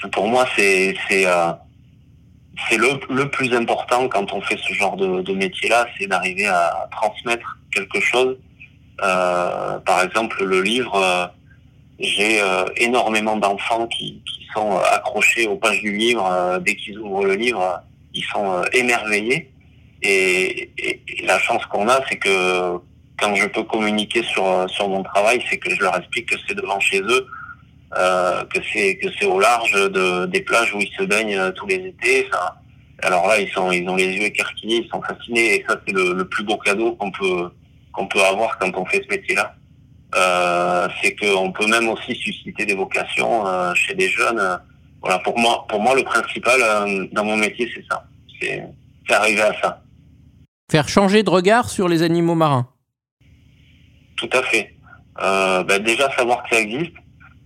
pour 0.08 0.28
moi, 0.28 0.46
c'est 0.56 0.94
c'est 1.08 1.26
euh, 1.26 1.52
le, 2.72 3.14
le 3.14 3.28
plus 3.30 3.54
important 3.54 4.08
quand 4.08 4.32
on 4.32 4.40
fait 4.40 4.58
ce 4.58 4.72
genre 4.74 4.96
de, 4.96 5.22
de 5.22 5.32
métier-là, 5.32 5.86
c'est 5.98 6.06
d'arriver 6.06 6.46
à 6.46 6.88
transmettre 6.90 7.58
quelque 7.72 8.00
chose. 8.00 8.36
Euh, 9.02 9.78
par 9.80 10.02
exemple, 10.02 10.44
le 10.44 10.62
livre, 10.62 10.94
euh, 10.96 11.26
j'ai 11.98 12.40
euh, 12.40 12.64
énormément 12.76 13.36
d'enfants 13.36 13.86
qui, 13.86 14.22
qui, 14.26 14.46
sont 14.54 14.78
accrochés 14.78 15.46
aux 15.46 15.56
pages 15.56 15.80
du 15.80 15.96
livre. 15.96 16.58
dès 16.66 16.74
qu'ils 16.74 16.98
ouvrent 16.98 17.24
le 17.24 17.34
livre, 17.34 17.82
ils 18.14 18.24
sont 18.24 18.62
émerveillés. 18.72 19.48
Et, 20.02 20.70
et, 20.76 21.00
la 21.24 21.38
chance 21.38 21.64
qu'on 21.66 21.88
a, 21.88 22.00
c'est 22.08 22.16
que 22.16 22.76
quand 23.16 23.34
je 23.36 23.46
peux 23.46 23.62
communiquer 23.62 24.24
sur, 24.24 24.68
sur 24.68 24.88
mon 24.88 25.04
travail, 25.04 25.40
c'est 25.48 25.58
que 25.58 25.72
je 25.72 25.80
leur 25.80 25.96
explique 25.96 26.30
que 26.30 26.36
c'est 26.48 26.54
devant 26.54 26.80
chez 26.80 27.00
eux 27.00 27.26
euh, 27.96 28.44
que 28.44 28.60
c'est 28.72 28.96
que 28.98 29.08
c'est 29.18 29.26
au 29.26 29.40
large 29.40 29.72
de, 29.72 30.26
des 30.26 30.40
plages 30.40 30.74
où 30.74 30.80
ils 30.80 30.92
se 30.96 31.02
baignent 31.02 31.38
euh, 31.38 31.50
tous 31.52 31.66
les 31.66 31.76
étés. 31.76 32.26
Enfin, 32.28 32.54
alors 33.02 33.26
là, 33.26 33.40
ils 33.40 33.50
sont 33.50 33.70
ils 33.72 33.88
ont 33.88 33.96
les 33.96 34.06
yeux 34.06 34.24
écarquillés, 34.24 34.84
ils 34.84 34.88
sont 34.88 35.02
fascinés 35.02 35.56
et 35.56 35.64
ça 35.68 35.76
c'est 35.86 35.92
le, 35.92 36.12
le, 36.12 36.28
plus 36.28 36.44
beau 36.44 36.56
cadeau 36.58 36.92
qu'on 36.96 37.10
peut 37.10 37.50
qu'on 37.92 38.06
peut 38.06 38.22
avoir 38.22 38.58
quand 38.58 38.76
on 38.76 38.84
fait 38.86 39.02
ce 39.02 39.14
métier-là. 39.14 39.54
Euh, 40.14 40.88
c'est 41.00 41.14
qu'on 41.14 41.52
peut 41.52 41.66
même 41.66 41.88
aussi 41.88 42.14
susciter 42.14 42.66
des 42.66 42.74
vocations 42.74 43.46
euh, 43.46 43.74
chez 43.74 43.94
des 43.94 44.08
jeunes. 44.08 44.58
Voilà, 45.00 45.18
pour 45.20 45.38
moi, 45.38 45.64
pour 45.68 45.80
moi, 45.80 45.94
le 45.94 46.02
principal 46.02 47.08
dans 47.12 47.24
mon 47.24 47.36
métier, 47.36 47.70
c'est 47.74 47.84
ça. 47.90 48.04
C'est 48.40 48.62
arriver 49.14 49.42
à 49.42 49.52
ça. 49.60 49.82
Faire 50.70 50.88
changer 50.88 51.22
de 51.22 51.30
regard 51.30 51.68
sur 51.68 51.88
les 51.88 52.02
animaux 52.02 52.34
marins. 52.34 52.68
Tout 54.16 54.30
à 54.32 54.42
fait. 54.42 54.74
Euh, 55.20 55.64
ben 55.64 55.82
déjà 55.82 56.10
savoir 56.16 56.42
que 56.44 56.54
ça 56.54 56.62
existe, 56.62 56.92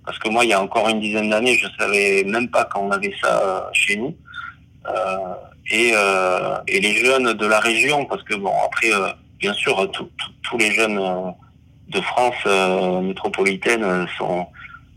parce 0.04 0.18
que 0.18 0.28
moi, 0.28 0.44
il 0.44 0.50
y 0.50 0.52
a 0.52 0.60
encore 0.60 0.88
une 0.88 1.00
dizaine 1.00 1.30
d'années, 1.30 1.56
je 1.56 1.66
savais 1.78 2.24
même 2.24 2.48
pas 2.48 2.64
qu'on 2.64 2.90
avait 2.90 3.14
ça 3.22 3.40
euh, 3.42 3.60
chez 3.72 3.96
nous. 3.96 4.14
Euh, 4.86 5.34
et, 5.70 5.92
euh, 5.94 6.58
et, 6.68 6.78
les 6.80 6.94
jeunes 7.04 7.32
de 7.32 7.46
la 7.46 7.58
région, 7.58 8.04
parce 8.04 8.22
que 8.22 8.34
bon, 8.34 8.52
après, 8.66 8.92
euh, 8.92 9.08
bien 9.38 9.54
sûr, 9.54 9.90
tous 9.90 10.58
les 10.58 10.70
jeunes 10.72 11.00
de 11.88 12.00
France 12.00 12.44
métropolitaine 13.02 14.06
sont 14.18 14.46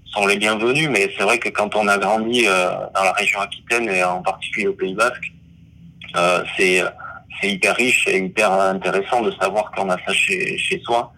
sont 0.06 0.26
les 0.26 0.38
bienvenus, 0.38 0.90
mais 0.90 1.12
c'est 1.16 1.24
vrai 1.24 1.38
que 1.38 1.50
quand 1.50 1.76
on 1.76 1.88
a 1.88 1.98
grandi 1.98 2.46
dans 2.46 3.04
la 3.04 3.12
région 3.12 3.40
Aquitaine 3.42 3.90
et 3.90 4.04
en 4.04 4.22
particulier 4.22 4.68
au 4.68 4.74
Pays 4.74 4.96
Basque, 4.96 5.32
c'est 6.58 6.82
c'est 7.40 7.50
hyper 7.50 7.76
riche 7.76 8.08
et 8.08 8.18
hyper 8.18 8.52
intéressant 8.52 9.22
de 9.22 9.32
savoir 9.32 9.70
qu'on 9.72 9.90
a 9.90 9.98
ça 10.06 10.14
chez, 10.14 10.58
chez 10.58 10.80
soi. 10.80 11.12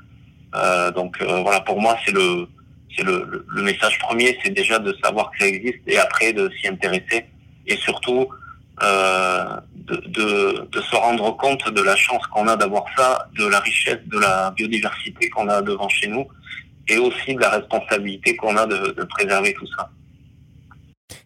donc 0.95 1.21
voilà, 1.21 1.61
pour 1.61 1.79
moi, 1.79 1.97
c'est 2.03 2.11
le 2.11 2.47
c'est 2.95 3.03
le, 3.03 3.45
le, 3.47 3.61
message 3.61 3.99
premier, 3.99 4.37
c'est 4.43 4.49
déjà 4.49 4.79
de 4.79 4.95
savoir 5.03 5.31
que 5.31 5.39
ça 5.39 5.47
existe 5.47 5.79
et 5.87 5.97
après 5.97 6.33
de 6.33 6.49
s'y 6.59 6.67
intéresser 6.67 7.25
et 7.67 7.75
surtout 7.77 8.27
euh, 8.83 9.45
de, 9.75 10.67
de, 10.71 10.81
se 10.81 10.95
rendre 10.95 11.35
compte 11.37 11.69
de 11.71 11.81
la 11.81 11.95
chance 11.95 12.25
qu'on 12.27 12.47
a 12.47 12.55
d'avoir 12.55 12.85
ça, 12.97 13.27
de 13.37 13.45
la 13.45 13.59
richesse, 13.59 13.99
de 14.07 14.19
la 14.19 14.51
biodiversité 14.51 15.29
qu'on 15.29 15.49
a 15.49 15.61
devant 15.61 15.89
chez 15.89 16.07
nous 16.07 16.27
et 16.87 16.97
aussi 16.97 17.35
de 17.35 17.39
la 17.39 17.49
responsabilité 17.49 18.35
qu'on 18.35 18.55
a 18.57 18.65
de 18.65 19.03
préserver 19.09 19.53
tout 19.53 19.67
ça. 19.75 19.89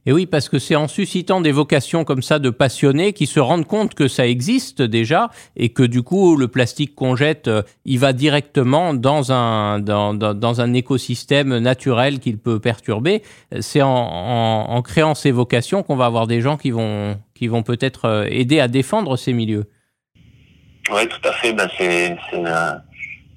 Et 0.06 0.12
oui, 0.12 0.26
parce 0.26 0.50
que 0.50 0.60
c'est 0.60 0.76
en 0.76 0.88
suscitant 0.88 1.40
des 1.40 1.52
vocations 1.52 2.04
comme 2.04 2.22
ça 2.22 2.40
de 2.40 2.50
passionnés 2.50 3.14
qui 3.14 3.26
se 3.26 3.40
rendent 3.40 3.66
compte 3.66 3.94
que 3.94 4.08
ça 4.08 4.28
existe 4.28 4.82
déjà 4.82 5.30
et 5.56 5.70
que 5.70 5.84
du 5.84 6.04
coup 6.04 6.36
le 6.36 6.50
plastique 6.50 6.94
qu'on 6.94 7.16
jette, 7.16 7.48
euh, 7.48 7.62
il 7.86 8.00
va 8.00 8.12
directement 8.12 8.94
dans 8.94 9.32
un 9.32 9.80
dans, 9.80 10.14
dans, 10.14 10.62
un 10.62 10.74
écosystème 10.74 11.58
naturel 11.60 12.20
qu'il 12.20 12.38
peut 12.38 12.60
perturber. 12.60 13.24
C'est 13.62 13.82
en, 13.82 13.90
en, 13.90 14.82
créant 14.82 15.16
ces 15.16 15.32
vocations 15.32 15.84
qu'on 15.84 15.96
va 15.96 16.06
avoir 16.06 16.28
des 16.28 16.42
gens 16.42 16.58
qui 16.58 16.72
vont 16.72 17.18
qui 17.34 17.48
vont 17.48 17.64
peut-être 17.64 18.06
euh, 18.06 18.26
aider 18.30 18.60
à 18.60 18.68
défendre 18.68 19.16
ces 19.16 19.32
milieux. 19.32 19.66
Oui, 20.92 21.08
tout 21.08 21.28
à 21.28 21.32
fait. 21.32 21.54
Ben, 21.54 21.70
c'est 21.78 22.18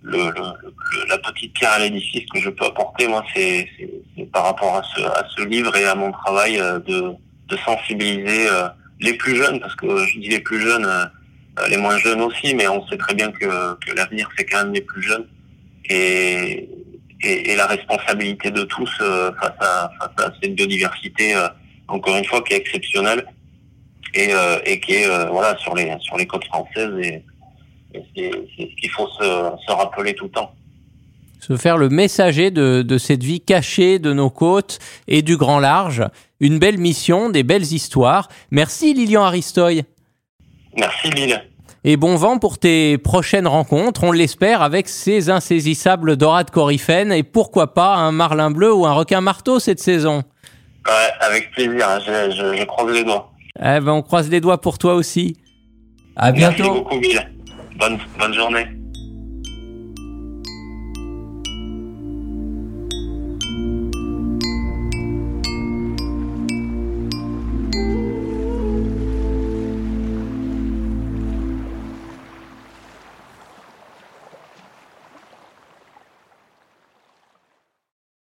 euh, 0.05 0.31
le, 0.31 1.09
la 1.09 1.19
petite 1.19 1.53
pierre 1.55 1.73
à 1.73 1.79
l'édifice 1.79 2.27
que 2.33 2.41
je 2.41 2.51
peux 2.51 2.65
apporter, 2.65 3.09
moi, 3.09 3.25
c'est 3.35 3.69
par 4.33 4.45
rapport 4.45 4.77
à 4.77 4.83
ce, 4.83 5.03
à 5.03 5.27
ce 5.37 5.43
livre 5.43 5.75
et 5.77 5.85
à 5.85 5.95
mon 5.95 6.13
travail 6.13 6.59
euh, 6.59 6.79
de, 6.81 7.13
de 7.49 7.57
sensibiliser 7.59 8.49
euh, 8.49 8.69
les 9.01 9.15
plus 9.15 9.37
jeunes, 9.37 9.61
parce 9.61 9.75
que 9.75 10.07
je 10.07 10.19
dis 10.19 10.29
les 10.29 10.41
plus 10.41 10.61
jeunes, 10.61 10.85
euh, 10.85 11.07
les 11.69 11.77
moins 11.77 11.99
jeunes 11.99 12.21
aussi, 12.21 12.55
mais 12.55 12.69
on 12.69 12.87
sait 12.87 12.97
très 12.97 13.15
bien 13.15 13.31
que, 13.33 13.75
que 13.75 13.93
l'avenir, 13.95 14.29
c'est 14.37 14.45
quand 14.45 14.65
même 14.65 14.73
les 14.73 14.81
plus 14.81 15.03
jeunes. 15.03 15.27
Et, 15.89 16.69
et, 17.23 17.51
et 17.51 17.57
la 17.57 17.67
responsabilité 17.67 18.51
de 18.51 18.63
tous 18.65 18.91
face, 18.99 19.61
à, 19.61 19.91
face 19.99 20.27
à 20.27 20.33
cette 20.41 20.55
biodiversité, 20.55 21.35
encore 21.89 22.17
une 22.17 22.25
fois, 22.25 22.43
qui 22.43 22.55
est 22.55 22.59
exceptionnelle 22.59 23.25
et, 24.15 24.31
et 24.65 24.81
qui 24.81 24.95
est 24.95 25.29
voilà 25.29 25.57
sur 25.59 25.75
les 25.75 25.97
sur 26.01 26.17
les 26.17 26.27
côtes 26.27 26.45
françaises 26.47 26.93
et, 27.03 27.23
c'est 28.15 28.31
ce 28.31 28.81
qu'il 28.81 28.91
faut 28.91 29.09
se, 29.09 29.73
rappeler 29.73 30.15
tout 30.15 30.25
le 30.25 30.31
temps. 30.31 30.53
Se 31.41 31.57
faire 31.57 31.77
le 31.77 31.89
messager 31.89 32.51
de, 32.51 32.99
cette 32.99 33.23
vie 33.23 33.41
cachée 33.41 33.99
de 33.99 34.13
nos 34.13 34.31
côtes 34.31 34.79
et 35.07 35.23
du 35.23 35.37
grand 35.37 35.61
large. 35.61 36.05
Une 36.41 36.59
belle 36.59 36.79
mission, 36.79 37.31
des 37.31 37.43
belles 37.43 37.73
histoires. 37.73 38.29
Merci 38.51 38.95
Lilian 38.95 39.23
Aristoy. 39.23 39.85
Merci 40.77 41.11
Lille. 41.11 41.41
Et 41.89 41.97
bon 41.97 42.17
vent 42.17 42.39
pour 42.39 42.59
tes 42.59 42.99
prochaines 42.99 43.47
rencontres, 43.47 44.03
on 44.03 44.11
l'espère, 44.11 44.61
avec 44.61 44.89
ces 44.89 45.31
insaisissables 45.31 46.17
dorades 46.17 46.51
coryphènes 46.51 47.13
et 47.13 47.23
pourquoi 47.23 47.75
pas 47.75 47.95
un 47.95 48.11
marlin 48.11 48.51
bleu 48.51 48.75
ou 48.75 48.87
un 48.87 48.93
requin 48.93 49.21
marteau 49.21 49.61
cette 49.61 49.79
saison. 49.79 50.25
Ouais, 50.85 51.11
avec 51.21 51.53
plaisir, 51.53 51.87
je, 52.05 52.65
croise 52.65 52.93
les 52.93 53.05
doigts. 53.05 53.31
Eh 53.61 53.79
ben, 53.79 53.93
on 53.93 54.03
croise 54.03 54.29
les 54.29 54.41
doigts 54.41 54.61
pour 54.61 54.79
toi 54.79 54.95
aussi. 54.95 55.37
À 56.17 56.33
bientôt. 56.33 56.63
Merci 56.65 56.79
beaucoup, 56.81 57.01
Bonne, 57.79 57.99
bonne 58.19 58.33
journée. 58.33 58.67